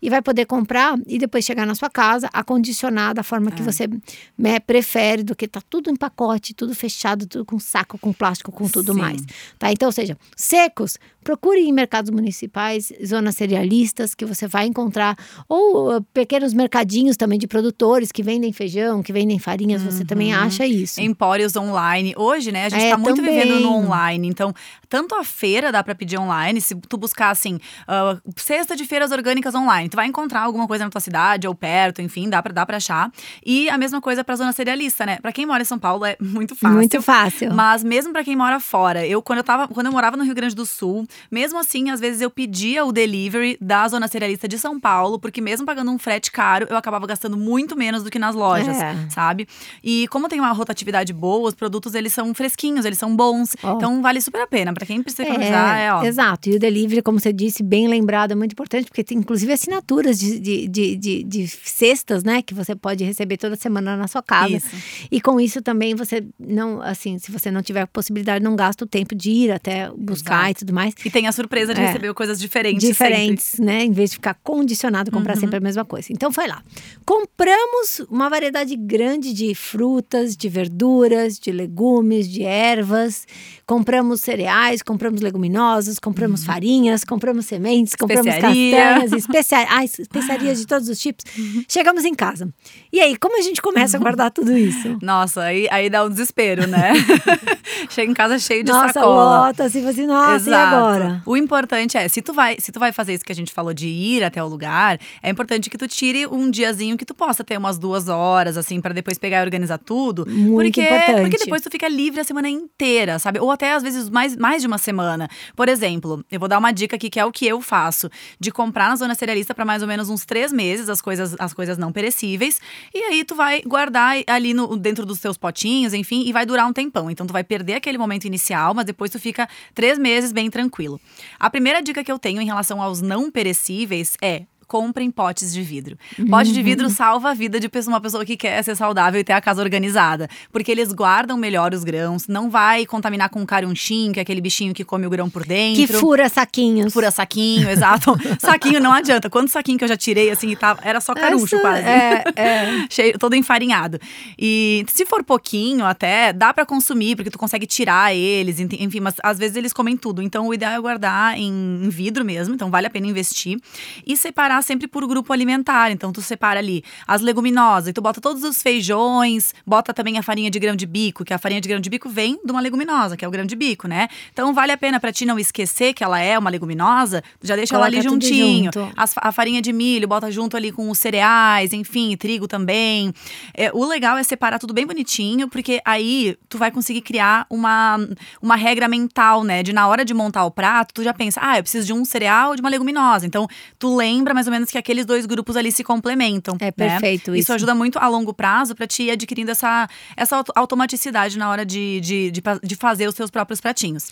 e 0.00 0.10
vai 0.10 0.22
poder 0.22 0.46
comprar 0.46 0.98
e 1.06 1.18
depois 1.18 1.44
chegar 1.44 1.66
na 1.66 1.74
sua 1.74 1.90
casa 1.90 2.28
acondicionar 2.32 3.14
da 3.14 3.22
forma 3.22 3.50
que 3.50 3.62
é. 3.62 3.64
você 3.64 3.88
né, 4.36 4.58
prefere, 4.58 5.22
do 5.22 5.34
que 5.34 5.46
tá 5.46 5.60
tudo 5.68 5.90
em 5.90 5.96
pacote, 5.96 6.54
tudo 6.54 6.74
fechado, 6.74 7.26
tudo 7.26 7.44
com 7.44 7.58
saco, 7.58 7.98
com 7.98 8.12
plástico, 8.12 8.50
com 8.52 8.68
tudo 8.68 8.92
Sim. 8.92 9.00
mais, 9.00 9.22
tá? 9.58 9.72
Então, 9.72 9.88
ou 9.88 9.92
seja, 9.92 10.16
secos, 10.36 10.98
procure 11.22 11.60
em 11.60 11.72
mercados 11.72 12.10
municipais 12.10 12.92
zonas 13.04 13.34
cerealistas 13.34 14.14
que 14.14 14.24
você 14.24 14.46
vai 14.46 14.66
encontrar, 14.66 15.16
ou 15.48 15.96
uh, 15.96 16.02
pequenos 16.14 16.54
mercadinhos 16.54 17.16
também 17.16 17.38
de 17.38 17.48
produtores 17.48 18.12
que 18.12 18.22
vendem 18.22 18.52
feijão, 18.52 19.02
que 19.02 19.12
vendem 19.12 19.38
farinhas, 19.38 19.82
uhum. 19.82 19.90
você 19.90 20.04
também 20.04 20.32
uhum. 20.32 20.42
acha 20.42 20.64
isso. 20.64 21.00
Empórios 21.00 21.56
online. 21.56 22.14
Hoje, 22.16 22.52
né, 22.52 22.66
a 22.66 22.68
gente 22.68 22.84
é, 22.84 22.90
tá 22.90 22.98
muito 22.98 23.16
também. 23.16 23.40
vivendo 23.40 23.60
no 23.60 23.72
online, 23.72 24.28
então 24.28 24.54
tanto 24.88 25.14
a 25.16 25.24
feira 25.24 25.72
dá 25.72 25.82
para 25.82 25.94
pedir 25.94 26.16
online, 26.16 26.60
se 26.60 26.74
tu 26.88 26.96
buscar 26.96 27.30
assim, 27.30 27.56
uh, 27.56 28.32
cesta 28.36 28.76
de 28.76 28.84
feiras 28.84 29.10
orgânicas 29.10 29.35
online, 29.54 29.88
tu 29.88 29.96
vai 29.96 30.06
encontrar 30.06 30.42
alguma 30.42 30.66
coisa 30.66 30.84
na 30.84 30.90
tua 30.90 31.00
cidade 31.00 31.46
ou 31.46 31.54
perto, 31.54 32.00
enfim, 32.00 32.28
dá 32.28 32.42
para 32.42 32.52
dá 32.52 32.64
para 32.64 32.76
achar. 32.76 33.10
E 33.44 33.68
a 33.68 33.78
mesma 33.78 34.00
coisa 34.00 34.24
para 34.24 34.36
zona 34.36 34.52
cerealista, 34.52 35.04
né? 35.04 35.18
Para 35.20 35.32
quem 35.32 35.46
mora 35.46 35.62
em 35.62 35.66
São 35.66 35.78
Paulo 35.78 36.04
é 36.04 36.16
muito 36.20 36.54
fácil. 36.54 36.76
Muito 36.76 37.02
fácil. 37.02 37.54
Mas 37.54 37.82
mesmo 37.82 38.12
para 38.12 38.24
quem 38.24 38.36
mora 38.36 38.58
fora, 38.60 39.06
eu 39.06 39.20
quando 39.22 39.38
eu 39.38 39.44
tava, 39.44 39.68
quando 39.68 39.86
eu 39.86 39.92
morava 39.92 40.16
no 40.16 40.24
Rio 40.24 40.34
Grande 40.34 40.54
do 40.54 40.64
Sul, 40.64 41.06
mesmo 41.30 41.58
assim, 41.58 41.90
às 41.90 42.00
vezes 42.00 42.20
eu 42.20 42.30
pedia 42.30 42.84
o 42.84 42.92
delivery 42.92 43.56
da 43.60 43.86
zona 43.88 44.08
cerealista 44.08 44.46
de 44.48 44.58
São 44.58 44.78
Paulo, 44.78 45.18
porque 45.18 45.40
mesmo 45.40 45.66
pagando 45.66 45.90
um 45.90 45.98
frete 45.98 46.30
caro, 46.30 46.66
eu 46.70 46.76
acabava 46.76 47.06
gastando 47.06 47.36
muito 47.36 47.76
menos 47.76 48.02
do 48.02 48.10
que 48.10 48.18
nas 48.18 48.34
lojas, 48.34 48.76
é. 48.76 48.94
sabe? 49.10 49.48
E 49.82 50.06
como 50.08 50.28
tem 50.28 50.40
uma 50.40 50.52
rotatividade 50.52 51.12
boa, 51.12 51.48
os 51.48 51.54
produtos 51.54 51.94
eles 51.94 52.12
são 52.12 52.32
fresquinhos, 52.34 52.84
eles 52.84 52.98
são 52.98 53.14
bons, 53.14 53.54
oh. 53.62 53.72
então 53.72 54.02
vale 54.02 54.20
super 54.20 54.40
a 54.42 54.46
pena. 54.46 54.72
Para 54.72 54.86
quem 54.86 55.02
precisa 55.02 55.22
economizar, 55.24 55.78
é, 55.78 55.86
é, 55.86 55.92
ó. 55.92 56.02
Exato. 56.04 56.48
E 56.48 56.56
o 56.56 56.58
delivery, 56.58 57.02
como 57.02 57.18
você 57.18 57.32
disse, 57.32 57.62
bem 57.62 57.88
lembrado, 57.88 58.32
é 58.32 58.34
muito 58.34 58.52
importante, 58.52 58.86
porque 58.86 59.02
tem 59.02 59.22
inclusive 59.26 59.52
assinaturas 59.52 60.18
de, 60.20 60.38
de, 60.38 60.68
de, 60.68 60.96
de, 60.96 61.22
de 61.24 61.48
cestas, 61.48 62.22
né? 62.22 62.40
Que 62.42 62.54
você 62.54 62.76
pode 62.76 63.02
receber 63.02 63.36
toda 63.36 63.56
semana 63.56 63.96
na 63.96 64.06
sua 64.06 64.22
casa. 64.22 64.56
Isso. 64.56 64.68
E 65.10 65.20
com 65.20 65.40
isso 65.40 65.60
também 65.60 65.96
você 65.96 66.24
não, 66.38 66.80
assim, 66.80 67.18
se 67.18 67.32
você 67.32 67.50
não 67.50 67.60
tiver 67.60 67.84
possibilidade, 67.86 68.42
não 68.42 68.54
gasta 68.54 68.84
o 68.84 68.86
tempo 68.86 69.14
de 69.16 69.30
ir 69.30 69.50
até 69.50 69.90
buscar 69.90 70.44
Exato. 70.44 70.50
e 70.50 70.54
tudo 70.54 70.72
mais. 70.72 70.94
E 71.04 71.10
tem 71.10 71.26
a 71.26 71.32
surpresa 71.32 71.74
de 71.74 71.80
é. 71.80 71.86
receber 71.88 72.14
coisas 72.14 72.38
diferentes 72.38 72.86
diferentes. 72.86 73.44
Sempre. 73.44 73.64
né? 73.66 73.84
Em 73.84 73.90
vez 73.90 74.10
de 74.10 74.16
ficar 74.16 74.34
condicionado 74.34 75.10
a 75.10 75.12
comprar 75.12 75.34
uhum. 75.34 75.40
sempre 75.40 75.56
a 75.56 75.60
mesma 75.60 75.84
coisa. 75.84 76.06
Então 76.12 76.30
foi 76.30 76.46
lá. 76.46 76.62
Compramos 77.04 78.00
uma 78.08 78.30
variedade 78.30 78.76
grande 78.76 79.32
de 79.32 79.54
frutas, 79.54 80.36
de 80.36 80.48
verduras, 80.48 81.38
de 81.38 81.50
legumes, 81.50 82.28
de 82.28 82.44
ervas. 82.44 83.26
Compramos 83.66 84.20
cereais, 84.20 84.82
compramos 84.82 85.20
leguminosas, 85.20 85.98
compramos 85.98 86.40
uhum. 86.40 86.46
farinhas, 86.46 87.02
compramos 87.02 87.46
sementes, 87.46 87.96
compramos 87.96 88.32
castanhas, 88.32 89.12
especia... 89.16 89.66
ah, 89.68 89.84
especiarias 89.84 90.58
de 90.58 90.66
todos 90.66 90.88
os 90.88 90.98
tipos. 90.98 91.24
Chegamos 91.68 92.04
em 92.04 92.14
casa. 92.14 92.48
E 92.92 93.00
aí, 93.00 93.16
como 93.16 93.38
a 93.38 93.42
gente 93.42 93.60
começa 93.60 93.96
a 93.96 94.00
guardar 94.00 94.30
tudo 94.30 94.56
isso? 94.56 94.98
Nossa, 95.02 95.42
aí, 95.42 95.68
aí 95.70 95.88
dá 95.88 96.04
um 96.04 96.08
desespero, 96.08 96.66
né? 96.66 96.92
Chega 97.90 98.10
em 98.10 98.14
casa 98.14 98.38
cheio 98.38 98.64
de 98.64 98.72
nossa, 98.72 98.94
sacola. 98.94 99.14
Nossa, 99.14 99.46
lota, 99.46 99.64
assim, 99.64 99.86
assim, 99.86 100.06
nossa, 100.06 100.48
Exato. 100.48 100.50
e 100.50 100.76
agora? 100.76 101.22
O 101.26 101.36
importante 101.36 101.96
é, 101.96 102.08
se 102.08 102.22
tu 102.22 102.32
vai, 102.32 102.56
se 102.58 102.72
tu 102.72 102.80
vai 102.80 102.92
fazer 102.92 103.14
isso 103.14 103.24
que 103.24 103.32
a 103.32 103.34
gente 103.34 103.52
falou 103.52 103.72
de 103.72 103.86
ir 103.86 104.24
até 104.24 104.42
o 104.42 104.46
lugar, 104.46 104.98
é 105.22 105.30
importante 105.30 105.68
que 105.68 105.78
tu 105.78 105.86
tire 105.86 106.26
um 106.26 106.50
diazinho 106.50 106.96
que 106.96 107.04
tu 107.04 107.14
possa 107.14 107.44
ter 107.44 107.56
umas 107.58 107.78
duas 107.78 108.08
horas, 108.08 108.56
assim, 108.56 108.80
para 108.80 108.92
depois 108.92 109.18
pegar 109.18 109.40
e 109.40 109.44
organizar 109.44 109.78
tudo. 109.78 110.26
Muito 110.26 110.54
porque, 110.54 110.82
importante. 110.82 111.20
Porque 111.20 111.38
depois 111.38 111.62
tu 111.62 111.70
fica 111.70 111.88
livre 111.88 112.20
a 112.20 112.24
semana 112.24 112.48
inteira, 112.48 113.18
sabe? 113.18 113.38
Ou 113.38 113.50
até 113.50 113.72
às 113.72 113.82
vezes 113.82 114.08
mais, 114.08 114.36
mais 114.36 114.62
de 114.62 114.68
uma 114.68 114.78
semana. 114.78 115.28
Por 115.54 115.68
exemplo, 115.68 116.24
eu 116.30 116.40
vou 116.40 116.48
dar 116.48 116.58
uma 116.58 116.72
dica 116.72 116.96
aqui 116.96 117.10
que 117.10 117.20
é 117.20 117.24
o 117.24 117.32
que 117.32 117.46
eu 117.46 117.60
faço: 117.60 118.10
de 118.40 118.50
comprar 118.50 118.88
na 118.88 119.05
zona 119.06 119.14
cerealista 119.14 119.54
para 119.54 119.64
mais 119.64 119.82
ou 119.82 119.88
menos 119.88 120.10
uns 120.10 120.24
três 120.24 120.52
meses 120.52 120.88
as 120.88 121.00
coisas, 121.00 121.36
as 121.38 121.54
coisas 121.54 121.78
não 121.78 121.92
perecíveis. 121.92 122.60
E 122.92 122.98
aí 122.98 123.24
tu 123.24 123.34
vai 123.34 123.62
guardar 123.62 124.16
ali 124.26 124.52
no, 124.52 124.76
dentro 124.76 125.06
dos 125.06 125.20
teus 125.20 125.36
potinhos, 125.36 125.94
enfim, 125.94 126.24
e 126.26 126.32
vai 126.32 126.44
durar 126.44 126.66
um 126.66 126.72
tempão. 126.72 127.10
Então 127.10 127.26
tu 127.26 127.32
vai 127.32 127.44
perder 127.44 127.74
aquele 127.74 127.96
momento 127.96 128.24
inicial, 128.26 128.74
mas 128.74 128.84
depois 128.84 129.10
tu 129.10 129.18
fica 129.18 129.48
três 129.74 129.98
meses 129.98 130.32
bem 130.32 130.50
tranquilo. 130.50 131.00
A 131.38 131.48
primeira 131.48 131.80
dica 131.80 132.02
que 132.02 132.10
eu 132.10 132.18
tenho 132.18 132.40
em 132.40 132.46
relação 132.46 132.82
aos 132.82 133.00
não 133.00 133.30
perecíveis 133.30 134.16
é 134.20 134.42
comprem 134.66 135.10
potes 135.10 135.52
de 135.52 135.62
vidro. 135.62 135.96
Pote 136.28 136.52
de 136.52 136.58
Uhum. 136.58 136.64
vidro 136.64 136.90
salva 136.90 137.30
a 137.30 137.34
vida 137.34 137.60
de 137.60 137.70
uma 137.86 138.00
pessoa 138.00 138.24
que 138.24 138.36
quer 138.36 138.62
ser 138.64 138.74
saudável 138.74 139.20
e 139.20 139.24
ter 139.24 139.32
a 139.32 139.40
casa 139.40 139.62
organizada. 139.62 140.28
Porque 140.50 140.70
eles 140.72 140.92
guardam 140.92 141.36
melhor 141.36 141.72
os 141.74 141.84
grãos, 141.84 142.26
não 142.26 142.50
vai 142.50 142.84
contaminar 142.86 143.28
com 143.28 143.44
carunchim, 143.46 144.10
que 144.12 144.18
é 144.18 144.22
aquele 144.22 144.40
bichinho 144.40 144.72
que 144.74 144.84
come 144.84 145.06
o 145.06 145.10
grão 145.10 145.28
por 145.30 145.44
dentro. 145.46 145.86
Que 145.86 145.92
fura 145.92 146.28
saquinhos. 146.28 146.92
Fura 146.92 147.10
saquinho, 147.10 147.68
exato. 147.70 148.16
saquinho 148.40 148.80
não 148.80 148.92
adianta. 148.92 149.28
Quanto 149.30 149.50
saquinho 149.50 149.78
que 149.78 149.84
eu 149.84 149.88
já 149.88 149.96
tirei, 149.96 150.30
assim, 150.30 150.54
tava, 150.56 150.80
era 150.82 151.00
só 151.00 151.14
caruncho 151.14 151.54
Essa- 151.56 151.60
quase. 151.60 151.82
É, 151.82 152.24
é. 152.36 152.86
Cheio, 152.90 153.18
todo 153.18 153.34
enfarinhado. 153.36 153.98
E 154.38 154.84
se 154.88 155.04
for 155.06 155.22
pouquinho 155.22 155.84
até, 155.84 156.32
dá 156.32 156.52
pra 156.52 156.64
consumir, 156.66 157.14
porque 157.16 157.30
tu 157.30 157.38
consegue 157.38 157.66
tirar 157.66 158.14
eles, 158.14 158.58
enfim, 158.58 159.00
mas 159.00 159.14
às 159.22 159.38
vezes 159.38 159.56
eles 159.56 159.72
comem 159.72 159.96
tudo. 159.96 160.22
Então 160.22 160.48
o 160.48 160.54
ideal 160.54 160.72
é 160.72 160.80
guardar 160.80 161.38
em, 161.38 161.80
em 161.84 161.88
vidro 161.88 162.24
mesmo, 162.24 162.54
então 162.54 162.70
vale 162.70 162.86
a 162.86 162.90
pena 162.90 163.06
investir. 163.06 163.58
E 164.06 164.16
separar 164.16 164.55
sempre 164.62 164.86
por 164.86 165.06
grupo 165.06 165.32
alimentar. 165.32 165.90
Então 165.90 166.12
tu 166.12 166.22
separa 166.22 166.60
ali 166.60 166.82
as 167.06 167.20
leguminosas, 167.20 167.88
e 167.88 167.92
tu 167.92 168.00
bota 168.00 168.20
todos 168.20 168.42
os 168.42 168.62
feijões, 168.62 169.54
bota 169.66 169.92
também 169.92 170.18
a 170.18 170.22
farinha 170.22 170.50
de 170.50 170.58
grão 170.58 170.76
de 170.76 170.86
bico, 170.86 171.24
que 171.24 171.34
a 171.34 171.38
farinha 171.38 171.60
de 171.60 171.68
grão 171.68 171.80
de 171.80 171.90
bico 171.90 172.08
vem 172.08 172.38
de 172.44 172.50
uma 172.50 172.60
leguminosa, 172.60 173.16
que 173.16 173.24
é 173.24 173.28
o 173.28 173.30
grão 173.30 173.44
de 173.44 173.56
bico, 173.56 173.88
né? 173.88 174.08
Então 174.32 174.54
vale 174.54 174.72
a 174.72 174.76
pena 174.76 175.00
pra 175.00 175.12
ti 175.12 175.26
não 175.26 175.38
esquecer 175.38 175.92
que 175.92 176.02
ela 176.04 176.20
é 176.20 176.38
uma 176.38 176.50
leguminosa, 176.50 177.22
já 177.42 177.56
deixa 177.56 177.74
ela 177.74 177.86
ali 177.86 177.96
Coloca 177.96 178.10
juntinho. 178.10 178.70
As 178.96 179.14
a 179.16 179.32
farinha 179.32 179.60
de 179.60 179.72
milho, 179.72 180.06
bota 180.06 180.30
junto 180.30 180.56
ali 180.56 180.70
com 180.70 180.88
os 180.90 180.98
cereais, 180.98 181.72
enfim, 181.72 182.16
trigo 182.16 182.46
também. 182.46 183.12
É, 183.54 183.70
o 183.72 183.84
legal 183.84 184.16
é 184.16 184.22
separar 184.22 184.58
tudo 184.58 184.72
bem 184.72 184.86
bonitinho, 184.86 185.48
porque 185.48 185.80
aí 185.84 186.36
tu 186.48 186.58
vai 186.58 186.70
conseguir 186.70 187.00
criar 187.00 187.46
uma, 187.50 187.98
uma 188.40 188.56
regra 188.56 188.88
mental, 188.88 189.42
né? 189.42 189.62
De 189.62 189.72
na 189.72 189.88
hora 189.88 190.04
de 190.04 190.14
montar 190.14 190.44
o 190.44 190.50
prato, 190.50 190.94
tu 190.94 191.02
já 191.02 191.12
pensa, 191.12 191.40
ah, 191.42 191.58
eu 191.58 191.62
preciso 191.62 191.86
de 191.86 191.92
um 191.92 192.04
cereal 192.04 192.54
de 192.54 192.60
uma 192.60 192.70
leguminosa. 192.70 193.26
Então, 193.26 193.48
tu 193.78 193.96
lembra 193.96 194.34
mais 194.34 194.45
ou 194.46 194.52
menos 194.52 194.70
que 194.70 194.78
aqueles 194.78 195.04
dois 195.06 195.26
grupos 195.26 195.56
ali 195.56 195.70
se 195.72 195.82
complementam. 195.84 196.56
É 196.60 196.66
né? 196.66 196.70
perfeito 196.72 197.30
Isso 197.32 197.38
isso. 197.46 197.52
ajuda 197.52 197.74
muito 197.74 197.98
a 197.98 198.08
longo 198.08 198.32
prazo 198.34 198.74
pra 198.74 198.86
te 198.86 199.04
ir 199.04 199.10
adquirindo 199.10 199.50
essa, 199.50 199.88
essa 200.16 200.36
auto- 200.36 200.52
automaticidade 200.54 201.38
na 201.38 201.50
hora 201.50 201.64
de, 201.64 202.00
de, 202.00 202.30
de, 202.30 202.42
de 202.62 202.76
fazer 202.76 203.08
os 203.08 203.14
seus 203.14 203.30
próprios 203.30 203.60
pratinhos. 203.60 204.10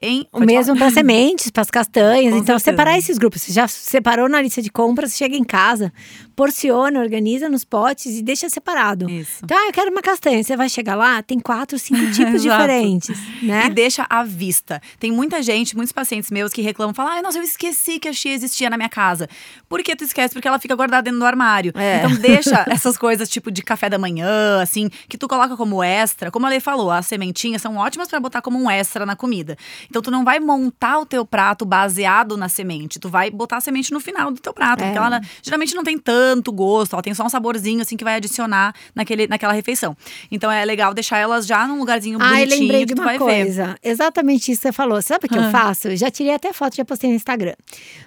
Em, 0.00 0.26
O 0.32 0.40
mesmo 0.40 0.76
para 0.76 0.90
sementes, 0.90 1.50
para 1.50 1.62
as 1.62 1.70
castanhas. 1.70 2.32
Com 2.34 2.38
então, 2.40 2.58
certeza. 2.58 2.64
separar 2.76 2.98
esses 2.98 3.18
grupos. 3.18 3.42
Você 3.42 3.52
já 3.52 3.68
separou 3.68 4.28
na 4.28 4.40
lista 4.42 4.60
de 4.60 4.70
compras, 4.70 5.16
chega 5.16 5.36
em 5.36 5.44
casa, 5.44 5.92
porciona, 6.34 7.00
organiza 7.00 7.48
nos 7.48 7.64
potes 7.64 8.18
e 8.18 8.22
deixa 8.22 8.48
separado. 8.48 9.08
Isso. 9.10 9.40
Então, 9.44 9.56
ah, 9.56 9.66
eu 9.66 9.72
quero 9.72 9.90
uma 9.90 10.02
castanha. 10.02 10.42
Você 10.42 10.56
vai 10.56 10.68
chegar 10.68 10.94
lá, 10.94 11.22
tem 11.22 11.38
quatro, 11.38 11.78
cinco 11.78 12.00
tipos 12.12 12.42
diferentes, 12.42 13.18
né? 13.42 13.66
E 13.66 13.70
deixa 13.70 14.06
à 14.08 14.24
vista. 14.24 14.80
Tem 14.98 15.12
muita 15.12 15.42
gente, 15.42 15.76
muitos 15.76 15.92
pacientes 15.92 16.30
meus 16.30 16.52
que 16.52 16.62
reclamam, 16.62 16.94
falam: 16.94 17.12
ai, 17.12 17.22
nossa, 17.22 17.38
eu 17.38 17.42
esqueci 17.42 17.98
que 17.98 18.08
a 18.08 18.12
chia 18.12 18.34
existia 18.34 18.70
na 18.70 18.76
minha 18.76 18.88
casa. 18.88 19.28
Por 19.68 19.82
que 19.82 19.94
tu 19.94 20.04
esquece? 20.04 20.34
Porque 20.34 20.48
ela 20.48 20.58
fica 20.58 20.74
guardada 20.74 21.02
dentro 21.02 21.18
do 21.18 21.26
armário. 21.26 21.72
É. 21.76 21.98
Então 21.98 22.16
deixa 22.16 22.64
essas 22.70 22.96
coisas, 22.96 23.28
tipo 23.28 23.50
de 23.50 23.62
café 23.62 23.88
da 23.88 23.98
manhã, 23.98 24.60
assim, 24.60 24.88
que 25.08 25.18
tu 25.18 25.28
coloca 25.28 25.56
como 25.56 25.82
extra. 25.82 26.30
Como 26.30 26.46
a 26.46 26.48
Lei 26.48 26.60
falou, 26.60 26.90
as 26.90 27.06
sementinhas 27.06 27.60
são 27.60 27.76
ótimas 27.76 28.08
pra 28.08 28.18
botar 28.18 28.40
como 28.40 28.58
um 28.58 28.70
extra 28.70 29.04
na 29.04 29.16
comida. 29.16 29.56
Então 29.88 30.00
tu 30.00 30.10
não 30.10 30.24
vai 30.24 30.40
montar 30.40 30.98
o 30.98 31.06
teu 31.06 31.24
prato 31.24 31.64
baseado 31.64 32.36
na 32.36 32.48
semente. 32.48 32.98
Tu 32.98 33.08
vai 33.08 33.30
botar 33.30 33.58
a 33.58 33.60
semente 33.60 33.92
no 33.92 34.00
final 34.00 34.30
do 34.30 34.40
teu 34.40 34.54
prato. 34.54 34.82
É. 34.82 34.86
Porque 34.86 34.98
ela 34.98 35.20
geralmente 35.42 35.74
não 35.74 35.84
tem 35.84 35.98
tanto 35.98 36.21
gosto, 36.52 36.92
ela 36.94 37.02
tem 37.02 37.14
só 37.14 37.24
um 37.24 37.28
saborzinho, 37.28 37.80
assim, 37.82 37.96
que 37.96 38.04
vai 38.04 38.16
adicionar 38.16 38.74
naquele, 38.94 39.26
naquela 39.26 39.52
refeição. 39.52 39.96
Então 40.30 40.50
é 40.50 40.64
legal 40.64 40.92
deixar 40.94 41.18
elas 41.18 41.46
já 41.46 41.66
num 41.66 41.78
lugarzinho 41.78 42.18
Ah, 42.20 42.28
bonitinho 42.28 42.60
lembrei 42.60 42.80
que 42.86 42.94
de 42.94 43.00
uma 43.00 43.04
vai 43.04 43.14
ver. 43.18 43.24
coisa. 43.24 43.76
Exatamente 43.82 44.52
isso 44.52 44.60
que 44.62 44.68
você 44.68 44.72
falou. 44.72 45.00
Sabe 45.02 45.26
o 45.26 45.28
que 45.28 45.36
eu 45.38 45.42
Ah. 45.42 45.50
faço? 45.50 45.88
Eu 45.88 45.96
já 45.96 46.10
tirei 46.10 46.34
até 46.34 46.52
foto, 46.52 46.76
já 46.76 46.84
postei 46.84 47.10
no 47.10 47.16
Instagram. 47.16 47.54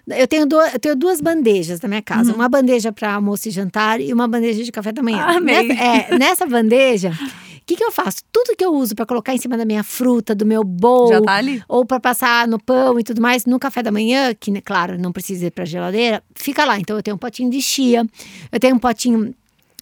Eu 0.08 0.28
tenho, 0.28 0.46
du- 0.46 0.56
eu 0.62 0.80
tenho 0.80 0.96
duas 0.96 1.20
bandejas 1.22 1.80
na 1.82 1.88
minha 1.90 2.02
casa. 2.02 2.30
Uhum. 2.32 2.36
Uma 2.38 2.50
bandeja 2.50 2.92
para 2.92 3.14
almoço 3.14 3.48
e 3.48 3.52
jantar 3.52 4.00
e 4.02 4.14
uma 4.14 4.28
bandeja 4.28 4.64
de 4.64 4.72
café 4.72 4.92
da 4.92 5.02
manhã. 5.04 5.22
Amei. 5.24 5.68
Nessa, 5.68 5.84
é, 5.84 6.18
nessa 6.18 6.46
bandeja, 6.46 7.12
que, 7.66 7.76
que 7.76 7.84
eu 7.84 7.92
faço? 7.92 8.22
Tudo 8.32 8.56
que 8.56 8.64
eu 8.64 8.74
uso 8.74 8.96
para 8.96 9.06
colocar 9.06 9.34
em 9.34 9.38
cima 9.38 9.58
da 9.58 9.66
minha 9.66 9.84
fruta, 9.84 10.36
do 10.36 10.46
meu 10.46 10.64
bowl, 10.64 11.10
Já 11.10 11.22
tá 11.22 11.42
ou 11.68 11.86
para 11.86 12.00
passar 12.00 12.48
no 12.48 12.60
pão 12.62 13.00
e 13.00 13.04
tudo 13.04 13.22
mais, 13.22 13.46
no 13.46 13.58
café 13.58 13.82
da 13.82 13.92
manhã, 13.92 14.34
que, 14.34 14.52
né, 14.52 14.62
claro, 14.62 14.98
não 15.00 15.12
precisa 15.12 15.48
ir 15.48 15.52
para 15.52 15.66
geladeira, 15.66 16.24
fica 16.36 16.64
lá. 16.64 16.80
Então, 16.80 16.96
eu 16.96 17.04
tenho 17.04 17.16
um 17.16 17.20
potinho 17.20 17.50
de 17.50 17.62
chia, 17.62 18.06
eu 18.52 18.60
tenho 18.60 18.76
um 18.76 18.80
potinho 18.80 19.34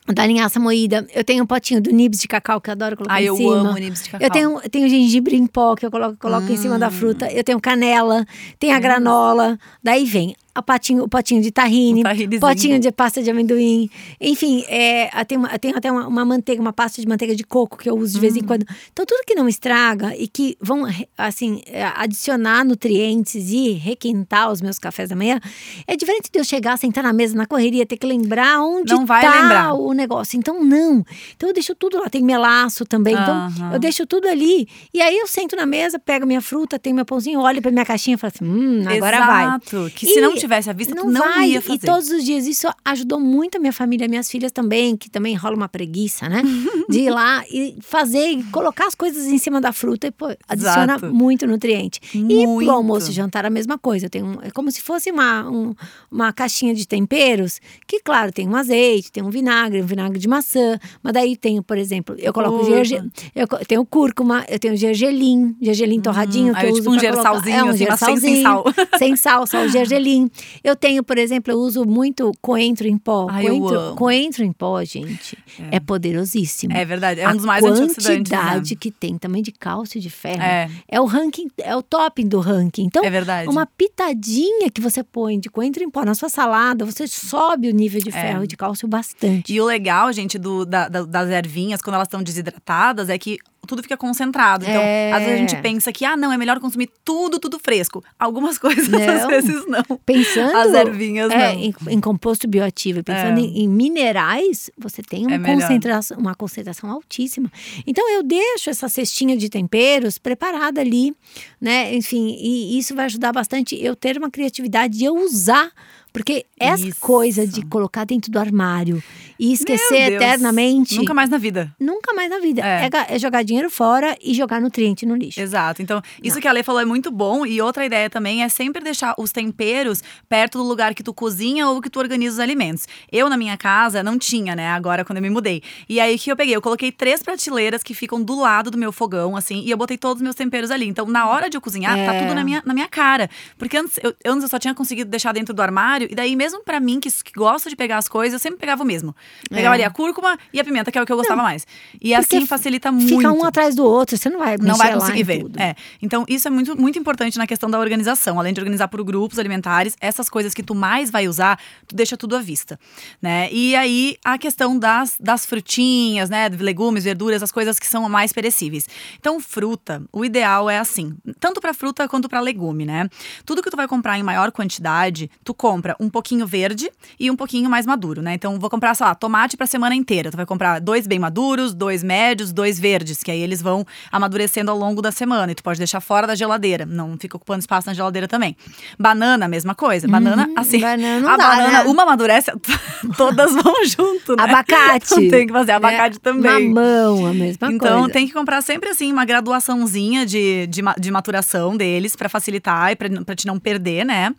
da 0.08 0.26
linhaça 0.26 0.60
moída, 0.60 1.08
eu 1.14 1.24
tenho 1.24 1.44
um 1.44 1.48
potinho 1.48 1.82
do 1.82 1.92
nibs 1.92 2.20
de 2.20 2.28
cacau, 2.28 2.60
que 2.60 2.70
eu 2.70 2.74
adoro 2.74 2.98
colocar 2.98 3.22
em 3.22 3.26
eu 3.26 3.38
cima. 3.38 3.56
amo 3.56 3.78
nibs 3.78 4.04
de 4.04 4.10
cacau. 4.10 4.28
Eu 4.28 4.32
tenho, 4.32 4.60
eu 4.62 4.70
tenho 4.70 4.90
gengibre 4.90 5.36
em 5.36 5.48
pó 5.48 5.76
que 5.76 5.86
eu 5.86 5.92
coloco, 5.92 6.18
coloco 6.18 6.52
em 6.52 6.58
cima 6.58 6.78
da 6.78 6.90
fruta. 6.90 7.32
Eu 7.32 7.44
tenho 7.44 7.60
canela, 7.60 8.26
tem 8.60 8.74
a 8.74 8.80
granola. 8.80 9.58
Daí 9.82 10.06
vem 10.06 10.36
a 10.56 10.62
patinho, 10.62 11.04
o 11.04 11.10
potinho 11.10 11.42
de 11.42 11.52
tahine, 11.52 12.04
tahinezinho. 12.04 12.40
potinho 12.40 12.80
de 12.80 12.92
pasta 12.92 13.24
de 13.24 13.30
amendoim. 13.32 13.90
Enfim, 14.22 14.64
é, 14.68 15.10
eu 15.20 15.26
tenho, 15.26 15.48
eu 15.48 15.60
tenho 15.60 15.78
até 15.78 15.92
uma, 15.92 16.08
uma 16.08 16.24
manteiga, 16.26 16.62
uma 16.62 16.72
pasta 16.74 17.02
de 17.02 17.08
manteiga 17.08 17.36
de 17.36 17.44
coco 17.44 17.78
que 17.78 17.90
eu 17.90 17.98
uso 17.98 18.14
de 18.14 18.20
vez 18.20 18.36
Hum. 18.36 18.40
em 18.40 18.44
quando. 18.44 18.66
Então, 18.92 19.06
tudo 19.06 19.24
que 19.26 19.34
não 19.36 19.48
estraga 19.50 20.16
e 20.16 20.28
que 20.28 20.56
vão, 20.62 20.84
assim, 21.18 21.62
é, 21.66 21.84
adicionar 21.96 22.64
nutrientes 22.64 23.50
e 23.50 23.72
requentar 23.72 24.52
os 24.52 24.62
meus 24.62 24.78
cafés 24.78 25.10
da 25.10 25.16
manhã, 25.16 25.40
é 25.88 25.96
diferente 25.96 26.30
de 26.32 26.40
eu 26.40 26.44
chegar, 26.44 26.78
sentar 26.78 27.04
na 27.04 27.14
mesa, 27.14 27.36
na 27.36 27.46
correria, 27.48 27.86
ter 27.86 27.98
que 27.98 28.06
lembrar 28.06 28.62
onde 28.62 28.94
Não 28.94 29.06
vai 29.06 29.22
tá 29.24 29.42
lembrar. 29.42 29.74
o 29.74 29.92
negócio. 29.94 30.38
Então, 30.38 30.64
não. 30.64 31.04
Então, 31.36 31.50
eu 31.50 31.54
deixo 31.54 31.74
tudo 31.74 31.98
lá. 32.00 32.10
Tem 32.10 32.22
melaço 32.22 32.86
também. 32.86 33.14
Então, 33.14 33.34
Aham. 33.36 33.74
eu 33.74 33.80
deixo 33.80 34.06
tudo 34.06 34.28
ali. 34.28 34.68
E 34.94 35.02
aí, 35.02 35.18
eu 35.18 35.26
sento 35.28 35.56
na 35.56 35.66
mesa, 35.66 35.98
pego 35.98 36.26
minha 36.28 36.42
fruta, 36.42 36.78
tenho 36.78 36.96
meu 36.96 37.06
pãozinho, 37.06 37.40
olho 37.40 37.62
pra 37.62 37.72
minha 37.72 37.86
caixinha 37.86 38.16
e 38.16 38.18
falo 38.18 38.32
assim, 38.36 38.46
hum, 38.46 38.84
agora 38.88 39.26
vai. 39.26 39.46
Exato. 39.46 39.92
Que 39.96 40.06
se 40.06 40.20
E 40.20 40.22
não 40.22 40.36
tivesse 40.44 40.70
a 40.70 40.74
vista, 40.74 40.96
tu 40.96 41.10
não 41.10 41.22
vai. 41.22 41.50
ia 41.52 41.62
fazer. 41.62 41.74
E 41.76 41.80
todos 41.80 42.10
os 42.10 42.24
dias. 42.24 42.46
Isso 42.48 42.68
ajudou 42.86 43.20
muito 43.20 43.58
a 43.58 43.60
minha 43.60 43.74
família, 43.74 44.08
minhas 44.08 44.30
filhas 44.30 44.52
também, 44.52 44.96
que 44.98 45.10
também 45.10 45.36
rola 45.36 45.56
uma 45.56 45.70
preguiça, 45.70 46.28
né? 46.30 46.42
De 46.90 47.00
ir 47.00 47.10
lá 47.10 47.44
e 47.50 47.76
fazer, 47.82 48.28
e 48.32 48.44
colocar 48.46 48.88
as 48.88 48.96
coisas 48.96 49.26
em 49.28 49.38
cima 49.38 49.60
da 49.62 49.72
fruta 49.72 50.08
e, 50.08 50.12
pô, 50.12 50.28
adiciona 50.48 50.96
Exato. 50.98 51.14
muito 51.14 51.48
nutriente. 51.48 52.00
E 52.14 52.46
Muito. 52.46 52.66
pro 52.68 52.76
almoço 52.76 53.10
e 53.10 53.14
jantar 53.14 53.46
a 53.46 53.50
mesma 53.50 53.78
coisa. 53.78 54.10
Tem 54.10 54.22
um, 54.22 54.38
é 54.42 54.52
como 54.52 54.70
se 54.72 54.82
fosse 54.82 55.10
uma, 55.12 55.50
um- 55.50 55.74
uma 56.12 56.32
caixinha 56.34 56.74
de 56.74 56.88
temperos, 56.88 57.60
que, 57.88 58.00
claro, 58.02 58.32
tem 58.32 58.48
um 58.48 58.56
azeite, 58.56 59.12
tem 59.12 59.24
um 59.24 59.30
vinagre, 59.30 59.82
um 59.82 59.86
vinagre 59.86 60.20
de 60.20 60.28
maçã. 60.28 60.78
Mas 61.02 61.14
daí 61.14 61.36
tem, 61.38 61.62
por 61.62 61.78
exemplo, 61.78 62.16
eu 62.20 62.34
coloco 62.34 62.66
gerge, 62.66 63.02
eu 63.36 63.48
tenho 63.68 63.86
cúrcuma, 63.86 64.44
eu 64.50 64.60
tenho 64.60 64.76
gergelim, 64.76 65.56
gergelim 65.62 66.02
torradinho, 66.02 66.54
que 66.54 66.60
aí 66.60 66.66
eu 66.66 66.70
é 66.70 66.72
uso 66.74 66.82
tipo 66.82 66.94
um 66.94 66.98
pra 67.00 67.12
colocar- 67.12 67.32
gersalzinho, 67.32 67.56
é, 67.58 67.64
um 67.64 67.70
assim, 67.70 67.86
mas 67.90 68.00
sem- 68.00 68.08
gersalzinho, 68.18 68.42
sal. 68.44 68.64
sem 69.00 69.16
sal, 69.16 69.48
só 69.48 69.64
o 69.64 69.68
gergelim. 69.70 70.30
Eu 70.64 70.76
tenho, 70.76 71.04
por 71.04 71.18
exemplo, 71.18 71.52
eu 71.54 71.58
uso 71.60 71.86
muito 71.86 72.32
coentro 72.42 72.88
em 72.88 72.98
pó. 72.98 73.28
Ai, 73.30 73.46
coentro, 73.48 73.96
coentro 73.96 74.44
em 74.44 74.52
pó, 74.52 74.84
gente, 74.84 75.38
é, 75.72 75.80
poderosíssimo. 75.80 76.74
É 76.74 76.84
verdade. 76.86 77.22
É 77.22 77.28
um 77.28 77.32
A 77.32 77.34
dos 77.34 77.46
mais 77.46 77.64
antioxidantes. 77.64 78.32
né? 78.32 78.38
quantidade 78.40 78.76
que 78.76 78.92
tem 78.92 79.18
também 79.18 79.42
de 79.42 79.52
cálcio 79.52 79.98
e 79.98 80.02
de 80.02 80.10
ferro. 80.10 80.42
É. 80.42 80.70
É 80.88 81.02
o 81.02 81.06
ranking, 81.06 81.50
é 81.58 81.76
o 81.76 81.82
topping 81.82 82.28
do 82.28 82.40
ranking. 82.40 82.84
Então, 82.84 83.04
É 83.04 83.10
verdade. 83.10 83.50
uma 83.50 83.66
pitadinha 83.66 84.70
que 84.70 84.82
você 84.82 85.04
põe 85.04 85.40
de 85.40 85.50
coentro 85.50 85.84
em 85.84 85.90
pó 85.90 86.04
na 86.04 86.14
sua 86.16 86.30
salada, 86.30 86.86
você 86.86 87.08
sobe 87.08 87.70
o 87.70 87.74
nível 87.74 88.02
de 88.02 88.12
ferro 88.12 88.44
e 88.44 88.48
de 88.48 88.58
cálcio 88.58 88.88
bastante. 88.88 89.54
E 89.54 89.62
o 89.62 89.66
legal, 89.66 90.12
gente, 90.12 90.38
do, 90.38 90.66
da- 90.66 90.88
da- 90.90 91.04
das 91.04 91.30
ervinhas, 91.30 91.82
quando 91.82 91.96
elas 91.96 92.08
estão 92.08 92.22
desidratadas, 92.24 93.10
é 93.10 93.18
que 93.18 93.38
tudo 93.68 93.82
fica 93.82 93.96
concentrado. 93.98 94.66
Então, 94.66 94.82
É. 94.82 95.12
às 95.14 95.20
vezes 95.24 95.34
a 95.36 95.38
gente 95.38 95.56
pensa 95.62 95.92
que, 95.92 96.04
ah, 96.06 96.18
não, 96.18 96.32
é 96.32 96.38
melhor 96.38 96.60
consumir 96.60 96.90
tudo, 97.06 97.40
tudo 97.40 97.58
fresco. 97.60 98.04
Algumas 98.20 98.58
coisas, 98.60 98.88
Não. 98.90 99.00
às 99.00 99.28
vezes, 99.28 99.66
não. 99.68 99.84
Pensando 100.06 100.56
As 100.56 100.74
ervinhas, 100.74 101.32
é, 101.32 101.54
não. 101.54 101.60
em, 101.60 101.74
em 101.90 102.00
composto 102.02 102.48
bioativo, 102.48 103.04
pensando 103.04 103.40
É. 103.40 103.42
em, 103.42 103.64
em 103.64 103.68
minerais, 103.68 104.70
você 104.78 105.02
tem 105.02 105.26
uma 105.26 105.36
É 105.36 105.38
melhor. 105.38 105.62
concentração, 105.62 106.18
uma 106.18 106.36
concentração 106.36 106.90
altíssima. 106.92 107.52
Então 107.88 108.10
eu 108.12 108.22
deixo 108.24 108.70
essa 108.70 108.88
cestinha 108.90 109.36
de 109.38 109.50
temperos 109.50 110.18
preparada 110.18 110.82
ali, 110.82 111.16
né? 111.60 111.94
Enfim, 111.96 112.36
e 112.40 112.78
isso 112.78 112.94
vai 112.96 113.06
ajudar 113.06 113.32
bastante 113.32 113.82
eu 113.82 113.96
ter 113.96 114.18
uma 114.18 114.30
criatividade 114.30 114.98
de 114.98 115.06
eu 115.06 115.16
usar. 115.16 115.72
Porque 116.14 116.46
essa 116.60 116.88
Isso. 116.88 117.00
coisa 117.02 117.46
de 117.48 117.66
colocar 117.66 118.06
dentro 118.06 118.32
do 118.32 118.38
armário 118.38 119.04
e 119.40 119.52
esquecer 119.52 120.14
eternamente. 120.14 120.96
Nunca 120.96 121.14
mais 121.14 121.30
na 121.30 121.38
vida. 121.38 121.76
Nunca 121.80 122.14
mais 122.14 122.30
na 122.30 122.40
vida. 122.40 122.62
É. 122.62 122.86
É. 122.86 123.16
é 123.16 123.20
jogar 123.20 123.44
dinheiro 123.44 123.70
fora 123.70 124.16
e 124.22 124.34
jogar 124.34 124.62
nutriente 124.62 125.06
no 125.06 125.16
lixo. 125.16 125.42
Exato. 125.42 125.82
Então, 125.82 126.02
isso 126.22 126.40
que 126.40 126.48
a 126.48 126.52
Lê 126.52 126.62
falou 126.62 126.80
é 126.80 126.86
muito 126.86 127.12
bom. 127.12 127.46
E 127.46 127.60
outra 127.62 127.84
ideia 127.86 128.10
também 128.10 128.44
é 128.44 128.50
sempre 128.50 128.84
deixar 128.84 129.16
os 129.18 129.32
temperos 129.32 130.04
perto 130.30 130.60
do 130.60 130.64
lugar 130.64 130.94
que 130.94 131.02
tu 131.02 131.14
cozinha 131.14 131.68
ou 131.68 131.82
que 131.82 131.90
tu 131.90 132.00
organiza 132.00 132.36
os 132.36 132.40
alimentos. 132.40 132.88
Eu, 133.12 133.28
na 133.28 133.36
minha 133.36 133.58
casa, 133.58 134.04
não 134.04 134.18
tinha, 134.20 134.56
né? 134.56 134.70
Agora, 134.70 135.04
quando 135.04 135.18
eu 135.18 135.24
me 135.24 135.30
mudei. 135.32 135.64
E 135.90 136.00
aí, 136.00 136.16
o 136.16 136.20
que 136.20 136.32
eu 136.32 136.36
peguei? 136.36 136.56
Eu 136.56 136.62
coloquei 136.62 136.92
três 136.92 137.24
prateleiras 137.24 137.82
que 137.82 137.94
ficam 137.96 138.22
do 138.22 138.40
lado 138.40 138.70
do 138.70 138.78
meu 138.78 138.92
fogão, 138.92 139.36
assim, 139.36 139.62
e 139.66 139.72
eu 139.72 139.78
botei 139.78 139.98
todos 139.98 140.18
os 140.18 140.22
meus 140.22 140.36
temperos 140.36 140.70
ali. 140.70 140.88
Então, 140.88 141.08
na 141.08 141.28
hora 141.28 141.50
de 141.50 141.58
eu 141.58 141.62
cozinhar, 141.62 141.96
tá 141.96 142.14
É. 142.14 142.22
tudo 142.22 142.36
na 142.36 142.44
minha, 142.44 142.62
na 142.66 142.74
minha 142.74 142.88
cara. 142.88 143.30
Porque 143.58 143.76
antes 143.78 144.00
eu, 144.04 144.14
antes 144.26 144.44
eu 144.44 144.50
só 144.50 144.60
tinha 144.60 144.76
conseguido 144.76 145.10
deixar 145.10 145.34
dentro 145.34 145.54
do 145.54 145.62
armário 145.62 146.03
E 146.10 146.16
daí, 146.16 146.36
mesmo 146.36 146.64
pra 146.64 146.80
mim, 146.80 147.00
que, 147.00 147.10
que 147.12 147.32
gosto 147.36 147.70
de 147.70 147.76
pegar 147.76 147.98
as 147.98 148.08
coisas, 148.08 148.34
eu 148.34 148.40
sempre 148.40 148.60
pegava 148.60 148.84
o 148.84 148.86
mesmo. 148.86 149.16
Pegava 149.50 149.76
É. 149.76 149.78
ali 149.78 149.84
a 149.84 149.90
cúrcuma 149.90 150.38
e 150.52 150.60
a 150.60 150.64
pimenta, 150.64 150.92
que 150.92 150.98
é 150.98 151.02
o 151.02 151.06
que 151.06 151.12
eu 151.12 151.18
gostava 151.18 151.42
mais. 151.42 151.66
E 152.02 152.14
assim 152.14 152.46
facilita 152.46 152.92
muito. 152.92 153.08
Fica 153.08 153.32
um 153.32 153.44
atrás 153.44 153.76
do 153.76 153.86
outro, 153.86 154.18
você 154.18 154.30
não 154.30 154.40
vai 154.40 154.58
não 154.58 154.76
vai 154.78 154.94
conseguir 154.94 155.24
ver. 155.24 155.46
É. 155.58 155.76
Então, 156.02 156.26
isso 156.28 156.48
é 156.48 156.52
muito, 156.52 156.80
muito 156.80 156.98
importante 157.00 157.38
na 157.38 157.48
questão 157.48 157.70
da 157.70 157.80
organização. 157.80 158.40
Além 158.40 158.54
de 158.54 158.60
organizar 158.60 158.88
por 158.88 159.04
grupos 159.04 159.40
alimentares, 159.40 159.96
essas 160.00 160.30
coisas 160.30 160.54
que 160.54 160.64
tu 160.64 160.76
mais 160.76 161.10
vai 161.10 161.28
usar, 161.28 161.60
tu 161.88 161.96
deixa 161.96 162.16
tudo 162.18 162.36
à 162.36 162.40
vista. 162.42 162.80
Né? 163.22 163.50
E 163.52 163.76
aí, 163.76 164.18
a 164.24 164.38
questão 164.38 164.78
das, 164.78 165.16
das 165.20 165.46
frutinhas, 165.46 166.30
né? 166.30 166.50
Legumes, 166.50 167.04
verduras, 167.04 167.42
as 167.44 167.52
coisas 167.52 167.80
que 167.80 167.88
são 167.88 168.08
mais 168.10 168.32
perecíveis. 168.34 168.88
Então, 169.20 169.40
fruta, 169.40 170.04
o 170.12 170.24
ideal 170.26 170.70
é 170.70 170.78
assim, 170.80 171.16
tanto 171.40 171.60
para 171.62 171.74
fruta 171.74 172.08
quanto 172.08 172.28
para 172.30 172.40
legume, 172.40 172.86
né? 172.86 173.10
Tudo 173.46 173.62
que 173.62 173.70
tu 173.70 173.78
vai 173.78 173.88
comprar 173.88 174.18
em 174.18 174.24
maior 174.24 174.52
quantidade, 174.52 175.30
tu 175.44 175.54
compra 175.54 175.93
um 176.00 176.10
pouquinho 176.10 176.46
verde 176.46 176.90
e 177.20 177.30
um 177.32 177.36
pouquinho 177.36 177.70
mais 177.70 177.86
maduro, 177.86 178.22
né? 178.22 178.34
Então, 178.34 178.60
vou 178.60 178.70
comprar, 178.70 178.94
sei 178.96 179.06
lá, 179.06 179.16
tomate 179.16 179.56
pra 179.58 179.66
semana 179.66 179.96
inteira. 179.96 180.30
Tu 180.32 180.38
vai 180.38 180.46
comprar 180.46 180.80
dois 180.80 181.08
bem 181.08 181.20
maduros, 181.20 181.74
dois 181.74 182.04
médios, 182.04 182.52
dois 182.52 182.80
verdes, 182.80 183.24
que 183.24 183.32
aí 183.32 183.40
eles 183.42 183.62
vão 183.62 183.86
amadurecendo 184.12 184.72
ao 184.72 184.78
longo 184.78 185.02
da 185.02 185.12
semana. 185.12 185.52
E 185.52 185.56
tu 185.56 185.64
pode 185.64 185.78
deixar 185.78 186.00
fora 186.02 186.28
da 186.28 186.36
geladeira, 186.36 186.86
não 186.86 187.18
fica 187.18 187.38
ocupando 187.38 187.60
espaço 187.60 187.88
na 187.88 187.94
geladeira 187.94 188.28
também. 188.28 188.56
Banana, 189.00 189.48
mesma 189.48 189.74
coisa. 189.76 190.08
Banana, 190.08 190.50
assim. 190.56 190.80
banana 190.80 191.20
não 191.20 191.30
a 191.30 191.38
dá, 191.38 191.48
banana, 191.48 191.84
né? 191.84 191.90
uma 191.90 192.04
amadurece, 192.04 192.52
todas 193.18 193.54
vão 193.54 193.86
junto, 193.86 194.36
né? 194.36 194.44
Abacate. 194.44 195.06
Então 195.14 195.30
tem 195.30 195.48
que 195.48 195.54
fazer 195.54 195.72
abacate 195.74 196.16
né? 196.16 196.20
também. 196.22 196.70
Mamão, 196.70 197.26
a 197.28 197.34
mesma 197.34 197.72
Então 197.72 198.00
coisa. 198.02 198.14
tem 198.14 198.28
que 198.28 198.34
comprar 198.34 198.62
sempre 198.62 198.90
assim 198.90 199.12
uma 199.12 199.26
graduaçãozinha 199.26 200.26
de, 200.26 200.68
de, 200.68 200.82
de 201.00 201.12
maturação 201.12 201.76
deles 201.78 202.16
pra 202.16 202.28
facilitar 202.30 202.92
e 202.92 202.96
pra 202.96 203.10
pra 203.24 203.36
te 203.36 203.46
não 203.46 203.60
perder, 203.60 204.06
né? 204.06 204.34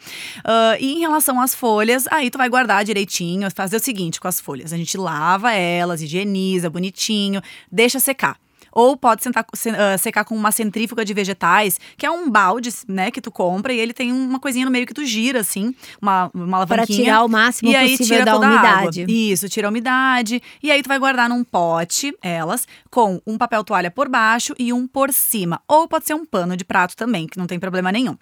Ah, 0.45 0.77
e 0.81 0.95
em 0.95 0.99
relação 1.01 1.41
às 1.45 1.55
folhas, 1.55 2.07
aí 2.11 2.31
tu 2.31 2.39
vai 2.39 2.49
guardar 2.49 2.85
direitinho, 2.85 3.49
fazer 3.55 3.77
o 3.77 3.81
seguinte 3.81 4.19
com 4.21 4.27
as 4.29 4.41
folhas: 4.41 4.73
a 4.73 4.77
gente 4.77 4.97
lava 4.97 5.53
elas, 5.53 6.03
higieniza 6.03 6.69
bonitinho, 6.71 7.41
deixa 7.71 8.01
secar. 8.01 8.37
Ou 8.77 8.97
pode 8.97 9.23
sentar- 9.23 9.47
se- 9.55 9.71
ah, 9.71 9.97
secar 9.97 10.25
com 10.25 10.35
uma 10.35 10.51
centrífuga 10.51 11.05
de 11.05 11.15
vegetais, 11.15 11.79
que 11.97 12.05
é 12.05 12.11
um 12.11 12.29
balde, 12.29 12.71
né, 12.89 13.09
que 13.09 13.21
tu 13.21 13.31
compra 13.31 13.73
e 13.73 13.79
ele 13.79 13.93
tem 13.93 14.11
uma 14.13 14.41
coisinha 14.41 14.65
no 14.65 14.71
meio 14.73 14.85
que 14.85 14.93
tu 14.93 15.05
gira, 15.07 15.39
assim, 15.43 15.73
uma, 16.03 16.29
uma 16.35 16.67
Para 16.67 16.79
alavanquinha. 16.83 17.05
tirar 17.05 17.25
o 17.25 17.29
máximo 17.29 17.71
E 17.71 17.77
aí 17.77 17.91
possível 17.97 18.07
tira 18.17 18.25
da 18.25 18.33
toda 18.33 18.47
a 18.49 18.51
umidade. 18.51 19.03
água. 19.03 19.13
Isso, 19.15 19.49
tira 19.49 19.69
a 19.69 19.71
umidade. 19.71 20.43
E 20.61 20.73
aí 20.73 20.83
tu 20.83 20.89
vai 20.89 20.99
guardar 20.99 21.29
num 21.29 21.45
pote 21.45 22.13
elas 22.21 22.67
com 22.91 23.23
um 23.25 23.39
papel 23.39 23.63
toalha 23.63 23.93
por 23.93 24.09
baixo 24.09 24.53
e 24.59 24.73
um 24.73 24.89
por 24.89 25.13
cima. 25.13 25.61
Ou 25.69 25.87
pode 25.87 26.07
ser 26.07 26.15
um 26.15 26.25
pano 26.27 26.57
de 26.57 26.65
prato 26.65 26.97
também, 26.97 27.29
que 27.29 27.39
não 27.39 27.47
tem 27.47 27.61
problema 27.61 27.93
nenhum. 27.93 28.17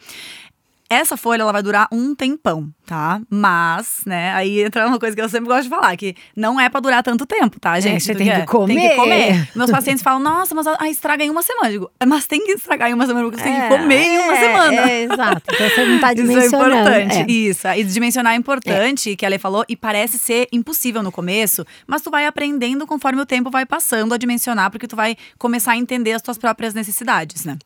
Essa 0.92 1.16
folha 1.16 1.40
ela 1.40 1.52
vai 1.52 1.62
durar 1.62 1.88
um 1.90 2.14
tempão, 2.14 2.68
tá? 2.85 3.18
Mas, 3.31 4.02
né, 4.05 4.31
aí 4.35 4.61
entra 4.61 4.87
uma 4.87 4.98
coisa 4.98 5.16
que 5.16 5.22
eu 5.22 5.28
sempre 5.28 5.48
gosto 5.48 5.62
de 5.62 5.70
falar, 5.70 5.96
que 5.96 6.14
não 6.37 6.61
é 6.61 6.68
pra 6.68 6.81
durar 6.81 7.02
tanto 7.02 7.24
tempo, 7.24 7.59
tá, 7.59 7.81
gente? 7.81 8.05
você 8.05 8.12
Tu 8.12 8.18
tem 8.18 8.31
que 8.31 8.44
comer. 8.44 8.74
Tem 8.74 8.90
que 8.90 8.96
comer. 8.96 9.48
Meus 9.57 9.70
pacientes 9.72 10.02
falam, 10.02 10.20
nossa, 10.20 10.55
mas 10.55 10.66
ah, 10.66 10.90
estraga 10.90 11.24
em 11.24 11.31
uma 11.31 11.42
semana. 11.42 11.68
Eu 11.68 11.72
digo, 11.72 11.90
mas 12.07 12.26
tem 12.26 12.44
que 12.44 12.52
estragar 12.52 12.90
em 12.90 12.92
uma 12.92 13.07
semana, 13.07 13.24
porque 13.24 13.42
você 13.42 13.48
tem 13.50 13.59
que 13.59 13.68
comer 13.68 14.02
em 14.02 14.18
uma 14.18 14.37
é, 14.37 14.40
semana. 14.40 14.90
É, 14.90 15.02
exato. 15.05 15.42
Então 15.50 15.68
você 15.70 15.85
não 15.87 15.94
está 15.94 16.12
Isso 16.12 16.22
é 16.22 16.26
dimensionando. 16.26 16.74
importante. 16.74 17.16
é. 17.16 17.33
Isso. 17.33 17.68
E 17.68 17.85
dimensionar 17.85 18.35
é 18.35 18.37
importante, 18.37 19.16
que 19.16 19.24
a 19.24 19.31
Lê 19.31 19.38
falou, 19.38 19.64
e 19.66 19.74
parece 19.74 20.18
ser 20.18 20.46
impossível 20.52 21.02
no 21.02 21.11
começo, 21.11 21.64
mas 21.87 22.02
tu 22.02 22.11
vai 22.11 22.26
aprendendo 22.26 22.87
conforme 22.87 23.22
o 23.22 23.24
tempo 23.24 23.50
vai 23.50 23.64
passando 23.64 24.12
a 24.12 24.18
dimensionar, 24.18 24.70
porque 24.70 24.87
tu 24.87 24.94
vai 24.94 25.16
começar 25.38 25.72
a 25.72 25.76
entender 25.78 26.12
as 26.12 26.20
tuas 26.20 26.37
próprias 26.37 26.74
necessidades, 26.74 27.46
né? 27.46 27.57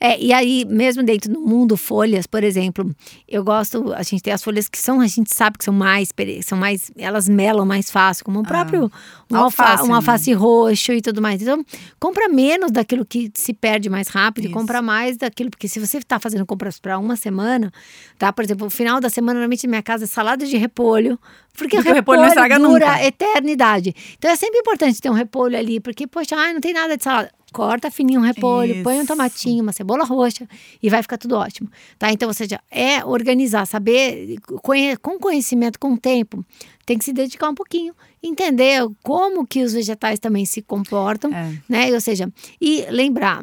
É, 0.00 0.18
e 0.20 0.32
aí, 0.32 0.64
mesmo 0.64 1.02
dentro 1.02 1.32
do 1.32 1.40
mundo 1.40 1.76
folhas, 1.76 2.26
por 2.26 2.44
exemplo, 2.44 2.94
eu 3.28 3.42
gosto, 3.42 3.92
a 3.94 4.02
gente 4.02 4.22
tem 4.22 4.32
as 4.32 4.42
folhas 4.42 4.68
que 4.68 4.78
são, 4.78 5.00
a 5.00 5.06
gente 5.06 5.34
sabe 5.34 5.58
que 5.58 5.64
são 5.64 5.74
mais, 5.74 6.10
são 6.42 6.56
mais, 6.56 6.90
elas 6.96 7.28
melam 7.28 7.66
mais 7.66 7.90
fácil, 7.90 8.24
como 8.24 8.40
o 8.40 8.42
próprio 8.44 8.90
um, 9.30 9.36
alfa, 9.36 9.62
Alface, 9.64 9.84
um 9.84 9.88
né? 9.88 9.94
alface 9.94 10.32
roxo 10.32 10.92
e 10.92 11.02
tudo 11.02 11.20
mais. 11.20 11.42
Então, 11.42 11.64
compra 11.98 12.28
menos 12.28 12.70
daquilo 12.70 13.04
que 13.04 13.30
se 13.34 13.52
perde 13.52 13.90
mais 13.90 14.08
rápido 14.08 14.44
e 14.44 14.46
Isso. 14.48 14.54
compra 14.54 14.80
mais 14.80 15.16
daquilo, 15.16 15.50
porque 15.50 15.66
se 15.68 15.80
você 15.80 15.98
está 15.98 16.18
fazendo 16.20 16.46
compras 16.46 16.78
para 16.78 16.98
uma 16.98 17.16
semana, 17.16 17.72
tá? 18.18 18.32
Por 18.32 18.44
exemplo, 18.44 18.66
o 18.66 18.70
final 18.70 19.00
da 19.00 19.10
semana, 19.10 19.34
normalmente 19.34 19.66
na 19.66 19.70
minha 19.70 19.82
casa 19.82 20.04
é 20.04 20.06
salada 20.06 20.46
de 20.46 20.56
repolho, 20.56 21.18
porque, 21.56 21.74
Porque 21.76 21.88
o 21.88 21.92
o 21.92 21.94
repolho 21.94 22.22
não 22.22 22.70
dura 22.70 22.86
nunca. 22.86 23.04
eternidade. 23.04 23.94
Então 24.16 24.30
é 24.30 24.36
sempre 24.36 24.60
importante 24.60 25.00
ter 25.00 25.10
um 25.10 25.14
repolho 25.14 25.58
ali, 25.58 25.80
porque, 25.80 26.06
poxa, 26.06 26.36
ai, 26.36 26.52
não 26.54 26.60
tem 26.60 26.72
nada 26.72 26.96
de 26.96 27.02
salada. 27.02 27.30
Corta 27.52 27.90
fininho 27.90 28.20
um 28.20 28.22
repolho, 28.22 28.82
põe 28.82 28.96
um 28.96 28.98
Isso. 28.98 29.06
tomatinho, 29.08 29.62
uma 29.62 29.72
cebola 29.72 30.04
roxa 30.04 30.46
e 30.82 30.90
vai 30.90 31.00
ficar 31.02 31.16
tudo 31.16 31.34
ótimo, 31.36 31.70
tá? 31.98 32.12
Então, 32.12 32.28
ou 32.28 32.34
seja, 32.34 32.60
é 32.70 33.02
organizar, 33.04 33.66
saber, 33.66 34.36
conhe- 34.62 34.96
com 34.98 35.18
conhecimento, 35.18 35.78
com 35.78 35.94
o 35.94 35.98
tempo, 35.98 36.44
tem 36.84 36.98
que 36.98 37.04
se 37.04 37.12
dedicar 37.12 37.48
um 37.48 37.54
pouquinho, 37.54 37.94
entender 38.22 38.82
como 39.02 39.46
que 39.46 39.62
os 39.62 39.72
vegetais 39.72 40.18
também 40.18 40.44
se 40.44 40.60
comportam, 40.60 41.32
É. 41.32 41.52
né? 41.68 41.92
Ou 41.94 42.00
seja, 42.00 42.30
e 42.60 42.84
lembrar 42.90 43.42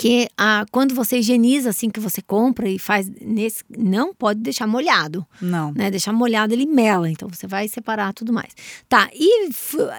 que 0.00 0.28
ah, 0.38 0.64
quando 0.72 0.94
você 0.94 1.18
higieniza 1.18 1.68
assim 1.68 1.90
que 1.90 2.00
você 2.00 2.22
compra 2.22 2.66
e 2.66 2.78
faz 2.78 3.06
nesse, 3.20 3.62
não 3.76 4.14
pode 4.14 4.40
deixar 4.40 4.66
molhado 4.66 5.26
Não. 5.42 5.72
né? 5.74 5.90
Deixar 5.90 6.10
molhado, 6.10 6.54
ele 6.54 6.64
mela. 6.64 7.10
Então 7.10 7.28
você 7.28 7.46
vai 7.46 7.68
separar 7.68 8.14
tudo 8.14 8.32
mais. 8.32 8.48
Tá, 8.88 9.10
e, 9.12 9.50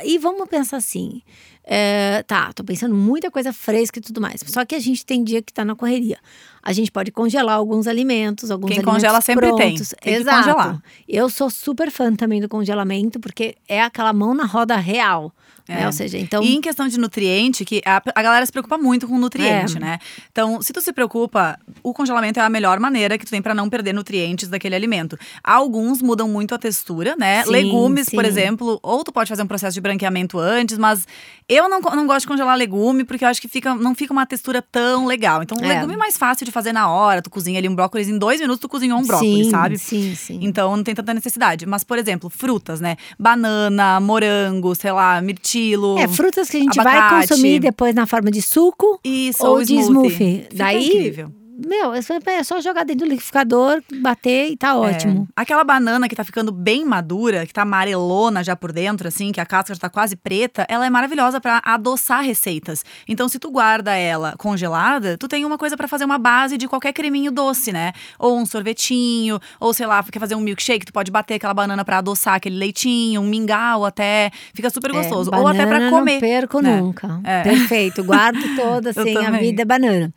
e 0.04 0.18
vamos 0.18 0.50
pensar 0.50 0.78
assim. 0.78 1.22
é, 1.64 2.24
tá, 2.24 2.52
tô 2.52 2.64
pensando 2.64 2.96
muita 2.96 3.30
coisa 3.30 3.54
fresca 3.54 4.00
e 4.00 4.02
tudo 4.02 4.20
mais. 4.20 4.42
Só 4.48 4.66
que 4.66 4.74
a 4.74 4.80
gente 4.80 5.06
tem 5.06 5.24
dia 5.24 5.40
que 5.40 5.54
tá 5.54 5.64
na 5.64 5.76
correria. 5.76 6.18
A 6.64 6.74
gente 6.74 6.92
pode 6.92 7.12
congelar 7.12 7.56
alguns 7.58 7.86
alimentos, 7.86 8.50
alguns 8.50 8.70
Quem 8.70 8.78
alimentos 8.80 8.96
congela 9.04 9.22
sempre 9.22 9.48
tem. 9.56 9.76
prontos. 9.76 9.94
Tem 10.02 10.14
que 10.16 10.20
Exato. 10.22 10.38
congelar. 10.38 10.84
Eu 11.08 11.30
sou 11.30 11.48
super 11.50 11.92
fã 11.92 12.16
também 12.16 12.42
do 12.42 12.50
congelamento, 12.50 13.20
porque 13.20 13.56
é 13.68 13.82
aquela 13.84 14.14
mão 14.14 14.34
na 14.34 14.46
roda 14.46 14.76
real. 14.78 15.32
Né? 15.76 15.84
É. 15.84 15.86
Ou 15.86 15.92
seja, 15.92 16.18
então. 16.18 16.44
E 16.44 16.56
em 16.56 16.62
questão 16.62 16.88
de 16.88 17.00
nutriente, 17.00 17.64
que 17.66 17.82
a, 17.86 18.02
a 18.16 18.22
galera 18.22 18.46
se 18.46 18.52
preocupa 18.52 18.78
muito 18.78 19.08
com 19.08 19.18
nutriente, 19.18 19.78
É. 19.78 19.80
né? 19.80 20.00
Então, 20.32 20.62
se 20.62 20.72
tu 20.74 20.82
se 20.82 20.92
preocupa, 20.94 21.58
o 21.84 21.94
congelamento 21.94 22.40
é 22.40 22.44
a 22.44 22.50
melhor 22.50 22.80
maneira 22.80 23.18
que 23.18 23.26
tu 23.26 23.30
tem 23.30 23.42
pra 23.42 23.54
não 23.54 23.70
perder 23.70 23.94
nutrientes 23.94 24.50
daquele 24.50 24.76
alimento. 24.76 25.18
Alguns 25.44 26.02
mudam 26.02 26.28
muito 26.28 26.54
a 26.54 26.58
textura, 26.58 27.16
né? 27.18 27.44
Sim, 27.44 27.52
Legumes, 27.52 28.10
por 28.10 28.24
sim. 28.24 28.30
exemplo, 28.30 28.80
ou 28.84 29.04
tu 29.04 29.12
pode 29.12 29.30
fazer 29.30 29.44
um 29.44 29.48
processo 29.48 29.74
de 29.74 29.82
branqueamento 29.82 30.38
antes, 30.40 30.78
mas 30.78 31.06
eu 31.48 31.68
não, 31.70 31.80
não 31.82 32.08
gosto 32.08 32.22
de 32.22 32.28
congelar 32.28 32.58
legume 32.58 33.04
porque 33.04 33.24
eu 33.26 33.30
acho 33.30 33.42
que 33.42 33.48
fica, 33.48 33.74
não 33.76 33.94
fica 33.96 34.12
uma 34.14 34.26
textura 34.26 34.62
tão 34.62 35.06
legal. 35.06 35.42
Então, 35.44 35.58
o 35.58 35.64
É. 35.66 35.68
legume 35.76 35.94
é 35.94 35.98
mais 35.98 36.18
fácil 36.18 36.46
de 36.46 36.52
fazer 36.52 36.72
na 36.74 36.90
hora. 36.90 37.22
Tu 37.22 37.30
cozinha 37.30 37.60
ali 37.60 37.68
um 37.68 37.76
brócolis 37.76 38.08
em 38.08 38.18
dois 38.18 38.40
minutos, 38.40 38.60
tu 38.62 38.70
cozinhou 38.70 39.00
um 39.00 39.06
brócolis, 39.06 39.46
sim, 39.46 39.50
sabe? 39.52 39.78
Sim, 39.78 40.16
sim. 40.16 40.40
Então 40.42 40.76
não 40.76 40.84
tem 40.84 40.94
tanta 40.96 41.14
necessidade. 41.14 41.66
Mas, 41.66 41.84
por 41.84 41.98
exemplo, 41.98 42.30
frutas, 42.30 42.80
né? 42.80 42.96
Banana, 43.20 44.00
morango, 44.00 44.74
sei 44.76 44.92
lá, 44.92 45.22
mirtilo. 45.22 45.61
É, 46.00 46.08
frutas 46.08 46.50
que 46.50 46.58
a 46.58 46.60
gente 46.60 46.76
vai 46.76 46.98
abacate. 46.98 47.28
consumir 47.30 47.60
depois 47.60 47.94
na 47.96 48.06
forma 48.06 48.30
de 48.32 48.42
suco 48.42 49.00
Isso, 49.04 49.46
ou 49.46 49.58
ou 49.58 49.64
de 49.64 49.76
smoothie. 49.76 50.10
smoothie. 50.10 50.48
Daí, 50.54 50.88
incrível. 50.88 51.32
Meu, 51.68 51.94
é 51.94 52.02
só- 52.02 52.16
é 52.26 52.44
só 52.44 52.60
jogar 52.62 52.84
dentro 52.84 53.06
do 53.06 53.10
liquidificador, 53.10 53.82
bater 54.02 54.50
e 54.52 54.58
tá 54.58 54.76
ótimo. 54.76 55.28
É. 55.38 55.42
Aquela 55.42 55.64
banana 55.64 56.08
que 56.08 56.16
tá 56.16 56.24
ficando 56.24 56.52
bem 56.52 56.86
madura, 56.86 57.46
que 57.46 57.54
tá 57.54 57.62
amarelona 57.64 58.44
já 58.44 58.56
por 58.56 58.72
dentro, 58.72 59.08
assim, 59.08 59.32
que 59.32 59.40
a 59.40 59.46
casca 59.46 59.74
já 59.74 59.80
tá 59.80 59.90
quase 59.90 60.16
preta, 60.16 60.66
ela 60.70 60.86
é 60.86 60.90
maravilhosa 60.90 61.40
pra 61.40 61.62
adoçar 61.64 62.24
receitas. 62.24 62.84
Então, 63.08 63.28
se 63.28 63.40
tu 63.40 63.50
guarda 63.52 63.96
ela 63.96 64.34
congelada, 64.38 65.18
tu 65.18 65.28
tem 65.28 65.46
uma 65.46 65.58
coisa 65.58 65.76
pra 65.78 65.88
fazer 65.88 66.06
uma 66.06 66.18
base 66.18 66.58
de 66.58 66.68
qualquer 66.68 66.94
creminho 66.94 67.32
doce, 67.32 67.72
né? 67.72 67.94
Ou 68.20 68.38
um 68.38 68.46
sorvetinho, 68.46 69.40
ou 69.60 69.74
sei 69.74 69.86
lá, 69.86 70.04
quer 70.04 70.20
fazer 70.20 70.36
um 70.36 70.40
milkshake, 70.42 70.86
tu 70.86 70.94
pode 70.94 71.12
bater 71.12 71.36
aquela 71.36 71.54
banana 71.54 71.84
pra 71.86 71.98
adoçar 72.00 72.36
aquele 72.36 72.58
leitinho, 72.58 73.22
um 73.22 73.26
mingau 73.28 73.86
até. 73.86 74.32
Fica 74.54 74.70
super 74.70 74.92
gostoso. 74.92 75.32
É, 75.34 75.38
ou 75.38 75.48
até 75.48 75.66
pra 75.66 75.80
banana 75.80 75.90
comer. 75.92 76.14
Não 76.14 76.20
perco 76.20 76.62
né? 76.62 76.82
nunca. 76.82 77.20
É. 77.24 77.44
Perfeito. 77.44 78.04
Guardo 78.04 78.40
toda, 78.56 78.90
assim, 78.96 79.18
a 79.18 79.32
vida 79.32 79.62
é 79.62 79.66
banana. 79.66 80.14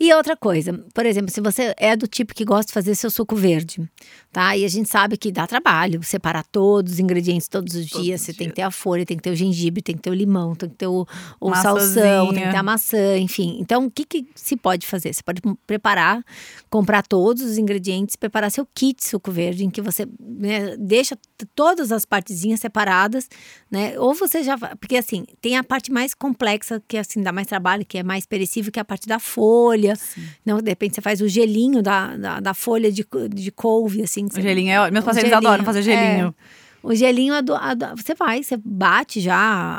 E 0.00 0.12
outra 0.12 0.36
coisa, 0.36 0.84
por 0.94 1.06
exemplo, 1.06 1.30
se 1.30 1.40
você 1.40 1.74
é 1.76 1.96
do 1.96 2.06
tipo 2.06 2.34
que 2.34 2.44
gosta 2.44 2.66
de 2.68 2.72
fazer 2.72 2.94
seu 2.94 3.10
suco 3.10 3.34
verde, 3.36 3.88
tá? 4.32 4.56
E 4.56 4.64
a 4.64 4.68
gente 4.68 4.88
sabe 4.88 5.16
que 5.16 5.30
dá 5.32 5.46
trabalho 5.46 6.02
separar 6.02 6.44
todos 6.44 6.94
os 6.94 6.98
ingredientes 6.98 7.48
todos 7.48 7.74
os 7.74 7.88
Todos 7.88 8.04
dias. 8.04 8.20
os 8.20 8.26
Você 8.26 8.32
tem 8.32 8.46
dias. 8.46 8.50
que 8.52 8.56
ter 8.56 8.62
a 8.62 8.70
folha, 8.70 9.04
tem 9.06 9.16
que 9.16 9.22
ter 9.22 9.30
o 9.30 9.36
gengibre, 9.36 9.82
tem 9.82 9.96
que 9.96 10.02
ter 10.02 10.10
o 10.10 10.14
limão, 10.14 10.54
tem 10.54 10.68
que 10.68 10.74
ter 10.76 10.86
o, 10.86 11.06
o 11.40 11.54
salsão, 11.54 12.32
tem 12.32 12.44
que 12.44 12.50
ter 12.50 12.56
a 12.56 12.62
maçã, 12.62 13.18
enfim. 13.18 13.58
Então, 13.60 13.86
o 13.86 13.90
que, 13.90 14.04
que 14.04 14.26
se 14.34 14.56
pode 14.56 14.86
fazer? 14.86 15.12
Você 15.12 15.22
pode 15.22 15.40
preparar, 15.66 16.24
comprar 16.70 17.02
todos 17.06 17.42
os 17.42 17.58
ingredientes, 17.58 18.16
preparar 18.16 18.50
seu 18.50 18.66
kit 18.74 19.04
suco 19.04 19.30
verde, 19.30 19.64
em 19.64 19.70
que 19.70 19.80
você 19.80 20.06
né, 20.20 20.76
deixa 20.78 21.16
todas 21.54 21.92
as 21.92 22.04
partezinhas 22.04 22.60
separadas, 22.60 23.28
né? 23.70 23.98
Ou 23.98 24.14
você 24.14 24.42
já. 24.42 24.56
Porque 24.58 24.96
assim, 24.96 25.24
tem 25.40 25.56
a 25.56 25.64
parte 25.64 25.90
mais 25.90 26.14
complexa, 26.14 26.82
que 26.86 26.96
assim, 26.96 27.22
dá 27.22 27.32
mais 27.32 27.46
trabalho, 27.46 27.84
que 27.86 27.98
é 27.98 28.02
mais 28.02 28.26
perecível, 28.26 28.70
que 28.72 28.78
é 28.78 28.82
a 28.82 28.84
parte 28.84 29.06
da 29.06 29.18
folha. 29.18 29.94
Não, 30.44 30.60
de 30.60 30.74
repente 30.78 30.94
você 30.94 31.00
faz 31.00 31.20
o 31.20 31.28
gelinho 31.28 31.82
da, 31.82 32.16
da, 32.16 32.40
da 32.40 32.54
folha 32.54 32.90
de, 32.90 33.06
de 33.30 33.50
couve, 33.50 34.02
assim. 34.02 34.26
O 34.26 34.40
gelinho 34.40 34.70
é 34.70 34.80
ótimo. 34.80 34.92
Meus 34.92 35.04
pacientes 35.04 35.32
adoram 35.32 35.64
fazer 35.64 35.82
gelinho. 35.82 36.34
é. 36.38 36.67
O 36.88 36.94
gelinho, 36.94 37.34
ado- 37.34 37.54
ado- 37.54 37.96
você 37.96 38.14
vai, 38.14 38.42
você 38.42 38.56
bate 38.64 39.20
já 39.20 39.36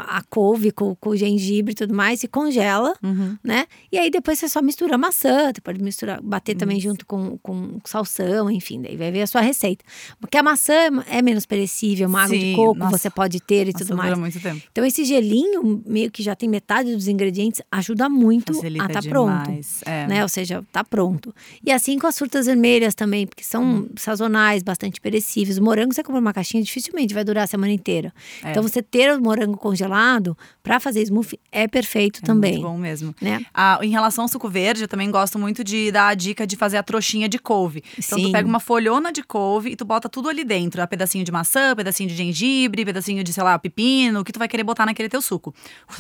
a 0.08 0.22
couve 0.30 0.72
com, 0.72 0.94
com 0.96 1.10
o 1.10 1.16
gengibre 1.18 1.72
e 1.72 1.76
tudo 1.76 1.94
mais, 1.94 2.24
e 2.24 2.28
congela, 2.28 2.94
Uhum. 3.04 3.36
né? 3.44 3.66
E 3.92 3.98
aí 3.98 4.12
depois 4.12 4.38
você 4.38 4.48
só 4.48 4.62
mistura 4.62 4.94
a 4.96 4.98
maçã, 4.98 5.52
você 5.54 5.60
pode 5.62 5.82
misturar, 5.82 6.22
bater 6.22 6.56
também 6.56 6.80
junto 6.80 7.06
com, 7.08 7.38
com 7.40 7.80
salsão, 7.84 8.52
enfim, 8.52 8.82
daí 8.82 8.96
vai 8.96 9.12
ver 9.12 9.24
a 9.24 9.28
sua 9.28 9.42
receita. 9.42 9.84
Porque 10.20 10.38
a 10.38 10.44
maçã 10.44 10.74
é 11.10 11.22
menos 11.22 11.46
perecível, 11.48 12.08
uma 12.08 12.24
água 12.24 12.38
de 12.38 12.42
Sim, 12.44 12.56
coco 12.56 12.78
nossa. 12.78 12.98
você 12.98 13.10
pode 13.10 13.40
ter 13.42 13.68
e 13.68 13.74
tudo 13.74 13.98
mais. 13.98 14.16
muito 14.18 14.40
tempo. 14.40 14.62
Então, 14.72 14.86
esse 14.86 15.04
gelinho, 15.04 15.82
meio 15.88 16.12
que 16.12 16.22
já 16.22 16.36
tem 16.36 16.48
metade 16.48 16.94
dos 16.94 17.08
ingredientes, 17.08 17.62
ajuda 17.72 18.08
muito 18.08 18.54
Facilita 18.54 18.84
a 18.84 18.88
estar 18.88 19.02
pronto. 19.10 19.44
demais. 19.46 19.82
É. 19.86 20.06
Né? 20.08 20.22
Ou 20.22 20.30
seja, 20.30 20.64
tá 20.72 20.84
pronto. 20.84 21.34
E 21.66 21.72
assim 21.72 21.98
com 21.98 22.06
as 22.06 22.18
frutas 22.18 22.46
vermelhas 22.46 22.94
também, 22.94 23.26
porque 23.26 23.44
são 23.44 23.64
Uhum. 23.64 23.90
sazonais, 23.98 24.62
bastante 24.62 25.02
perecíveis. 25.02 25.58
O 25.58 25.64
morango, 25.64 25.92
você 25.94 26.04
compra 26.04 26.22
uma 26.22 26.34
caixinha, 26.34 26.62
dificilmente 26.62 26.99
vai 27.14 27.24
durar 27.24 27.44
a 27.44 27.48
semana 27.48 27.72
inteira. 27.74 28.14
É. 28.44 28.52
Então, 28.52 28.62
você 28.64 28.82
ter 28.82 29.12
o 29.18 29.22
morango 29.22 29.58
congelado 29.58 30.38
para 30.64 30.80
fazer 30.80 31.02
smoothie 31.04 31.40
é 31.52 31.68
perfeito 31.68 32.20
É 32.24 32.26
também. 32.26 32.54
Muito 32.54 32.64
bom 32.68 32.78
mesmo. 32.78 33.16
Né? 33.22 33.46
Ah, 33.54 33.80
em 33.82 33.90
relação 33.90 34.24
ao 34.24 34.28
suco 34.28 34.48
verde, 34.50 34.84
eu 34.84 34.88
também 34.88 35.10
gosto 35.12 35.38
muito 35.40 35.64
de 35.64 35.92
dar 35.92 36.08
a 36.10 36.14
dica 36.14 36.46
de 36.46 36.56
fazer 36.56 36.78
a 36.78 36.84
trouxinha 36.84 37.28
de 37.30 37.40
couve. 37.40 37.84
Então 37.98 38.18
Sim. 38.20 38.26
tu 38.26 38.32
pega 38.32 38.48
uma 38.48 38.60
folhona 38.60 39.12
de 39.12 39.24
couve 39.24 39.72
e 39.72 39.76
tu 39.76 39.86
bota 39.86 40.08
tudo 40.10 40.30
ali 40.30 40.44
dentro. 40.44 40.82
Um 40.82 40.88
pedacinho 40.88 41.24
de 41.24 41.32
maçã, 41.32 41.76
pedacinho 41.76 42.08
de 42.10 42.16
gengibre, 42.16 42.84
pedacinho 42.86 43.24
de, 43.24 43.32
sei 43.34 43.44
lá, 43.44 43.58
pepino, 43.60 44.20
o 44.22 44.24
que 44.24 44.32
tu 44.32 44.40
vai 44.40 44.48
querer 44.48 44.64
botar 44.64 44.86
naquele 44.86 45.10
teu 45.10 45.22
suco. 45.22 45.54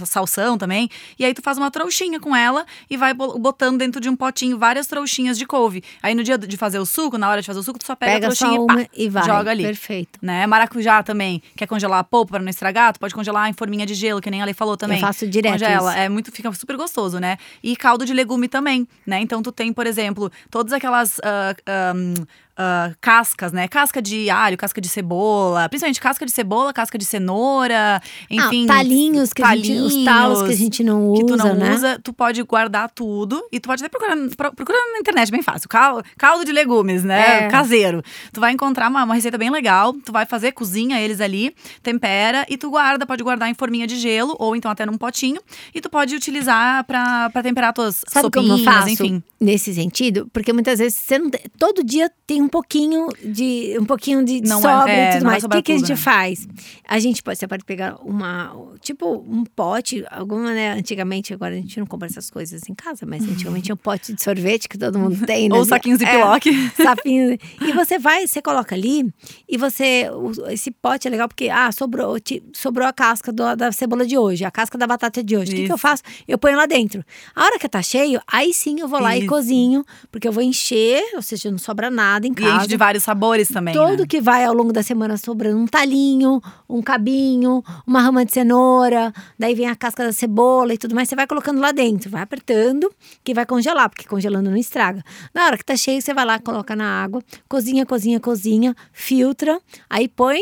Salsão 0.05 0.57
também. 0.57 0.89
E 1.17 1.25
aí 1.25 1.33
tu 1.33 1.41
faz 1.41 1.57
uma 1.57 1.69
trouxinha 1.71 2.19
com 2.19 2.35
ela 2.35 2.65
e 2.89 2.97
vai 2.97 3.13
bo- 3.13 3.37
botando 3.39 3.77
dentro 3.77 3.99
de 4.01 4.09
um 4.09 4.15
potinho 4.15 4.57
várias 4.57 4.87
trouxinhas 4.87 5.37
de 5.37 5.45
couve. 5.45 5.83
Aí 6.01 6.13
no 6.15 6.23
dia 6.23 6.37
de 6.37 6.57
fazer 6.57 6.79
o 6.79 6.85
suco, 6.85 7.17
na 7.17 7.29
hora 7.29 7.41
de 7.41 7.47
fazer 7.47 7.59
o 7.59 7.63
suco, 7.63 7.79
tu 7.79 7.85
só 7.85 7.95
pega, 7.95 8.11
a 8.11 8.15
Pega 8.15 8.27
trouxinha 8.27 8.49
só 8.57 8.63
e 8.63 8.67
pá, 8.67 8.73
uma 8.73 8.87
e 8.95 9.09
vai. 9.09 9.23
joga 9.25 9.51
ali. 9.51 9.63
Perfeito. 9.63 10.19
Né? 10.21 10.45
Maracujá 10.47 10.78
também. 11.03 11.41
Quer 11.55 11.67
congelar 11.67 11.99
a 11.99 12.03
polpa 12.03 12.33
para 12.33 12.43
não 12.43 12.49
estragar? 12.49 12.93
Tu 12.93 12.99
pode 12.99 13.13
congelar 13.13 13.49
em 13.49 13.53
forminha 13.53 13.85
de 13.85 13.93
gelo, 13.93 14.21
que 14.21 14.29
nem 14.29 14.41
a 14.41 14.45
Lei 14.45 14.53
falou 14.53 14.77
também. 14.77 14.97
Eu 14.97 15.01
faço 15.01 15.27
direto 15.27 15.53
Congela. 15.53 15.91
isso. 15.91 15.99
É 15.99 16.09
muito, 16.09 16.31
fica 16.31 16.51
super 16.53 16.75
gostoso, 16.77 17.19
né? 17.19 17.37
E 17.63 17.75
caldo 17.75 18.05
de 18.05 18.13
legume 18.13 18.47
também, 18.47 18.87
né? 19.05 19.19
Então 19.19 19.41
tu 19.41 19.51
tem, 19.51 19.71
por 19.73 19.85
exemplo, 19.87 20.31
todas 20.49 20.73
aquelas 20.73 21.19
ah, 21.23 21.55
ahn, 21.67 22.13
ah, 22.61 22.91
cascas, 22.99 23.53
né? 23.53 23.67
Casca 23.69 24.01
de 24.01 24.29
alho, 24.29 24.57
casca 24.57 24.81
de 24.81 24.89
cebola, 24.89 25.69
principalmente 25.69 26.01
casca 26.01 26.25
de 26.25 26.31
cebola, 26.31 26.73
casca 26.73 26.97
de 26.97 27.05
cenoura, 27.05 28.01
enfim. 28.29 28.65
ah, 28.65 28.73
talinhos, 28.75 29.31
que 29.31 29.41
a 29.41 29.55
gente, 29.55 29.71
os 29.79 30.03
talos 30.03 30.41
que 30.43 30.51
a 30.51 30.55
gente 30.55 30.83
não 30.83 31.07
usa, 31.09 31.21
que 31.21 31.25
tu 31.27 31.37
não 31.37 31.55
né? 31.55 31.73
usa, 31.73 31.99
tu 32.03 32.11
pode 32.11 32.43
guardar 32.43 32.89
tudo 32.89 33.41
e 33.51 33.59
tu 33.59 33.67
pode 33.67 33.83
até 33.83 33.89
procurar, 33.89 34.17
pro- 34.35 34.53
procura 34.53 34.77
na 34.93 34.99
internet, 34.99 35.31
bem 35.31 35.41
fácil. 35.41 35.69
Cal- 35.69 36.03
Caldo 36.17 36.43
de 36.43 36.51
legumes, 36.51 37.03
né? 37.03 37.45
É. 37.45 37.47
Caseiro. 37.47 38.03
Tu 38.33 38.41
vai 38.41 38.51
encontrar 38.51 38.89
uma, 38.89 39.03
uma 39.05 39.15
receita 39.15 39.37
bem 39.37 39.49
legal, 39.49 39.93
tu 40.05 40.11
vai 40.11 40.25
fazer, 40.25 40.51
cozinha 40.51 40.99
eles 40.99 41.21
ali, 41.21 41.55
tempera 41.81 42.45
e 42.49 42.57
tu 42.57 42.69
guarda, 42.69 43.05
pode 43.05 43.23
guardar 43.23 43.49
em 43.49 43.53
forminha 43.53 43.87
de 43.87 43.95
gelo 43.97 44.35
ou 44.37 44.53
então 44.55 44.69
até 44.69 44.85
num 44.85 44.97
potinho 44.97 45.39
e 45.73 45.79
tu 45.79 45.89
pode 45.89 46.13
utilizar 46.15 46.83
pra, 46.83 47.29
pra 47.29 47.41
temperar 47.41 47.73
tuas 47.73 48.03
Sabe 48.07 48.29
como 48.29 48.47
sopinhas, 48.47 48.59
eu 48.67 48.73
faço 48.73 48.89
enfim. 48.89 49.23
nesse 49.39 49.73
sentido? 49.73 50.29
Porque 50.33 50.51
muitas 50.51 50.79
vezes 50.79 50.97
você 50.99 51.17
não 51.17 51.29
tem- 51.29 51.41
todo 51.57 51.83
dia 51.83 52.11
tem 52.27 52.41
um 52.41 52.48
pouquinho 52.49 53.07
de 53.23 53.77
um 53.79 53.85
pouquinho 53.85 54.23
de 54.25 54.41
Não 54.41 54.59
é- 54.59 54.61
sobra 54.61 54.91
é, 54.91 55.03
e 55.03 55.11
tudo 55.13 55.23
não 55.23 55.31
vai 55.31 55.31
mais. 55.31 55.43
O 55.43 55.49
que, 55.49 55.61
que 55.61 55.71
a 55.71 55.75
tudo, 55.75 55.87
gente 55.87 55.95
né? 55.97 56.03
faz? 56.03 56.47
A 56.87 56.99
gente 56.99 57.23
pode, 57.23 57.37
você 57.39 57.47
pode 57.47 57.63
pegar 57.63 57.97
uma 58.03 58.55
tipo 58.81 59.23
um 59.27 59.43
pote, 59.43 60.03
alguma 60.11 60.51
né, 60.53 60.71
antigamente 60.73 61.33
agora 61.33 61.53
a 61.53 61.57
gente 61.57 61.79
não 61.79 61.85
compra 61.87 62.07
essas 62.07 62.29
coisas 62.29 62.61
em 62.69 62.73
casa, 62.73 63.05
mas 63.05 63.23
antigamente 63.23 63.65
tinha 63.65 63.75
um 63.75 63.77
pote 63.77 64.13
de 64.13 64.21
sorvete 64.23 64.67
que 64.67 64.77
todo 64.77 64.97
mundo 64.99 65.25
tem, 65.25 65.47
né? 65.49 65.55
Ou 65.55 65.63
saquinhos 65.65 65.99
de 65.99 66.05
É, 66.05 66.11
piloque. 66.17 66.49
sapinho. 66.75 67.37
E 67.61 67.71
você 67.73 67.97
vai, 67.99 68.25
você 68.27 68.41
coloca 68.41 68.75
ali 68.75 69.07
e 69.47 69.57
você. 69.57 70.07
Esse 70.49 70.71
pote 70.71 71.07
é 71.07 71.11
legal 71.11 71.27
porque, 71.27 71.49
ah, 71.49 71.71
sobrou, 71.71 72.15
sobrou 72.53 72.87
a 72.87 72.93
casca 72.93 73.31
do- 73.31 73.55
da 73.55 73.71
cebola 73.71 74.05
de 74.05 74.17
hoje, 74.17 74.43
a 74.45 74.51
casca 74.51 74.77
da 74.77 74.87
batata 74.87 75.23
de 75.23 75.35
hoje. 75.37 75.51
O 75.51 75.55
que, 75.55 75.65
que 75.65 75.71
eu 75.71 75.77
faço? 75.77 76.03
Eu 76.27 76.37
ponho 76.37 76.55
lá 76.57 76.65
dentro. 76.65 77.03
A 77.35 77.43
hora 77.43 77.59
que 77.59 77.67
tá 77.69 77.81
cheio, 77.81 78.19
aí 78.27 78.53
sim 78.53 78.79
eu 78.79 78.87
vou 78.87 78.99
lá 78.99 79.15
e 79.15 79.19
Isso. 79.19 79.27
cozinho, 79.29 79.85
porque 80.11 80.27
eu 80.27 80.31
vou 80.31 80.41
encher, 80.43 81.01
ou 81.15 81.21
seja, 81.21 81.51
não 81.51 81.57
sobra 81.57 81.89
nada 81.89 82.25
em 82.27 82.31
E 82.31 82.35
casa. 82.39 82.57
enche 82.57 82.67
de 82.67 82.77
vários 82.77 83.03
sabores 83.03 83.47
também. 83.47 83.73
Todo 83.73 84.01
né? 84.01 84.05
que 84.07 84.19
vai 84.21 84.43
ao 84.45 84.53
longo 84.53 84.71
da 84.73 84.81
semana 84.83 85.17
sobrando 85.17 85.57
um 85.57 85.67
talinho, 85.67 86.41
um 86.69 86.81
cabinho, 86.81 87.63
uma 87.85 88.01
rama 88.01 88.25
de 88.25 88.33
cenoura, 88.33 89.13
daí 89.37 89.53
vem 89.55 89.67
a 89.67 89.75
casca 89.75 90.03
da 90.05 90.11
cebola 90.13 90.73
e 90.73 90.77
tudo 90.77 90.95
mais, 90.95 91.07
você 91.09 91.15
vai 91.15 91.27
colocando 91.27 91.59
lá 91.59 91.71
dentro, 91.71 92.09
vai 92.09 92.21
apertando, 92.21 92.91
que 93.23 93.33
vai 93.33 93.45
congelar, 93.45 93.89
porque 93.89 94.07
congelando 94.07 94.49
não 94.49 94.57
estraga. 94.57 95.03
Na 95.33 95.45
hora 95.45 95.57
que 95.57 95.65
tá 95.65 95.75
cheio, 95.75 96.01
você 96.01 96.13
vai 96.13 96.25
lá, 96.25 96.39
coloca 96.39 96.75
na 96.75 97.03
água, 97.03 97.23
cozinha, 97.47 97.85
cozinha, 97.85 98.19
cozinha, 98.19 98.75
filtra, 98.93 99.59
aí 99.89 100.07
põe 100.07 100.39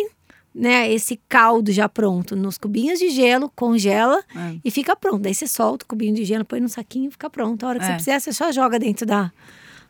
né, 0.56 0.92
esse 0.92 1.20
caldo 1.30 1.72
já 1.72 1.88
pronto 1.88 2.36
nos 2.36 2.58
cubinhos 2.58 2.98
de 2.98 3.10
gelo, 3.12 3.52
congela 3.56 4.24
É. 4.36 4.56
e 4.66 4.72
fica 4.72 4.96
pronto. 4.96 5.20
Daí 5.22 5.36
você 5.36 5.46
solta 5.46 5.86
o 5.86 5.88
cubinho 5.88 6.16
de 6.16 6.26
gelo, 6.26 6.44
põe 6.44 6.60
no 6.60 6.68
saquinho 6.68 7.10
e 7.10 7.12
fica 7.12 7.30
pronto. 7.30 7.64
A 7.64 7.70
hora 7.70 7.80
que 7.80 7.86
você 7.86 7.92
É. 7.92 7.94
precisar, 7.96 8.20
você 8.20 8.34
só 8.34 8.52
joga 8.52 8.80
dentro 8.80 9.06
da, 9.06 9.32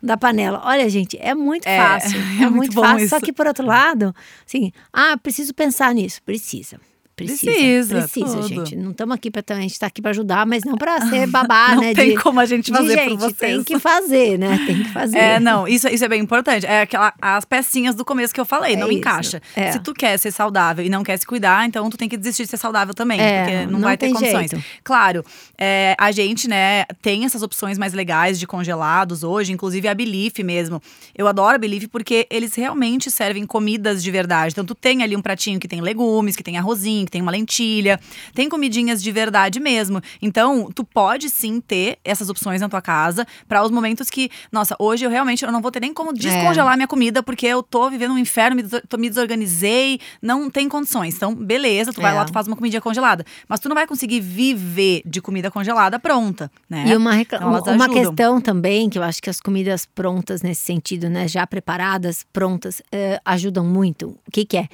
da 0.08 0.18
panela. 0.18 0.62
Olha, 0.66 0.90
gente, 0.90 1.18
é 1.20 1.36
muito 1.36 1.68
É, 1.68 1.78
fácil. 1.78 2.20
é 2.42 2.44
É, 2.44 2.50
muito 2.50 2.56
muito 2.56 2.74
fácil. 2.74 3.08
Só 3.10 3.18
isso. 3.18 3.26
que, 3.26 3.34
por 3.34 3.46
outro 3.46 3.66
lado, 3.66 4.16
assim, 4.46 4.72
ah, 4.92 5.16
preciso 5.22 5.54
pensar 5.54 5.94
nisso. 5.94 6.22
Precisa. 6.24 6.80
Precisa, 7.18 7.52
Precisa, 7.52 8.02
precisa, 8.08 8.42
gente. 8.44 8.76
Não 8.76 8.92
estamos 8.92 9.16
aqui 9.16 9.32
para 9.32 9.44
a 9.56 9.60
gente 9.60 9.72
está 9.72 9.88
aqui 9.88 10.02
para 10.04 10.12
ajudar, 10.12 10.46
mas 10.46 10.64
não 10.64 10.76
para 10.78 11.02
ser 11.10 11.26
babá, 11.28 11.74
Não 11.76 11.82
né? 11.82 11.94
tem 11.96 12.12
de, 12.12 12.22
como 12.22 12.40
a 12.40 12.46
gente 12.46 12.72
de 12.72 12.78
fazer 12.78 12.94
gente, 12.96 13.10
por 13.10 13.18
vocês. 13.18 13.38
tem 13.38 13.64
que 13.64 13.80
fazer, 13.80 14.38
né? 14.38 14.60
Tem 14.68 14.84
que 14.84 14.90
fazer. 14.94 15.18
É, 15.18 15.40
não, 15.40 15.68
isso, 15.68 15.88
isso 15.88 16.06
é 16.06 16.08
bem 16.08 16.22
importante. 16.22 16.66
É 16.68 16.82
aquela, 16.82 17.12
as 17.20 17.44
pecinhas 17.44 17.96
do 17.96 18.06
começo 18.06 18.32
que 18.32 18.40
eu 18.40 18.46
falei, 18.46 18.74
É 18.74 18.76
não 18.78 18.88
isso, 18.88 19.00
encaixa. 19.00 19.42
é. 19.56 19.72
Se 19.72 19.80
tu 19.80 19.94
quer 19.96 20.16
ser 20.20 20.32
saudável 20.32 20.86
e 20.86 20.90
não 20.90 21.04
quer 21.04 21.18
se 21.18 21.26
cuidar, 21.26 21.66
então 21.66 21.90
tu 21.90 21.98
tem 21.98 22.08
que 22.08 22.16
desistir 22.18 22.44
de 22.44 22.50
ser 22.52 22.58
saudável 22.58 22.94
também, 22.94 23.20
É, 23.20 23.40
porque 23.42 23.66
não, 23.66 23.72
não 23.74 23.80
vai 23.82 23.98
ter 23.98 24.12
condições. 24.14 24.52
jeito. 24.52 24.64
Claro, 24.84 25.26
é, 25.58 25.96
a 26.00 26.12
gente, 26.12 26.48
né, 26.48 26.86
tem 27.02 27.26
essas 27.26 27.42
opções 27.42 27.80
mais 27.80 27.94
legais 27.94 28.40
de 28.40 28.46
congelados 28.46 29.24
hoje, 29.24 29.52
inclusive 29.52 29.88
a 29.88 29.94
Belief 29.96 30.38
mesmo. 30.44 30.80
Eu 31.18 31.28
adoro 31.28 31.56
a 31.56 31.58
Belief 31.58 31.88
porque 31.88 32.28
eles 32.30 32.54
realmente 32.54 33.10
servem 33.10 33.44
comidas 33.44 34.04
de 34.04 34.12
verdade. 34.12 34.52
Então 34.54 34.64
tu 34.64 34.76
tem 34.76 35.02
ali 35.02 35.16
um 35.16 35.22
pratinho 35.22 35.60
que 35.60 35.68
tem 35.68 35.82
legumes, 35.82 36.36
que 36.36 36.44
tem 36.44 36.58
arrozinho, 36.60 37.07
que 37.08 37.12
tem 37.12 37.22
uma 37.22 37.32
lentilha, 37.32 38.00
tem 38.36 38.48
comidinhas 38.48 39.02
de 39.02 39.12
verdade 39.12 39.60
mesmo. 39.60 40.02
Então, 40.22 40.70
tu 40.74 40.84
pode 40.84 41.30
sim 41.30 41.60
ter 41.60 41.98
essas 42.04 42.30
opções 42.30 42.62
na 42.62 42.70
tua 42.70 42.82
casa 42.82 43.26
para 43.48 43.64
os 43.64 43.72
momentos 43.72 44.10
que, 44.10 44.30
nossa, 44.52 44.76
hoje 44.78 45.06
eu 45.06 45.10
realmente 45.10 45.44
eu 45.44 45.52
não 45.52 45.62
vou 45.62 45.72
ter 45.72 45.80
nem 45.80 45.94
como 45.94 46.14
descongelar 46.14 46.76
minha 46.76 46.88
comida 46.88 47.24
porque 47.24 47.48
eu 47.48 47.64
tô 47.64 47.90
vivendo 47.90 48.12
um 48.14 48.18
inferno, 48.18 48.56
me, 48.56 48.64
me 48.98 49.10
desorganizei, 49.10 50.00
não 50.22 50.50
tem 50.50 50.68
condições. 50.70 51.16
Então, 51.16 51.34
beleza, 51.34 51.92
tu 51.94 52.02
vai 52.02 52.12
É. 52.12 52.16
lá, 52.16 52.26
tu 52.26 52.34
faz 52.34 52.48
uma 52.48 52.56
comidinha 52.56 52.82
congelada, 52.82 53.26
mas 53.48 53.60
tu 53.60 53.68
não 53.70 53.76
vai 53.76 53.88
conseguir 53.88 54.20
viver 54.20 55.02
de 55.06 55.22
comida 55.22 55.50
congelada 55.50 55.98
pronta, 56.00 56.52
né? 56.70 56.86
E 56.88 56.96
uma, 56.96 57.16
Então, 57.20 57.50
uma 57.50 57.90
questão 57.90 58.42
também, 58.42 58.90
que 58.90 58.98
eu 59.00 59.04
acho 59.04 59.22
que 59.22 59.30
as 59.30 59.40
comidas 59.40 59.86
prontas 59.86 60.42
nesse 60.42 60.62
sentido, 60.62 61.10
né, 61.10 61.28
já 61.28 61.46
preparadas, 61.48 62.26
prontas, 62.34 62.82
eh, 62.92 63.20
ajudam 63.26 63.66
muito. 63.66 64.10
O 64.28 64.32
que 64.32 64.46
que 64.46 64.58
é? 64.58 64.68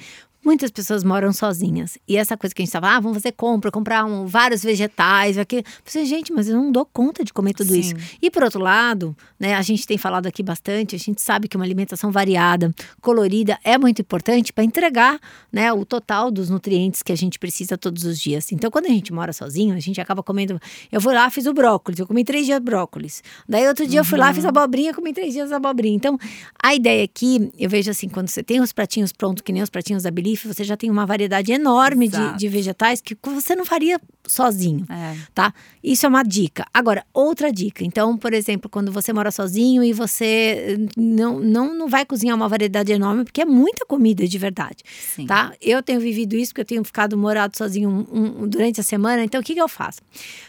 Muitas 0.44 0.70
pessoas 0.70 1.02
moram 1.02 1.32
sozinhas. 1.32 1.96
E 2.06 2.16
essa 2.16 2.36
coisa 2.36 2.54
que 2.54 2.60
a 2.60 2.64
gente 2.64 2.68
estava, 2.68 2.88
ah, 2.88 3.00
vamos 3.00 3.16
fazer 3.16 3.32
compra, 3.32 3.70
comprar 3.70 4.04
um- 4.04 4.26
vários 4.26 4.62
vegetais, 4.62 5.38
aqui. 5.38 5.62
Você, 5.84 6.04
gente, 6.04 6.32
mas 6.32 6.48
eu 6.48 6.56
não 6.56 6.70
dou 6.70 6.84
conta 6.84 7.24
de 7.24 7.32
comer 7.32 7.54
tudo 7.54 7.72
Sim. 7.72 7.80
isso. 7.80 7.94
E 8.20 8.30
por 8.30 8.42
outro 8.42 8.60
lado, 8.60 9.16
né, 9.40 9.54
a 9.54 9.62
gente 9.62 9.86
tem 9.86 9.96
falado 9.96 10.26
aqui 10.26 10.42
bastante, 10.42 10.94
a 10.94 10.98
gente 10.98 11.22
sabe 11.22 11.48
que 11.48 11.56
uma 11.56 11.64
alimentação 11.64 12.10
variada, 12.12 12.74
colorida, 13.00 13.58
é 13.64 13.78
muito 13.78 14.02
importante 14.02 14.52
para 14.52 14.64
entregar 14.64 15.18
né, 15.50 15.72
o 15.72 15.84
total 15.84 16.30
dos 16.30 16.50
nutrientes 16.50 17.02
que 17.02 17.10
a 17.12 17.16
gente 17.16 17.38
precisa 17.38 17.78
todos 17.78 18.04
os 18.04 18.18
dias. 18.20 18.52
Então, 18.52 18.70
quando 18.70 18.86
a 18.86 18.90
gente 18.90 19.12
mora 19.12 19.32
sozinho, 19.32 19.74
a 19.74 19.80
gente 19.80 20.00
acaba 20.00 20.22
comendo. 20.22 20.60
Eu 20.92 21.00
fui 21.00 21.14
lá, 21.14 21.30
fiz 21.30 21.46
o 21.46 21.54
brócolis, 21.54 21.98
eu 21.98 22.06
comi 22.06 22.22
três 22.24 22.44
dias 22.44 22.58
brócolis. 22.60 23.22
Daí, 23.48 23.66
outro 23.66 23.86
dia, 23.86 24.00
eu 24.00 24.04
fui 24.04 24.18
lá, 24.18 24.28
Uhum. 24.28 24.34
fiz 24.34 24.44
abobrinha, 24.44 24.92
comi 24.92 25.12
três 25.14 25.32
dias 25.32 25.50
abobrinha. 25.52 25.96
Então, 25.96 26.18
a 26.62 26.74
ideia 26.74 27.02
aqui, 27.04 27.50
eu 27.58 27.70
vejo 27.70 27.90
assim, 27.90 28.08
quando 28.08 28.28
você 28.28 28.42
tem 28.42 28.60
os 28.60 28.72
pratinhos 28.72 29.12
prontos, 29.12 29.42
que 29.42 29.52
nem 29.52 29.62
os 29.62 29.70
pratinhos 29.70 30.02
da 30.02 30.10
Você 30.36 30.64
já 30.64 30.76
tem 30.76 30.90
uma 30.90 31.06
variedade 31.06 31.52
enorme 31.52 32.08
de, 32.08 32.36
de 32.36 32.48
vegetais 32.48 33.00
que 33.00 33.16
você 33.22 33.54
não 33.54 33.64
faria 33.64 34.00
sozinho 34.26 34.86
É. 34.90 35.14
tá? 35.34 35.52
Isso 35.82 36.06
é 36.06 36.08
uma 36.08 36.22
dica. 36.22 36.64
Agora, 36.72 37.04
outra 37.12 37.52
dica. 37.52 37.84
Então, 37.84 38.16
por 38.16 38.32
exemplo, 38.32 38.70
quando 38.70 38.90
você 38.90 39.12
mora 39.12 39.30
sozinho 39.30 39.84
e 39.84 39.92
você 39.92 40.24
eh, 40.24 40.76
não, 40.96 41.38
não, 41.40 41.74
não 41.74 41.88
vai 41.88 42.06
cozinhar 42.06 42.34
uma 42.34 42.48
variedade 42.48 42.90
enorme, 42.90 43.24
porque 43.24 43.42
é 43.42 43.44
muita 43.44 43.84
comida 43.84 44.26
de 44.26 44.38
verdade, 44.38 44.82
Sim. 45.14 45.26
tá? 45.26 45.52
Eu 45.60 45.82
tenho 45.82 46.00
vivido 46.00 46.34
isso, 46.36 46.52
porque 46.52 46.62
eu 46.62 46.64
tenho 46.64 46.82
ficado 46.84 47.18
morado 47.18 47.54
sozinho 47.56 47.90
um- 47.90 48.42
um- 48.44 48.48
durante 48.48 48.80
a 48.80 48.82
semana. 48.82 49.22
Então, 49.22 49.42
o 49.42 49.44
que, 49.44 49.52
que 49.52 49.60
eu 49.60 49.68
faço? 49.68 50.00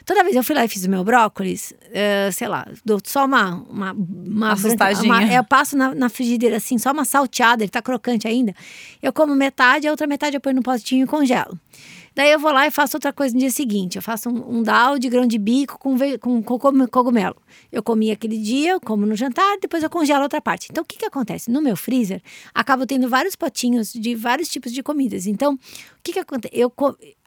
Toda 0.06 0.24
vez 0.24 0.36
eu 0.38 0.44
fui 0.44 0.56
lá 0.56 0.64
e 0.64 0.70
fiz 0.70 0.86
o 0.86 0.90
meu 0.90 1.04
brócolis, 1.04 1.74
eh, 1.94 2.30
sei 2.32 2.48
lá, 2.48 2.66
dou 2.86 2.98
só 3.04 3.26
uma... 3.26 3.56
Uma, 3.70 3.92
uma, 3.92 4.56
uma- 5.06 5.18
eu 5.36 5.44
passo 5.44 5.76
na, 5.78 5.94
na 5.94 6.08
frigideira 6.08 6.56
assim, 6.58 6.78
só 6.78 6.94
uma 6.94 7.04
salteada, 7.04 7.62
ele 7.62 7.70
tá 7.70 7.82
crocante 7.82 8.26
ainda. 8.26 8.56
Eu 9.04 9.12
como 9.12 9.36
metade 9.36 9.75
metade, 9.76 9.88
a 9.88 9.92
outra 9.92 10.08
metade 10.08 10.36
eu 10.36 10.42
ponho 10.42 10.56
no 10.56 10.64
potinho 10.64 11.04
e 11.04 11.08
congelo. 11.08 11.60
Daí 12.14 12.32
eu 12.32 12.40
vou 12.40 12.52
lá 12.52 12.66
e 12.66 12.72
faço 12.72 12.96
outra 12.96 13.12
coisa 13.12 13.34
no 13.34 13.40
dia 13.42 13.52
seguinte. 13.52 13.98
Eu 13.98 14.02
faço 14.02 14.30
um, 14.30 14.60
um 14.60 14.64
dal 14.64 14.98
de 14.98 15.10
grão 15.10 15.28
de 15.28 15.38
bico 15.38 15.78
com, 15.78 15.98
com 16.18 16.42
cogumelo. 16.88 17.36
Eu 17.70 17.84
comi 17.84 18.10
aquele 18.10 18.38
dia, 18.38 18.72
eu 18.72 18.80
como 18.80 19.06
no 19.06 19.16
jantar, 19.16 19.58
depois 19.60 19.84
eu 19.84 19.90
congelo 19.90 20.24
outra 20.24 20.40
parte. 20.40 20.70
Então, 20.72 20.82
o 20.82 20.88
que, 20.88 20.98
que 20.98 21.06
acontece? 21.06 21.52
No 21.52 21.62
meu 21.62 21.76
freezer, 21.76 22.22
acabo 22.54 22.86
tendo 22.86 23.10
vários 23.10 23.36
potinhos 23.36 23.92
de 23.92 24.16
vários 24.16 24.48
tipos 24.48 24.72
de 24.72 24.82
comidas. 24.82 25.28
Então, 25.28 25.56
o 25.56 25.60
que, 26.02 26.14
que 26.14 26.20
acontece? 26.20 26.56
Eu, 26.56 26.72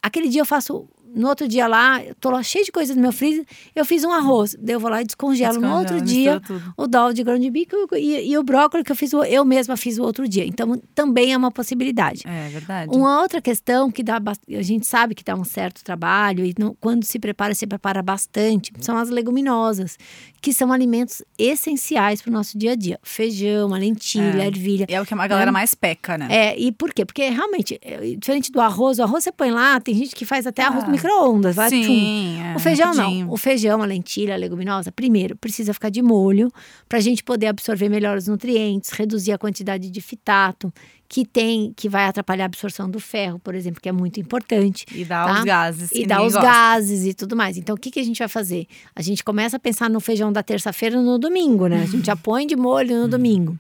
aquele 0.02 0.28
dia 0.28 0.40
eu 0.40 0.46
faço 0.46 0.88
no 1.14 1.28
outro 1.28 1.48
dia 1.48 1.66
lá, 1.66 2.02
eu 2.02 2.14
tô 2.14 2.30
lá 2.30 2.42
cheio 2.42 2.64
de 2.64 2.72
coisas 2.72 2.94
no 2.94 3.02
meu 3.02 3.12
freezer, 3.12 3.44
eu 3.74 3.84
fiz 3.84 4.04
um 4.04 4.12
arroz. 4.12 4.56
Daí 4.58 4.74
eu 4.74 4.80
vou 4.80 4.90
lá 4.90 5.02
e 5.02 5.04
descongelo. 5.04 5.52
Descongela, 5.52 5.74
no 5.74 5.78
outro 5.80 6.00
dia, 6.00 6.42
o 6.76 6.86
dal 6.86 7.12
de 7.12 7.22
grão 7.22 7.38
de 7.38 7.50
bico 7.50 7.76
e, 7.94 8.30
e, 8.30 8.38
o 8.38 8.42
brócolis 8.42 8.84
que 8.84 8.92
eu 8.92 8.96
fiz, 8.96 9.12
eu 9.12 9.44
mesma 9.44 9.76
fiz 9.76 9.98
o 9.98 10.02
outro 10.02 10.28
dia. 10.28 10.44
Então, 10.44 10.80
também 10.94 11.32
é 11.32 11.36
uma 11.36 11.50
possibilidade. 11.50 12.22
É 12.26 12.48
verdade. 12.48 12.94
Uma 12.94 13.20
outra 13.20 13.40
questão 13.40 13.90
que 13.90 14.02
dá, 14.02 14.16
a 14.16 14.62
gente 14.62 14.86
sabe 14.86 15.14
que 15.14 15.24
dá 15.24 15.34
um 15.34 15.44
certo 15.44 15.82
trabalho 15.82 16.44
e 16.44 16.54
não, 16.58 16.76
quando 16.80 17.04
se 17.04 17.18
prepara, 17.18 17.54
se 17.54 17.66
prepara 17.66 18.02
bastante, 18.02 18.72
são 18.80 18.96
as 18.96 19.08
leguminosas, 19.08 19.96
que 20.40 20.52
são 20.52 20.72
alimentos 20.72 21.22
essenciais 21.38 22.20
para 22.20 22.30
o 22.30 22.32
nosso 22.32 22.56
dia 22.58 22.72
a 22.72 22.76
dia. 22.76 22.98
Feijão, 23.02 23.74
a 23.74 23.78
lentilha, 23.78 24.42
é. 24.42 24.46
ervilha. 24.46 24.86
E 24.88 24.94
é 24.94 25.00
o 25.00 25.06
que 25.06 25.14
a 25.14 25.26
galera 25.26 25.50
é. 25.50 25.52
mais 25.52 25.74
peca, 25.74 26.18
né? 26.18 26.28
É, 26.30 26.58
e 26.58 26.70
por 26.72 26.92
quê? 26.92 27.04
Porque 27.04 27.28
realmente, 27.28 27.78
é, 27.82 28.14
diferente 28.16 28.52
do 28.52 28.60
arroz, 28.60 28.98
o 28.98 29.02
arroz 29.02 29.24
você 29.24 29.32
põe 29.32 29.50
lá, 29.50 29.80
tem 29.80 29.94
gente 29.94 30.14
que 30.14 30.24
faz 30.24 30.46
até 30.46 30.62
ah. 30.62 30.68
arroz 30.68 30.84
no 30.84 30.97
micro-ondas, 31.02 31.56
vai 31.56 31.70
Sim, 31.70 32.40
é, 32.40 32.56
O 32.56 32.58
feijão 32.58 32.94
não. 32.94 33.30
O 33.30 33.36
feijão, 33.36 33.82
a 33.82 33.86
lentilha, 33.86 34.34
a 34.34 34.36
leguminosa, 34.36 34.92
primeiro, 34.92 35.36
precisa 35.36 35.72
ficar 35.72 35.90
de 35.90 36.02
molho 36.02 36.50
para 36.88 36.98
a 36.98 37.00
gente 37.00 37.22
poder 37.24 37.46
absorver 37.46 37.88
melhor 37.88 38.16
os 38.16 38.28
nutrientes, 38.28 38.90
reduzir 38.90 39.32
a 39.32 39.38
quantidade 39.38 39.90
de 39.90 40.00
fitato 40.00 40.72
que 41.08 41.24
tem, 41.24 41.72
que 41.74 41.88
vai 41.88 42.04
atrapalhar 42.04 42.44
a 42.44 42.46
absorção 42.46 42.88
do 42.88 43.00
ferro, 43.00 43.38
por 43.38 43.54
exemplo, 43.54 43.80
que 43.80 43.88
é 43.88 43.92
muito 43.92 44.20
importante. 44.20 44.84
E 44.94 45.04
dá 45.04 45.24
tá? 45.24 45.38
os 45.38 45.44
gases. 45.44 45.90
E 45.92 46.06
dá 46.06 46.22
os 46.22 46.34
gosta. 46.34 46.46
gases 46.46 47.06
e 47.06 47.14
tudo 47.14 47.34
mais. 47.34 47.56
Então, 47.56 47.74
o 47.74 47.78
que, 47.78 47.90
que 47.90 47.98
a 47.98 48.04
gente 48.04 48.18
vai 48.18 48.28
fazer? 48.28 48.66
A 48.94 49.00
gente 49.00 49.24
começa 49.24 49.56
a 49.56 49.58
pensar 49.58 49.88
no 49.88 50.00
feijão 50.00 50.30
da 50.30 50.42
terça-feira 50.42 51.00
no 51.00 51.18
domingo, 51.18 51.66
né? 51.66 51.82
A 51.82 51.86
gente 51.86 52.06
já 52.06 52.14
põe 52.14 52.46
de 52.46 52.54
molho 52.54 53.00
no 53.00 53.08
domingo. 53.08 53.58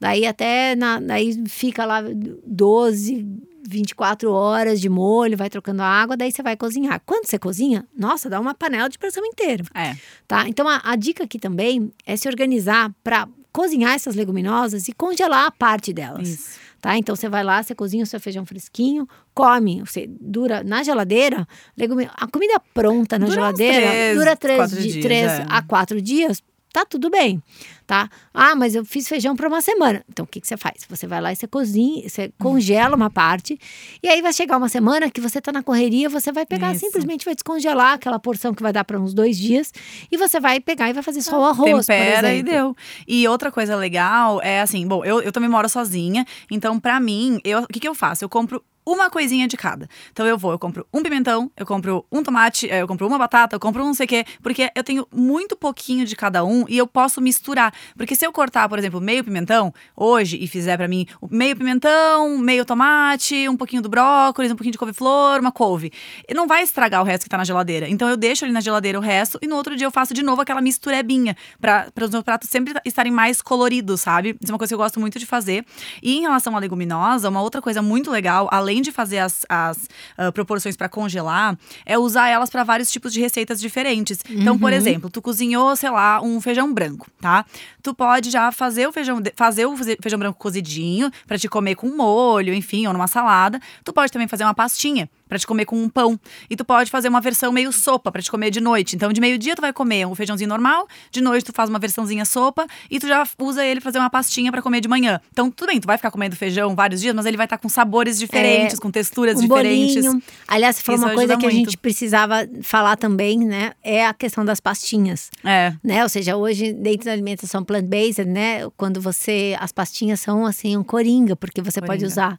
Daí 0.00 0.24
até, 0.24 0.74
na, 0.74 0.98
daí 0.98 1.46
fica 1.46 1.84
lá 1.84 2.02
12, 2.46 3.26
24 3.66 4.30
horas 4.32 4.80
de 4.80 4.88
molho, 4.88 5.36
vai 5.36 5.50
trocando 5.50 5.82
a 5.82 5.86
água, 5.86 6.16
daí 6.16 6.30
você 6.30 6.42
vai 6.42 6.56
cozinhar. 6.56 7.00
Quando 7.04 7.26
você 7.26 7.38
cozinha, 7.38 7.86
nossa, 7.96 8.28
dá 8.28 8.40
uma 8.40 8.54
panela 8.54 8.88
de 8.88 8.98
pressão 8.98 9.24
inteira. 9.24 9.64
É. 9.74 9.96
Tá? 10.26 10.48
Então 10.48 10.68
a, 10.68 10.80
a 10.84 10.96
dica 10.96 11.24
aqui 11.24 11.38
também 11.38 11.90
é 12.04 12.16
se 12.16 12.28
organizar 12.28 12.94
para 13.02 13.28
cozinhar 13.52 13.94
essas 13.94 14.14
leguminosas 14.14 14.86
e 14.86 14.92
congelar 14.92 15.46
a 15.46 15.50
parte 15.50 15.92
delas. 15.92 16.28
Isso. 16.28 16.66
Tá? 16.80 16.96
Então 16.96 17.16
você 17.16 17.28
vai 17.28 17.42
lá, 17.42 17.62
você 17.62 17.74
cozinha 17.74 18.04
o 18.04 18.06
seu 18.06 18.20
feijão 18.20 18.44
fresquinho, 18.44 19.08
come, 19.34 19.80
você 19.80 20.06
dura 20.20 20.62
na 20.62 20.82
geladeira, 20.82 21.48
legume, 21.76 22.08
a 22.14 22.26
comida 22.28 22.60
pronta 22.72 23.18
na 23.18 23.26
dura 23.26 23.34
geladeira 23.36 23.86
três, 23.86 24.18
dura 24.18 24.36
três, 24.36 24.70
dias, 24.70 24.94
de, 24.94 25.00
três 25.00 25.32
é. 25.32 25.46
a 25.48 25.62
quatro 25.62 26.00
dias 26.00 26.40
tá 26.76 26.84
tudo 26.84 27.08
bem, 27.08 27.42
tá? 27.86 28.10
Ah, 28.34 28.54
mas 28.54 28.74
eu 28.74 28.84
fiz 28.84 29.08
feijão 29.08 29.34
para 29.34 29.48
uma 29.48 29.62
semana. 29.62 30.04
Então, 30.10 30.26
o 30.26 30.28
que, 30.28 30.42
que 30.42 30.46
você 30.46 30.58
faz? 30.58 30.84
Você 30.90 31.06
vai 31.06 31.22
lá 31.22 31.32
e 31.32 31.36
você 31.36 31.46
cozinha, 31.46 32.06
você 32.06 32.30
congela 32.38 32.94
uma 32.94 33.08
parte, 33.08 33.58
e 34.02 34.08
aí 34.08 34.20
vai 34.20 34.30
chegar 34.30 34.58
uma 34.58 34.68
semana 34.68 35.10
que 35.10 35.18
você 35.18 35.40
tá 35.40 35.50
na 35.50 35.62
correria, 35.62 36.10
você 36.10 36.30
vai 36.30 36.44
pegar, 36.44 36.72
Isso. 36.72 36.84
simplesmente 36.84 37.24
vai 37.24 37.34
descongelar 37.34 37.94
aquela 37.94 38.18
porção 38.18 38.52
que 38.52 38.62
vai 38.62 38.74
dar 38.74 38.84
para 38.84 39.00
uns 39.00 39.14
dois 39.14 39.38
dias, 39.38 39.72
e 40.12 40.18
você 40.18 40.38
vai 40.38 40.60
pegar 40.60 40.90
e 40.90 40.92
vai 40.92 41.02
fazer 41.02 41.22
só 41.22 41.40
o 41.40 41.44
arroz, 41.44 41.86
Tempera 41.86 42.34
e 42.34 42.42
deu. 42.42 42.76
E 43.08 43.26
outra 43.26 43.50
coisa 43.50 43.74
legal 43.74 44.42
é 44.42 44.60
assim, 44.60 44.86
bom, 44.86 45.02
eu, 45.02 45.22
eu 45.22 45.32
também 45.32 45.48
moro 45.48 45.66
sozinha, 45.70 46.26
então 46.50 46.78
para 46.78 47.00
mim, 47.00 47.40
eu, 47.42 47.60
o 47.62 47.66
que, 47.66 47.80
que 47.80 47.88
eu 47.88 47.94
faço? 47.94 48.22
Eu 48.22 48.28
compro 48.28 48.62
uma 48.86 49.10
coisinha 49.10 49.48
de 49.48 49.56
cada. 49.56 49.88
Então 50.12 50.24
eu 50.24 50.38
vou, 50.38 50.52
eu 50.52 50.58
compro 50.58 50.86
um 50.94 51.02
pimentão, 51.02 51.50
eu 51.56 51.66
compro 51.66 52.06
um 52.10 52.22
tomate, 52.22 52.70
eh, 52.70 52.82
eu 52.82 52.86
compro 52.86 53.06
uma 53.06 53.18
batata, 53.18 53.56
eu 53.56 53.60
compro 53.60 53.82
um 53.82 53.86
não 53.86 53.94
sei 53.94 54.04
o 54.04 54.08
quê, 54.08 54.24
porque 54.40 54.70
eu 54.74 54.84
tenho 54.84 55.06
muito 55.12 55.56
pouquinho 55.56 56.06
de 56.06 56.14
cada 56.14 56.44
um 56.44 56.64
e 56.68 56.78
eu 56.78 56.86
posso 56.86 57.20
misturar. 57.20 57.74
Porque 57.96 58.14
se 58.14 58.24
eu 58.24 58.32
cortar, 58.32 58.68
por 58.68 58.78
exemplo, 58.78 59.00
meio 59.00 59.24
pimentão 59.24 59.74
hoje 59.96 60.38
e 60.40 60.46
fizer 60.46 60.76
para 60.76 60.86
mim 60.86 61.04
meio 61.30 61.56
pimentão, 61.56 62.38
meio 62.38 62.64
tomate, 62.64 63.48
um 63.48 63.56
pouquinho 63.56 63.82
do 63.82 63.88
brócolis, 63.88 64.52
um 64.52 64.56
pouquinho 64.56 64.72
de 64.72 64.78
couve-flor, 64.78 65.40
uma 65.40 65.50
couve, 65.50 65.92
não 66.34 66.46
vai 66.46 66.62
estragar 66.62 67.02
o 67.02 67.04
resto 67.04 67.24
que 67.24 67.28
tá 67.28 67.36
na 67.36 67.44
geladeira. 67.44 67.88
Então 67.88 68.08
eu 68.08 68.16
deixo 68.16 68.44
ali 68.44 68.52
na 68.52 68.60
geladeira 68.60 68.98
o 68.98 69.02
resto 69.02 69.38
e 69.42 69.48
no 69.48 69.56
outro 69.56 69.74
dia 69.74 69.86
eu 69.86 69.90
faço 69.90 70.14
de 70.14 70.22
novo 70.22 70.42
aquela 70.42 70.60
misturebinha 70.60 71.36
para 71.60 71.90
os 72.00 72.10
meus 72.10 72.22
pratos 72.22 72.48
sempre 72.48 72.74
estarem 72.84 73.10
mais 73.10 73.42
coloridos, 73.42 74.02
sabe? 74.02 74.36
Isso 74.40 74.50
é 74.50 74.54
uma 74.54 74.58
coisa 74.58 74.70
que 74.70 74.74
eu 74.74 74.78
gosto 74.78 75.00
muito 75.00 75.18
de 75.18 75.26
fazer. 75.26 75.64
E 76.00 76.18
em 76.18 76.20
relação 76.20 76.54
à 76.56 76.58
leguminosa, 76.60 77.28
uma 77.28 77.42
outra 77.42 77.60
coisa 77.60 77.82
muito 77.82 78.10
legal, 78.10 78.48
além 78.52 78.75
além 78.76 78.82
de 78.82 78.92
fazer 78.92 79.18
as, 79.18 79.46
as 79.48 79.88
uh, 80.18 80.30
proporções 80.32 80.76
para 80.76 80.88
congelar, 80.88 81.56
é 81.84 81.98
usar 81.98 82.28
elas 82.28 82.50
para 82.50 82.62
vários 82.62 82.90
tipos 82.90 83.12
de 83.12 83.20
receitas 83.20 83.58
diferentes. 83.58 84.18
Então, 84.28 84.54
uhum. 84.54 84.58
por 84.58 84.72
exemplo, 84.72 85.08
tu 85.08 85.22
cozinhou, 85.22 85.74
sei 85.74 85.90
lá, 85.90 86.20
um 86.20 86.40
feijão 86.40 86.72
branco, 86.72 87.08
tá? 87.20 87.44
Tu 87.82 87.94
pode 87.94 88.30
já 88.30 88.52
fazer 88.52 88.86
o 88.86 88.92
feijão, 88.92 89.22
fazer 89.34 89.66
o 89.66 89.76
feijão 89.76 90.18
branco 90.18 90.38
cozidinho 90.38 91.10
para 91.26 91.38
te 91.38 91.48
comer 91.48 91.74
com 91.74 91.88
molho, 91.88 92.52
enfim, 92.52 92.86
ou 92.86 92.92
numa 92.92 93.06
salada. 93.06 93.58
Tu 93.82 93.92
pode 93.92 94.12
também 94.12 94.28
fazer 94.28 94.44
uma 94.44 94.54
pastinha 94.54 95.08
para 95.28 95.38
te 95.38 95.46
comer 95.46 95.64
com 95.64 95.80
um 95.80 95.88
pão. 95.88 96.18
E 96.48 96.56
tu 96.56 96.64
pode 96.64 96.90
fazer 96.90 97.08
uma 97.08 97.20
versão 97.20 97.52
meio 97.52 97.72
sopa 97.72 98.10
para 98.10 98.22
te 98.22 98.30
comer 98.30 98.50
de 98.50 98.60
noite. 98.60 98.96
Então, 98.96 99.12
de 99.12 99.20
meio-dia 99.20 99.54
tu 99.54 99.60
vai 99.60 99.72
comer 99.72 100.06
um 100.06 100.14
feijãozinho 100.14 100.48
normal, 100.48 100.86
de 101.10 101.20
noite 101.20 101.44
tu 101.44 101.52
faz 101.52 101.68
uma 101.68 101.78
versãozinha 101.78 102.24
sopa 102.24 102.66
e 102.90 102.98
tu 102.98 103.06
já 103.06 103.26
usa 103.38 103.64
ele 103.64 103.80
pra 103.80 103.90
fazer 103.90 103.98
uma 103.98 104.10
pastinha 104.10 104.50
para 104.50 104.62
comer 104.62 104.80
de 104.80 104.88
manhã. 104.88 105.20
Então, 105.32 105.50
tudo 105.50 105.68
bem, 105.68 105.80
tu 105.80 105.86
vai 105.86 105.96
ficar 105.96 106.10
comendo 106.10 106.36
feijão 106.36 106.74
vários 106.74 107.00
dias, 107.00 107.14
mas 107.14 107.26
ele 107.26 107.36
vai 107.36 107.46
estar 107.46 107.58
tá 107.58 107.62
com 107.62 107.68
sabores 107.68 108.18
diferentes, 108.18 108.78
é, 108.78 108.80
com 108.80 108.90
texturas 108.90 109.38
um 109.38 109.42
diferentes. 109.42 110.04
Bolinho. 110.04 110.22
Aliás, 110.46 110.80
foi 110.80 110.96
uma 110.96 111.12
coisa 111.12 111.36
que 111.36 111.42
muito. 111.42 111.54
a 111.54 111.58
gente 111.58 111.76
precisava 111.76 112.48
falar 112.62 112.96
também, 112.96 113.38
né? 113.38 113.72
É 113.82 114.06
a 114.06 114.14
questão 114.14 114.44
das 114.44 114.60
pastinhas. 114.60 115.30
É. 115.44 115.72
Né? 115.82 116.02
Ou 116.02 116.08
seja, 116.08 116.36
hoje 116.36 116.72
dentro 116.72 117.06
da 117.06 117.12
alimentação 117.12 117.64
plant-based, 117.64 118.24
né, 118.24 118.68
quando 118.76 119.00
você 119.00 119.56
as 119.58 119.72
pastinhas 119.72 120.20
são 120.20 120.46
assim 120.46 120.76
um 120.76 120.82
coringa, 120.82 121.34
porque 121.34 121.60
você 121.60 121.80
coringa. 121.80 121.86
pode 121.86 122.04
usar 122.04 122.38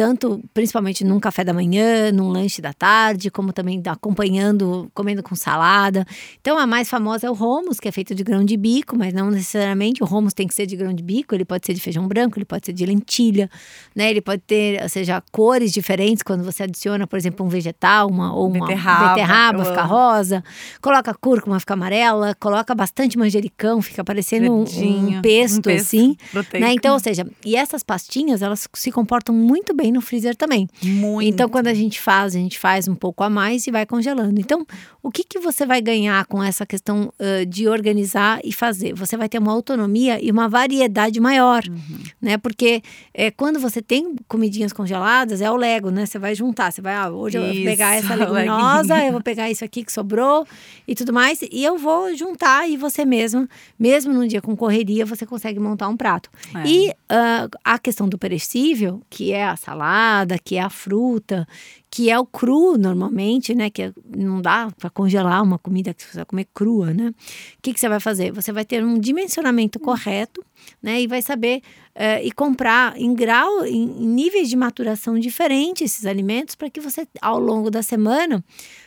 tanto 0.00 0.42
principalmente 0.54 1.04
num 1.04 1.20
café 1.20 1.44
da 1.44 1.52
manhã, 1.52 2.10
num 2.10 2.30
lanche 2.30 2.62
da 2.62 2.72
tarde, 2.72 3.30
como 3.30 3.52
também 3.52 3.82
acompanhando, 3.84 4.90
comendo 4.94 5.22
com 5.22 5.34
salada. 5.34 6.06
Então 6.40 6.56
a 6.58 6.66
mais 6.66 6.88
famosa 6.88 7.26
é 7.26 7.30
o 7.30 7.34
hummus, 7.34 7.78
que 7.78 7.86
é 7.86 7.92
feito 7.92 8.14
de 8.14 8.24
grão 8.24 8.42
de 8.42 8.56
bico, 8.56 8.96
mas 8.96 9.12
não 9.12 9.30
necessariamente 9.30 10.02
o 10.02 10.06
hummus 10.06 10.32
tem 10.32 10.48
que 10.48 10.54
ser 10.54 10.64
de 10.64 10.74
grão 10.74 10.94
de 10.94 11.02
bico, 11.02 11.34
ele 11.34 11.44
pode 11.44 11.66
ser 11.66 11.74
de 11.74 11.82
feijão 11.82 12.08
branco, 12.08 12.38
ele 12.38 12.46
pode 12.46 12.64
ser 12.64 12.72
de 12.72 12.86
lentilha, 12.86 13.50
né? 13.94 14.08
Ele 14.08 14.22
pode 14.22 14.40
ter, 14.46 14.82
ou 14.82 14.88
seja, 14.88 15.22
cores 15.30 15.70
diferentes 15.70 16.22
quando 16.22 16.42
você 16.42 16.62
adiciona, 16.62 17.06
por 17.06 17.18
exemplo, 17.18 17.44
um 17.44 17.50
vegetal, 17.50 18.08
uma 18.08 18.34
ou 18.34 18.48
uma 18.48 18.60
beterraba, 18.60 19.08
beterraba 19.10 19.64
fica 19.66 19.82
rosa, 19.82 20.42
coloca 20.80 21.12
cúrcuma, 21.12 21.60
fica 21.60 21.74
amarela, 21.74 22.34
coloca 22.40 22.74
bastante 22.74 23.18
manjericão, 23.18 23.82
fica 23.82 24.02
parecendo 24.02 24.50
um, 24.50 24.62
um, 24.62 25.20
pesto, 25.20 25.58
um, 25.58 25.60
pesto, 25.60 25.70
assim, 25.70 26.16
né? 26.58 26.72
Então, 26.72 26.94
ou 26.94 27.00
seja, 27.00 27.26
e 27.44 27.54
essas 27.54 27.82
pastinhas, 27.82 28.40
elas 28.40 28.66
se 28.72 28.90
comportam 28.90 29.34
muito 29.34 29.74
bem 29.74 29.89
no 29.90 30.00
freezer 30.00 30.36
também. 30.36 30.68
Muito. 30.82 31.26
Então, 31.26 31.48
quando 31.48 31.66
a 31.66 31.74
gente 31.74 32.00
faz, 32.00 32.34
a 32.34 32.38
gente 32.38 32.58
faz 32.58 32.88
um 32.88 32.94
pouco 32.94 33.22
a 33.22 33.30
mais 33.30 33.66
e 33.66 33.70
vai 33.70 33.86
congelando. 33.86 34.40
Então, 34.40 34.66
o 35.02 35.10
que, 35.10 35.24
que 35.24 35.38
você 35.38 35.64
vai 35.64 35.80
ganhar 35.80 36.24
com 36.26 36.42
essa 36.42 36.66
questão 36.66 37.12
uh, 37.18 37.46
de 37.46 37.68
organizar 37.68 38.40
e 38.44 38.52
fazer? 38.52 38.94
Você 38.94 39.16
vai 39.16 39.28
ter 39.28 39.38
uma 39.38 39.52
autonomia 39.52 40.22
e 40.22 40.30
uma 40.30 40.48
variedade 40.48 41.18
maior, 41.20 41.62
uhum. 41.68 41.98
né? 42.20 42.36
Porque 42.36 42.82
é, 43.14 43.30
quando 43.30 43.58
você 43.58 43.80
tem 43.80 44.14
comidinhas 44.28 44.72
congeladas, 44.72 45.40
é 45.40 45.50
o 45.50 45.56
Lego, 45.56 45.90
né? 45.90 46.06
Você 46.06 46.18
vai 46.18 46.34
juntar, 46.34 46.70
você 46.70 46.82
vai, 46.82 46.94
ah, 46.94 47.10
hoje 47.10 47.38
isso, 47.38 47.46
eu 47.46 47.54
vou 47.54 47.64
pegar 47.64 47.94
essa 47.96 48.14
leguminosa, 48.16 49.04
eu 49.04 49.12
vou 49.12 49.22
pegar 49.22 49.50
isso 49.50 49.64
aqui 49.64 49.84
que 49.84 49.92
sobrou 49.92 50.46
e 50.86 50.94
tudo 50.94 51.12
mais, 51.12 51.40
e 51.42 51.64
eu 51.64 51.78
vou 51.78 52.14
juntar 52.14 52.68
e 52.68 52.76
você 52.76 53.04
mesmo, 53.04 53.48
mesmo 53.78 54.12
num 54.12 54.26
dia 54.26 54.42
com 54.42 54.54
correria, 54.56 55.06
você 55.06 55.24
consegue 55.24 55.58
montar 55.58 55.88
um 55.88 55.96
prato. 55.96 56.30
É. 56.54 56.68
E 56.68 56.90
uh, 56.90 57.58
a 57.64 57.78
questão 57.78 58.08
do 58.08 58.18
perecível, 58.18 59.00
que 59.08 59.32
é 59.32 59.44
a 59.44 59.56
salada, 59.56 59.79
salada, 59.80 60.38
que 60.38 60.56
é 60.56 60.60
a 60.60 60.68
fruta, 60.68 61.48
que 61.90 62.10
é 62.10 62.18
o 62.18 62.26
cru 62.26 62.76
normalmente, 62.76 63.54
né? 63.54 63.70
Que 63.70 63.84
é, 63.84 63.92
não 64.14 64.42
dá 64.42 64.70
para 64.78 64.90
congelar 64.90 65.42
uma 65.42 65.58
comida 65.58 65.94
que 65.94 66.02
você 66.02 66.16
vai 66.16 66.24
comer 66.26 66.46
crua, 66.54 66.92
né? 66.92 67.08
O 67.08 67.62
que, 67.62 67.72
que 67.72 67.80
você 67.80 67.88
vai 67.88 67.98
fazer? 67.98 68.30
Você 68.32 68.52
vai 68.52 68.64
ter 68.64 68.84
um 68.84 68.98
dimensionamento 68.98 69.80
correto, 69.80 70.44
né? 70.82 71.00
E 71.00 71.06
vai 71.06 71.22
saber 71.22 71.62
uh, 71.96 72.22
e 72.22 72.30
comprar 72.30 72.94
em 73.00 73.14
grau, 73.14 73.64
em, 73.64 74.02
em 74.02 74.06
níveis 74.06 74.48
de 74.50 74.56
maturação 74.56 75.18
diferentes 75.18 75.92
esses 75.92 76.04
alimentos 76.04 76.54
para 76.54 76.68
que 76.68 76.80
você, 76.80 77.08
ao 77.20 77.40
longo 77.40 77.70
da 77.70 77.82
semana, 77.82 78.44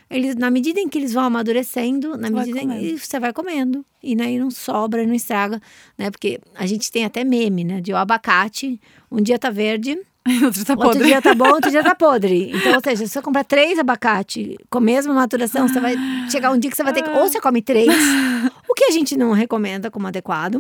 eles, 0.10 0.36
na 0.36 0.52
medida 0.52 0.80
em 0.80 0.88
que 0.88 0.98
eles 0.98 1.12
vão 1.12 1.24
amadurecendo, 1.24 2.16
na 2.16 2.30
medida 2.30 2.62
em 2.62 2.70
que 2.70 3.00
você 3.00 3.20
vai 3.20 3.34
comendo. 3.34 3.84
E 4.02 4.20
aí 4.22 4.38
não 4.38 4.52
sobra, 4.52 5.08
não 5.08 5.16
estraga, 5.16 5.60
né? 5.98 6.12
Porque 6.12 6.40
a 6.54 6.68
gente 6.68 6.92
tem 6.92 7.04
até 7.04 7.24
meme, 7.24 7.64
né? 7.64 7.82
De 7.82 7.92
o 7.92 7.98
abacate, 7.98 8.80
um 9.12 9.22
dia 9.22 9.40
tá 9.40 9.50
verde, 9.50 9.98
outro 10.44 10.52
dia 10.52 10.66
tá 10.66 10.76
podre. 10.76 10.88
Outro 10.88 11.06
dia 11.06 11.22
tá 11.22 11.36
bom, 11.36 11.50
outro 11.50 11.72
dia 11.72 11.84
tá 11.84 11.96
podre. 11.96 12.52
Então, 12.54 12.74
ou 12.76 12.82
seja, 12.84 13.06
se 13.06 13.14
você 13.14 13.22
comprar 13.22 13.44
três 13.44 13.78
abacate 13.78 14.58
com 14.70 14.78
a 14.78 14.82
mesma 14.82 15.14
maturação, 15.14 15.68
você 15.68 15.80
vai 15.80 15.96
chegar 16.30 16.52
um 16.52 16.58
dia 16.58 16.72
que 16.72 16.78
você 16.78 16.84
vai 16.84 16.94
ter 16.94 17.04
que. 17.04 17.10
Ou 17.10 17.28
você 17.28 17.40
come 17.40 17.62
três, 17.62 17.88
O 18.74 18.74
que 18.76 18.86
a 18.86 18.92
gente 18.92 19.16
não 19.16 19.34
recomenda 19.34 19.92
como 19.92 20.08
adequado. 20.08 20.60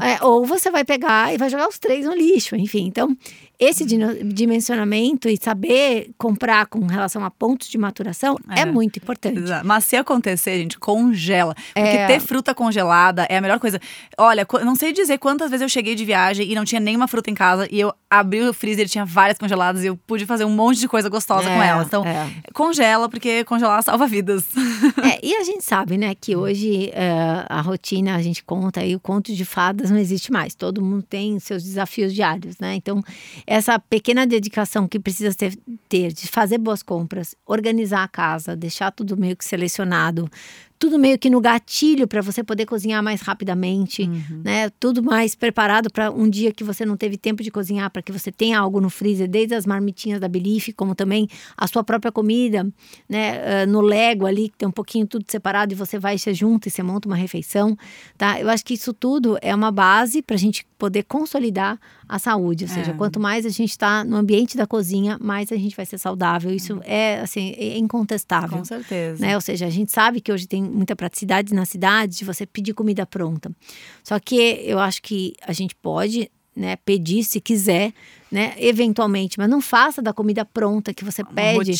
É, 0.00 0.24
ou 0.24 0.42
você 0.46 0.70
vai 0.70 0.86
pegar 0.86 1.34
e 1.34 1.36
vai 1.36 1.50
jogar 1.50 1.68
os 1.68 1.78
três 1.78 2.06
no 2.06 2.14
lixo, 2.14 2.56
enfim. 2.56 2.86
Então, 2.86 3.14
esse 3.58 3.84
dimensionamento 3.84 5.28
e 5.28 5.36
saber 5.36 6.12
comprar 6.16 6.64
com 6.64 6.80
relação 6.86 7.22
a 7.22 7.30
pontos 7.30 7.68
de 7.68 7.76
maturação 7.76 8.38
é, 8.48 8.62
é 8.62 8.64
muito 8.64 8.96
importante. 8.96 9.38
Exato. 9.38 9.66
Mas 9.66 9.84
se 9.84 9.96
acontecer, 9.96 10.56
gente, 10.56 10.78
congela. 10.78 11.54
Porque 11.74 11.88
é. 11.88 12.06
ter 12.06 12.20
fruta 12.20 12.54
congelada 12.54 13.26
é 13.28 13.36
a 13.36 13.40
melhor 13.42 13.60
coisa. 13.60 13.78
Olha, 14.16 14.46
não 14.64 14.74
sei 14.74 14.92
dizer 14.92 15.18
quantas 15.18 15.50
vezes 15.50 15.62
eu 15.62 15.68
cheguei 15.68 15.94
de 15.94 16.06
viagem 16.06 16.50
e 16.50 16.54
não 16.54 16.64
tinha 16.64 16.80
nenhuma 16.80 17.06
fruta 17.06 17.30
em 17.30 17.34
casa 17.34 17.68
e 17.70 17.78
eu 17.78 17.92
abri 18.10 18.42
o 18.42 18.54
freezer 18.54 18.88
tinha 18.92 19.04
várias 19.04 19.38
congeladas 19.38 19.82
e 19.82 19.86
eu 19.86 19.96
pude 19.96 20.26
fazer 20.26 20.44
um 20.44 20.50
monte 20.50 20.80
de 20.80 20.88
coisa 20.88 21.08
gostosa 21.08 21.48
é, 21.48 21.56
com 21.56 21.62
elas. 21.62 21.86
Então, 21.86 22.04
é. 22.06 22.30
congela, 22.52 23.08
porque 23.08 23.42
congelar 23.44 23.82
salva 23.82 24.06
vidas. 24.06 24.44
É, 25.02 25.18
e 25.24 25.34
a 25.34 25.42
gente 25.44 25.64
sabe, 25.64 25.96
né, 25.96 26.14
que 26.14 26.36
hoje 26.36 26.90
é, 26.90 27.44
a 27.48 27.60
rotina, 27.60 28.14
a 28.14 28.22
gente 28.22 28.44
conta 28.44 28.80
aí, 28.80 28.94
o 28.94 29.00
conto 29.00 29.34
de 29.34 29.44
fadas 29.44 29.90
não 29.90 29.98
existe 29.98 30.30
mais. 30.30 30.54
Todo 30.54 30.82
mundo 30.82 31.02
tem 31.02 31.38
seus 31.38 31.62
desafios 31.62 32.12
diários, 32.12 32.58
né? 32.58 32.74
Então, 32.74 33.02
essa 33.46 33.78
pequena 33.78 34.26
dedicação 34.26 34.86
que 34.86 35.00
precisa 35.00 35.34
ter, 35.34 35.58
ter 35.88 36.12
de 36.12 36.28
fazer 36.28 36.58
boas 36.58 36.82
compras, 36.82 37.34
organizar 37.46 38.04
a 38.04 38.08
casa, 38.08 38.54
deixar 38.54 38.90
tudo 38.90 39.16
meio 39.16 39.36
que 39.36 39.44
selecionado, 39.44 40.30
tudo 40.82 40.98
meio 40.98 41.16
que 41.16 41.30
no 41.30 41.40
gatilho 41.40 42.08
para 42.08 42.20
você 42.20 42.42
poder 42.42 42.66
cozinhar 42.66 43.00
mais 43.04 43.20
rapidamente, 43.20 44.02
uhum. 44.02 44.42
né? 44.42 44.68
Tudo 44.80 45.00
mais 45.00 45.32
preparado 45.32 45.88
para 45.88 46.10
um 46.10 46.28
dia 46.28 46.50
que 46.50 46.64
você 46.64 46.84
não 46.84 46.96
teve 46.96 47.16
tempo 47.16 47.40
de 47.40 47.52
cozinhar, 47.52 47.88
para 47.88 48.02
que 48.02 48.10
você 48.10 48.32
tenha 48.32 48.58
algo 48.58 48.80
no 48.80 48.90
freezer, 48.90 49.30
desde 49.30 49.54
as 49.54 49.64
marmitinhas 49.64 50.18
da 50.18 50.26
Belief, 50.26 50.72
como 50.74 50.92
também 50.92 51.28
a 51.56 51.68
sua 51.68 51.84
própria 51.84 52.10
comida, 52.10 52.68
né? 53.08 53.62
Uh, 53.62 53.70
no 53.70 53.80
Lego 53.80 54.26
ali, 54.26 54.48
que 54.48 54.58
tem 54.58 54.68
um 54.68 54.72
pouquinho 54.72 55.06
tudo 55.06 55.24
separado 55.28 55.72
e 55.72 55.76
você 55.76 56.00
vai 56.00 56.18
se 56.18 56.34
junta 56.34 56.66
e 56.66 56.70
você 56.72 56.82
monta 56.82 57.06
uma 57.06 57.14
refeição, 57.14 57.78
tá? 58.18 58.40
Eu 58.40 58.50
acho 58.50 58.64
que 58.64 58.74
isso 58.74 58.92
tudo 58.92 59.38
é 59.40 59.54
uma 59.54 59.70
base 59.70 60.20
para 60.20 60.34
a 60.34 60.38
gente 60.38 60.66
poder 60.76 61.04
consolidar 61.04 61.78
a 62.08 62.18
saúde, 62.18 62.64
ou 62.64 62.68
seja, 62.68 62.90
é. 62.90 62.94
quanto 62.94 63.20
mais 63.20 63.46
a 63.46 63.50
gente 63.50 63.70
está 63.70 64.02
no 64.02 64.16
ambiente 64.16 64.56
da 64.56 64.66
cozinha, 64.66 65.16
mais 65.20 65.52
a 65.52 65.56
gente 65.56 65.76
vai 65.76 65.86
ser 65.86 65.96
saudável. 65.96 66.52
Isso 66.52 66.80
é 66.82 67.20
assim 67.20 67.54
é 67.56 67.78
incontestável. 67.78 68.58
Com 68.58 68.64
certeza. 68.64 69.24
Né? 69.24 69.36
Ou 69.36 69.40
seja, 69.40 69.66
a 69.66 69.70
gente 69.70 69.92
sabe 69.92 70.20
que 70.20 70.32
hoje 70.32 70.48
tem 70.48 70.71
muita 70.72 70.96
praticidade 70.96 71.54
na 71.54 71.64
cidade 71.64 72.18
de 72.18 72.24
você 72.24 72.46
pedir 72.46 72.74
comida 72.74 73.06
pronta. 73.06 73.50
Só 74.02 74.18
que 74.18 74.36
eu 74.64 74.78
acho 74.78 75.02
que 75.02 75.34
a 75.46 75.52
gente 75.52 75.74
pode 75.74 76.30
né, 76.54 76.76
pedir 76.76 77.24
se 77.24 77.40
quiser, 77.40 77.92
né, 78.30 78.54
eventualmente, 78.56 79.38
mas 79.38 79.48
não 79.48 79.60
faça 79.60 80.00
da 80.00 80.10
comida 80.10 80.42
pronta 80.42 80.94
que 80.94 81.04
você 81.04 81.22
pede 81.22 81.72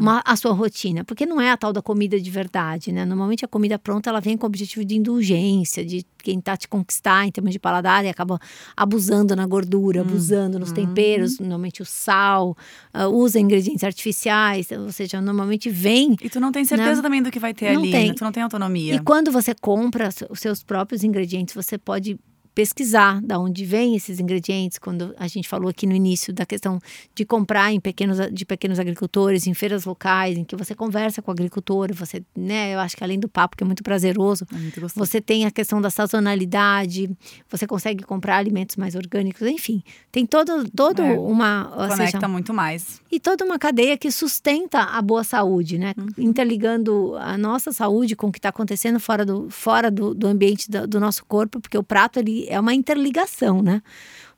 uma, 0.00 0.20
a 0.24 0.34
sua 0.34 0.52
rotina, 0.52 1.04
porque 1.04 1.24
não 1.24 1.40
é 1.40 1.52
a 1.52 1.56
tal 1.56 1.72
da 1.72 1.80
comida 1.80 2.20
de 2.20 2.30
verdade, 2.30 2.90
né? 2.90 3.04
Normalmente 3.04 3.44
a 3.44 3.48
comida 3.48 3.78
pronta 3.78 4.10
ela 4.10 4.20
vem 4.20 4.36
com 4.36 4.44
o 4.44 4.48
objetivo 4.48 4.84
de 4.84 4.96
indulgência, 4.96 5.84
de 5.84 6.04
quem 6.18 6.40
tá 6.40 6.56
te 6.56 6.66
conquistar 6.66 7.26
em 7.26 7.30
termos 7.30 7.52
de 7.52 7.60
paladar 7.60 8.04
e 8.04 8.08
acaba 8.08 8.40
abusando 8.76 9.36
na 9.36 9.46
gordura, 9.46 10.00
hum, 10.00 10.06
abusando 10.06 10.58
nos 10.58 10.72
hum. 10.72 10.74
temperos, 10.74 11.38
normalmente 11.38 11.80
o 11.80 11.86
sal, 11.86 12.56
uh, 12.92 13.06
usa 13.06 13.38
ingredientes 13.38 13.84
artificiais, 13.84 14.68
ou 14.72 14.90
seja, 14.90 15.20
normalmente 15.20 15.70
vem. 15.70 16.16
E 16.20 16.28
tu 16.28 16.40
não 16.40 16.50
tem 16.50 16.64
certeza 16.64 16.96
né? 16.96 17.02
também 17.02 17.22
do 17.22 17.30
que 17.30 17.38
vai 17.38 17.54
ter 17.54 17.72
não 17.72 17.82
ali, 17.82 17.92
tem. 17.92 18.08
Né? 18.08 18.14
tu 18.14 18.24
não 18.24 18.32
tem 18.32 18.42
autonomia. 18.42 18.96
E 18.96 18.98
quando 18.98 19.30
você 19.30 19.54
compra 19.54 20.08
os 20.28 20.40
seus 20.40 20.60
próprios 20.60 21.04
ingredientes, 21.04 21.54
você 21.54 21.78
pode 21.78 22.18
pesquisar 22.54 23.20
da 23.20 23.38
onde 23.38 23.64
vêm 23.64 23.94
esses 23.94 24.18
ingredientes, 24.18 24.78
quando 24.78 25.14
a 25.18 25.26
gente 25.28 25.48
falou 25.48 25.68
aqui 25.68 25.86
no 25.86 25.94
início 25.94 26.32
da 26.32 26.44
questão 26.44 26.80
de 27.14 27.24
comprar 27.24 27.72
em 27.72 27.80
pequenos, 27.80 28.18
de 28.32 28.44
pequenos 28.44 28.78
agricultores, 28.78 29.46
em 29.46 29.54
feiras 29.54 29.84
locais, 29.84 30.36
em 30.36 30.44
que 30.44 30.56
você 30.56 30.74
conversa 30.74 31.22
com 31.22 31.30
o 31.30 31.32
agricultor, 31.32 31.94
você, 31.94 32.22
né, 32.36 32.74
eu 32.74 32.80
acho 32.80 32.96
que 32.96 33.04
além 33.04 33.18
do 33.18 33.28
papo, 33.28 33.56
que 33.56 33.62
é 33.62 33.66
muito 33.66 33.82
prazeroso, 33.82 34.46
é 34.52 34.56
muito 34.56 34.80
você 34.94 35.20
tem 35.20 35.46
a 35.46 35.50
questão 35.50 35.80
da 35.80 35.90
sazonalidade, 35.90 37.10
você 37.48 37.66
consegue 37.66 38.04
comprar 38.04 38.36
alimentos 38.36 38.76
mais 38.76 38.94
orgânicos, 38.94 39.42
enfim, 39.42 39.82
tem 40.10 40.26
todo, 40.26 40.68
todo 40.70 41.02
é, 41.02 41.12
uma... 41.12 41.64
Conecta 41.88 42.18
seja, 42.18 42.28
muito 42.28 42.52
mais. 42.52 43.00
E 43.10 43.20
toda 43.20 43.44
uma 43.44 43.58
cadeia 43.58 43.96
que 43.96 44.10
sustenta 44.10 44.80
a 44.80 45.00
boa 45.00 45.22
saúde, 45.22 45.78
né, 45.78 45.94
uhum. 45.96 46.08
interligando 46.18 47.14
a 47.16 47.38
nossa 47.38 47.72
saúde 47.72 48.16
com 48.16 48.28
o 48.28 48.32
que 48.32 48.38
está 48.38 48.48
acontecendo 48.48 48.98
fora 48.98 49.24
do, 49.24 49.48
fora 49.50 49.90
do, 49.90 50.14
do 50.14 50.26
ambiente 50.26 50.70
do, 50.70 50.86
do 50.86 51.00
nosso 51.00 51.24
corpo, 51.24 51.60
porque 51.60 51.78
o 51.78 51.82
prato, 51.82 52.18
ele 52.18 52.39
é 52.48 52.58
uma 52.58 52.74
interligação, 52.74 53.62
né? 53.62 53.82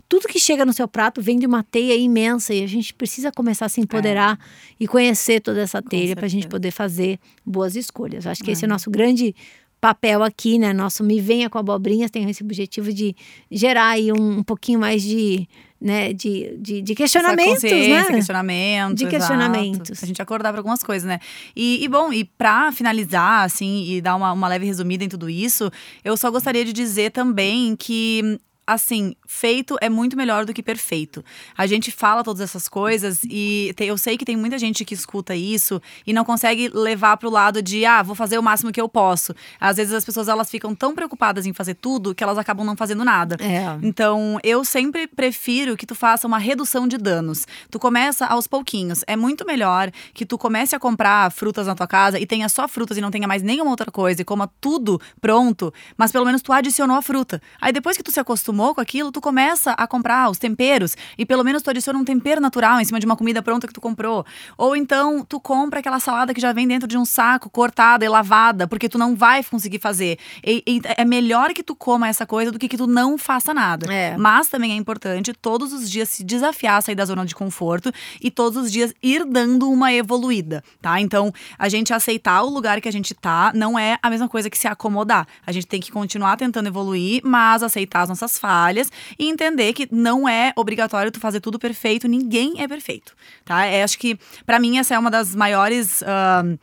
Tudo 0.09 0.29
que 0.29 0.39
chega 0.39 0.67
no 0.67 0.75
seu 0.75 0.87
prato 0.87 1.23
vem 1.23 1.39
de 1.39 1.47
uma 1.47 1.63
teia 1.63 1.97
imensa 1.97 2.53
e 2.53 2.63
a 2.63 2.67
gente 2.67 2.93
precisa 2.93 3.33
começar 3.33 3.67
a 3.67 3.69
se 3.69 3.81
empoderar 3.81 4.39
é. 4.39 4.75
e 4.81 4.87
conhecer 4.87 5.41
toda 5.41 5.61
essa 5.61 5.81
teia 5.81 6.15
para 6.15 6.27
a 6.27 6.29
gente 6.29 6.47
poder 6.49 6.71
fazer 6.71 7.19
boas 7.47 7.77
escolhas. 7.77 8.27
Acho 8.27 8.45
que 8.45 8.51
é. 8.51 8.53
esse 8.53 8.65
é 8.65 8.67
o 8.67 8.69
nosso 8.69 8.91
grande 8.91 9.35
papel 9.81 10.23
aqui, 10.23 10.59
né? 10.59 10.73
Nosso 10.73 11.03
Me 11.03 11.21
Venha 11.21 11.51
com 11.51 11.59
Abobrinhas 11.59 12.11
tem 12.11 12.29
esse 12.31 12.43
objetivo 12.43 12.93
de 12.93 13.17
gerar 13.51 13.89
aí 13.89 14.13
um, 14.13 14.39
um 14.39 14.43
pouquinho 14.43 14.79
mais 14.79 15.03
de 15.03 15.49
né, 15.83 16.13
de, 16.13 16.57
de, 16.59 16.81
de 16.81 16.95
questionamentos, 16.95 17.63
né? 17.65 18.05
questionamentos. 18.07 18.95
De 18.95 19.07
questionamentos. 19.07 19.91
Exato. 19.91 20.05
A 20.05 20.07
gente 20.07 20.23
acordar 20.23 20.53
para 20.53 20.61
algumas 20.61 20.83
coisas, 20.83 21.09
né? 21.09 21.19
E, 21.57 21.83
e 21.83 21.89
bom, 21.89 22.13
e 22.13 22.25
para 22.25 22.71
finalizar, 22.71 23.45
assim, 23.45 23.85
e 23.91 24.01
dar 24.01 24.15
uma, 24.15 24.33
uma 24.33 24.47
leve 24.47 24.65
resumida 24.65 25.03
em 25.03 25.09
tudo 25.09 25.29
isso, 25.29 25.71
eu 26.05 26.17
só 26.17 26.31
gostaria 26.31 26.65
de 26.65 26.73
dizer 26.73 27.11
também 27.11 27.75
que 27.75 28.39
assim, 28.67 29.15
feito 29.27 29.77
é 29.81 29.89
muito 29.89 30.17
melhor 30.17 30.45
do 30.45 30.55
que 30.55 30.63
perfeito. 30.63 31.25
A 31.57 31.67
gente 31.67 31.91
fala 31.91 32.23
todas 32.23 32.41
essas 32.41 32.69
coisas 32.69 33.21
e 33.25 33.75
eu 33.81 33.99
sei 33.99 34.17
que 34.17 34.25
tem 34.25 34.37
muita 34.37 34.59
gente 34.59 34.85
que 34.85 34.95
escuta 34.95 35.35
isso 35.35 35.83
e 36.07 36.13
não 36.13 36.25
consegue 36.25 36.69
levar 36.69 37.17
pro 37.17 37.29
lado 37.29 37.61
de, 37.61 37.85
ah, 37.85 38.03
vou 38.03 38.15
fazer 38.15 38.39
o 38.39 38.43
máximo 38.43 38.71
que 38.71 38.81
eu 38.81 38.89
posso. 38.89 39.35
Às 39.61 39.77
vezes 39.77 39.93
as 39.93 40.05
pessoas 40.05 40.29
elas 40.29 40.51
ficam 40.51 40.75
tão 40.75 40.95
preocupadas 40.95 41.45
em 41.45 41.53
fazer 41.53 41.75
tudo 41.75 42.15
que 42.15 42.23
elas 42.23 42.39
acabam 42.39 42.65
não 42.65 42.77
fazendo 42.77 43.05
nada. 43.05 43.37
É. 43.41 43.79
Então, 43.83 44.39
eu 44.45 44.65
sempre 44.65 45.07
prefiro 45.09 45.77
que 45.77 45.85
tu 45.85 45.95
faça 45.95 46.27
uma 46.27 46.39
redução 46.39 46.87
de 46.87 46.97
danos. 46.97 47.47
Tu 47.71 47.79
começa 47.79 48.27
aos 48.27 48.47
pouquinhos. 48.47 49.03
É 49.07 49.17
muito 49.17 49.45
melhor 49.45 49.91
que 50.15 50.25
tu 50.25 50.39
comece 50.39 50.77
a 50.77 50.79
comprar 50.79 51.31
frutas 51.33 51.67
na 51.67 51.75
tua 51.75 51.87
casa 51.87 52.19
e 52.19 52.27
tenha 52.27 52.49
só 52.49 52.69
frutas 52.69 52.97
e 52.97 53.01
não 53.01 53.11
tenha 53.11 53.27
mais 53.27 53.43
nenhuma 53.43 53.71
outra 53.71 53.91
coisa 53.91 54.23
e 54.23 54.25
coma 54.25 54.49
tudo 54.61 55.01
pronto, 55.21 55.73
mas 55.97 56.13
pelo 56.13 56.25
menos 56.25 56.43
tu 56.43 56.53
adicionou 56.53 56.97
a 56.97 57.03
fruta. 57.03 57.43
Aí 57.61 57.73
depois 57.73 57.97
que 57.97 58.03
tu 58.03 58.11
se 58.13 58.21
acostuma 58.21 58.52
acostumou 58.53 58.75
com 58.75 58.81
aquilo, 58.81 59.11
tu 59.11 59.21
começa 59.21 59.73
a 59.73 59.87
comprar 59.87 60.31
os 60.31 60.39
temperos 60.39 60.97
e 61.17 61.25
pelo 61.25 61.43
menos 61.43 61.63
tu 61.63 61.71
adiciona 61.71 61.99
um 61.99 62.05
tempero 62.05 62.41
natural 62.41 62.81
em 62.81 62.85
cima 62.85 63.01
de 63.01 63.07
uma 63.07 63.17
comida 63.17 63.43
pronta 63.43 63.67
que 63.67 63.73
tu 63.73 63.81
comprou. 63.81 64.25
Ou 64.59 64.77
então 64.77 65.25
tu 65.25 65.41
compra 65.41 65.81
aquela 65.81 65.99
salada 65.99 66.35
que 66.35 66.41
já 66.41 66.53
vem 66.53 66.69
dentro 66.69 66.87
de 66.87 66.99
um 66.99 67.05
saco, 67.05 67.49
cortada 67.49 68.05
e 68.05 68.09
lavada, 68.09 68.69
porque 68.69 68.89
tu 68.89 68.99
não 68.99 69.17
vai 69.17 69.43
conseguir 69.43 69.79
fazer. 69.79 70.19
E, 70.45 70.63
e 70.67 70.83
é 70.97 71.05
melhor 71.05 71.53
que 71.55 71.63
tu 71.63 71.75
coma 71.75 72.09
essa 72.09 72.27
coisa 72.27 72.53
do 72.53 72.59
que 72.59 72.69
que 72.69 72.77
tu 72.77 72.87
não 72.87 73.17
faça 73.17 73.55
nada. 73.55 73.93
É. 73.93 74.17
Mas 74.17 74.49
também 74.49 74.73
é 74.73 74.77
importante 74.77 75.33
todos 75.33 75.73
os 75.73 75.91
dias 75.91 76.09
se 76.11 76.23
desafiar 76.23 76.77
a 76.77 76.81
sair 76.81 76.95
da 76.95 77.05
zona 77.05 77.25
de 77.25 77.35
conforto 77.35 77.91
e 78.21 78.31
todos 78.31 78.65
os 78.65 78.71
dias 78.71 78.93
ir 79.03 79.25
dando 79.25 79.71
uma 79.71 79.93
evoluída, 79.93 80.63
tá? 80.81 81.01
Então, 81.01 81.33
a 81.59 81.69
gente 81.69 81.93
aceitar 81.93 82.43
o 82.43 82.51
lugar 82.51 82.81
que 82.81 82.89
a 82.89 82.93
gente 82.93 83.15
tá 83.15 83.53
não 83.55 83.79
é 83.79 83.99
a 84.03 84.11
mesma 84.11 84.29
coisa 84.29 84.51
que 84.51 84.59
se 84.59 84.69
acomodar. 84.69 85.27
A 85.47 85.53
gente 85.53 85.67
tem 85.67 85.81
que 85.81 85.91
continuar 85.91 86.37
tentando 86.37 86.67
evoluir, 86.67 87.23
mas 87.25 87.63
aceitar 87.63 88.03
as 88.03 88.09
nossas 88.09 88.39
falhas 88.43 88.91
e 89.17 89.29
entender 89.29 89.73
que 89.73 89.89
não 89.93 90.29
é 90.29 90.53
obrigatório 90.57 91.13
tu 91.13 91.21
fazer 91.21 91.41
tudo 91.41 91.61
perfeito, 91.61 92.09
ninguém 92.09 92.61
é 92.61 92.67
perfeito, 92.67 93.15
tá? 93.45 93.65
É, 93.65 93.85
acho 93.85 93.97
que 93.97 94.19
para 94.45 94.59
mim 94.59 94.79
essa 94.79 94.97
é 94.97 94.99
uma 94.99 95.11
das 95.11 95.33
maiores 95.33 96.03
uh, 96.03 96.59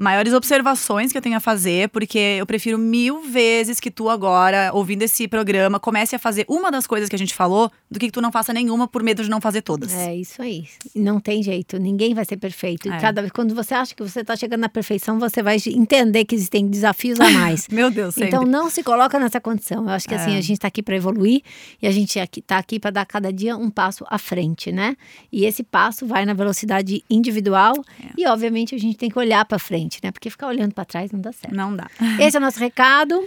maiores 0.00 0.32
observações 0.32 1.12
que 1.12 1.18
eu 1.18 1.20
tenho 1.20 1.36
a 1.36 1.40
fazer, 1.40 1.90
porque 1.90 2.18
eu 2.18 2.46
prefiro 2.46 2.78
mil 2.78 3.20
vezes 3.20 3.78
que 3.78 3.90
tu 3.90 4.08
agora, 4.08 4.70
ouvindo 4.72 5.02
esse 5.02 5.28
programa, 5.28 5.78
comece 5.78 6.16
a 6.16 6.18
fazer 6.18 6.46
uma 6.48 6.70
das 6.70 6.86
coisas 6.86 7.06
que 7.06 7.14
a 7.14 7.18
gente 7.18 7.34
falou, 7.34 7.70
do 7.90 7.98
que, 7.98 8.06
que 8.06 8.12
tu 8.12 8.22
não 8.22 8.32
faça 8.32 8.50
nenhuma 8.50 8.88
por 8.88 9.02
medo 9.02 9.22
de 9.22 9.28
não 9.28 9.42
fazer 9.42 9.60
todas. 9.60 9.92
É 9.92 10.16
isso 10.16 10.40
aí. 10.40 10.64
Não 10.96 11.20
tem 11.20 11.42
jeito, 11.42 11.78
ninguém 11.78 12.14
vai 12.14 12.24
ser 12.24 12.38
perfeito. 12.38 12.88
E 12.88 12.90
é. 12.90 12.98
cada 12.98 13.20
vez 13.20 13.30
quando 13.30 13.54
você 13.54 13.74
acha 13.74 13.94
que 13.94 14.02
você 14.02 14.20
está 14.20 14.34
chegando 14.34 14.60
na 14.60 14.70
perfeição, 14.70 15.18
você 15.18 15.42
vai 15.42 15.58
entender 15.66 16.24
que 16.24 16.34
existem 16.34 16.66
desafios 16.66 17.20
a 17.20 17.28
mais. 17.28 17.68
Meu 17.70 17.90
Deus, 17.90 18.14
sempre. 18.14 18.28
Então 18.28 18.44
não 18.44 18.70
se 18.70 18.82
coloca 18.82 19.18
nessa 19.18 19.38
condição. 19.38 19.84
Eu 19.84 19.90
acho 19.90 20.08
que 20.08 20.14
assim, 20.14 20.22
é. 20.22 20.26
assim, 20.28 20.38
a 20.38 20.40
gente 20.40 20.52
está 20.52 20.68
aqui 20.68 20.82
para 20.82 20.96
evoluir 20.96 21.42
e 21.82 21.86
a 21.86 21.90
gente 21.90 22.18
está 22.18 22.56
aqui 22.56 22.80
para 22.80 22.90
dar 22.90 23.04
cada 23.04 23.30
dia 23.30 23.54
um 23.54 23.68
passo 23.68 24.06
à 24.08 24.16
frente, 24.16 24.72
né? 24.72 24.96
E 25.30 25.44
esse 25.44 25.62
passo 25.62 26.06
vai 26.06 26.24
na 26.24 26.32
velocidade 26.32 27.04
individual 27.10 27.74
é. 28.02 28.08
e 28.16 28.26
obviamente 28.26 28.74
a 28.74 28.78
gente 28.78 28.96
tem 28.96 29.10
que 29.10 29.18
olhar 29.18 29.44
para 29.44 29.58
frente 29.58 29.89
frente, 29.90 30.00
né? 30.02 30.12
Porque 30.12 30.30
ficar 30.30 30.46
olhando 30.46 30.72
para 30.72 30.84
trás 30.84 31.10
não 31.10 31.20
dá 31.20 31.32
certo. 31.32 31.54
Não 31.54 31.74
dá. 31.74 31.88
Esse 32.20 32.36
é 32.36 32.40
o 32.40 32.42
nosso 32.42 32.60
recado. 32.60 33.26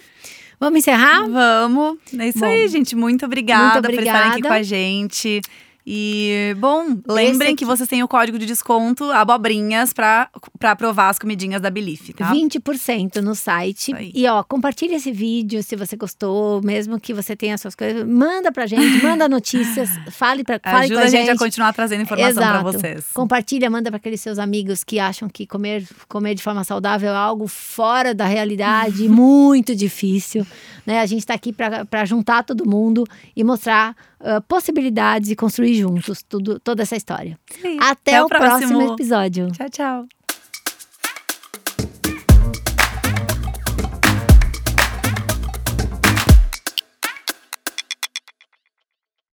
Vamos 0.60 0.80
encerrar? 0.80 1.28
Vamos. 1.28 1.98
É 2.18 2.30
isso 2.30 2.40
Bom, 2.40 2.46
aí, 2.46 2.68
gente. 2.70 2.96
Muito 2.96 3.26
obrigada, 3.26 3.74
muito 3.74 3.80
obrigada 3.80 4.02
por 4.02 4.08
estarem 4.08 4.32
aqui 4.32 4.42
com 4.42 4.54
a 4.54 4.64
gente. 4.64 5.42
E, 5.86 6.56
bom, 6.60 6.98
lembrem 7.08 7.56
que 7.56 7.66
vocês 7.66 7.90
têm 7.90 8.02
o 8.02 8.08
código 8.08 8.40
de 8.40 8.46
desconto 8.46 9.04
abobrinhas 9.12 9.92
pra, 9.92 10.30
pra 10.58 10.76
provar 10.78 11.10
as 11.10 11.20
comidinhas 11.20 11.62
da 11.62 11.70
Belief, 11.70 12.14
tá? 12.14 12.32
20% 12.32 13.18
no 13.18 13.36
site. 13.36 13.94
Aí. 13.94 14.12
E 14.16 14.26
ó, 14.28 14.42
compartilha 14.44 14.96
esse 14.96 15.12
vídeo 15.12 15.62
se 15.62 15.76
você 15.76 15.98
gostou, 15.98 16.62
mesmo 16.64 16.98
que 17.00 17.14
você 17.14 17.36
tenha 17.36 17.58
suas 17.58 17.76
coisas. 17.76 18.08
Manda 18.08 18.50
pra 18.50 18.66
gente, 18.66 19.04
manda 19.04 19.28
notícias, 19.28 19.90
fale, 20.12 20.44
pra, 20.44 20.58
fale 20.64 20.86
Ajuda 20.86 20.96
com 20.96 21.02
a 21.02 21.04
a 21.04 21.08
gente 21.08 21.26
gente. 21.26 21.36
a 21.36 21.38
continuar 21.38 21.74
trazendo 21.74 22.04
informação 22.04 22.34
pra 22.34 22.60
Exato. 22.60 22.64
vocês. 22.64 23.06
Compartilha, 23.14 23.70
manda 23.70 23.92
para 23.92 23.98
aqueles 23.98 24.22
seus 24.22 24.40
amigos 24.40 24.86
que 24.86 25.00
acham 25.00 25.28
que 25.28 25.46
comer, 25.46 25.86
comer 26.08 26.34
de 26.34 26.42
forma 26.42 26.64
saudável 26.64 27.12
é 27.12 27.16
algo 27.16 27.46
fora 27.48 28.14
da 28.14 28.26
realidade, 28.26 29.08
muito 29.10 29.76
difícil. 29.76 30.48
Né? 30.86 31.02
A 31.02 31.06
gente 31.06 31.20
está 31.20 31.34
aqui 31.34 31.52
para 31.52 32.06
juntar 32.06 32.44
todo 32.44 32.66
mundo 32.66 33.04
e 33.36 33.44
mostrar 33.44 33.96
ah, 34.24 34.42
possibilidades 34.42 35.30
e 35.30 35.36
construir 35.36 35.76
juntos 35.76 36.24
tudo, 36.28 36.60
toda 36.60 36.82
essa 36.84 36.96
história. 36.96 37.38
Sim. 37.62 37.78
Até, 37.80 38.16
Até 38.16 38.22
o 38.22 38.26
o 38.26 38.30
próximo. 38.30 38.70
próximo 38.72 38.94
episódio. 38.94 39.52
Tchau, 39.52 39.70
tchau. 39.70 40.23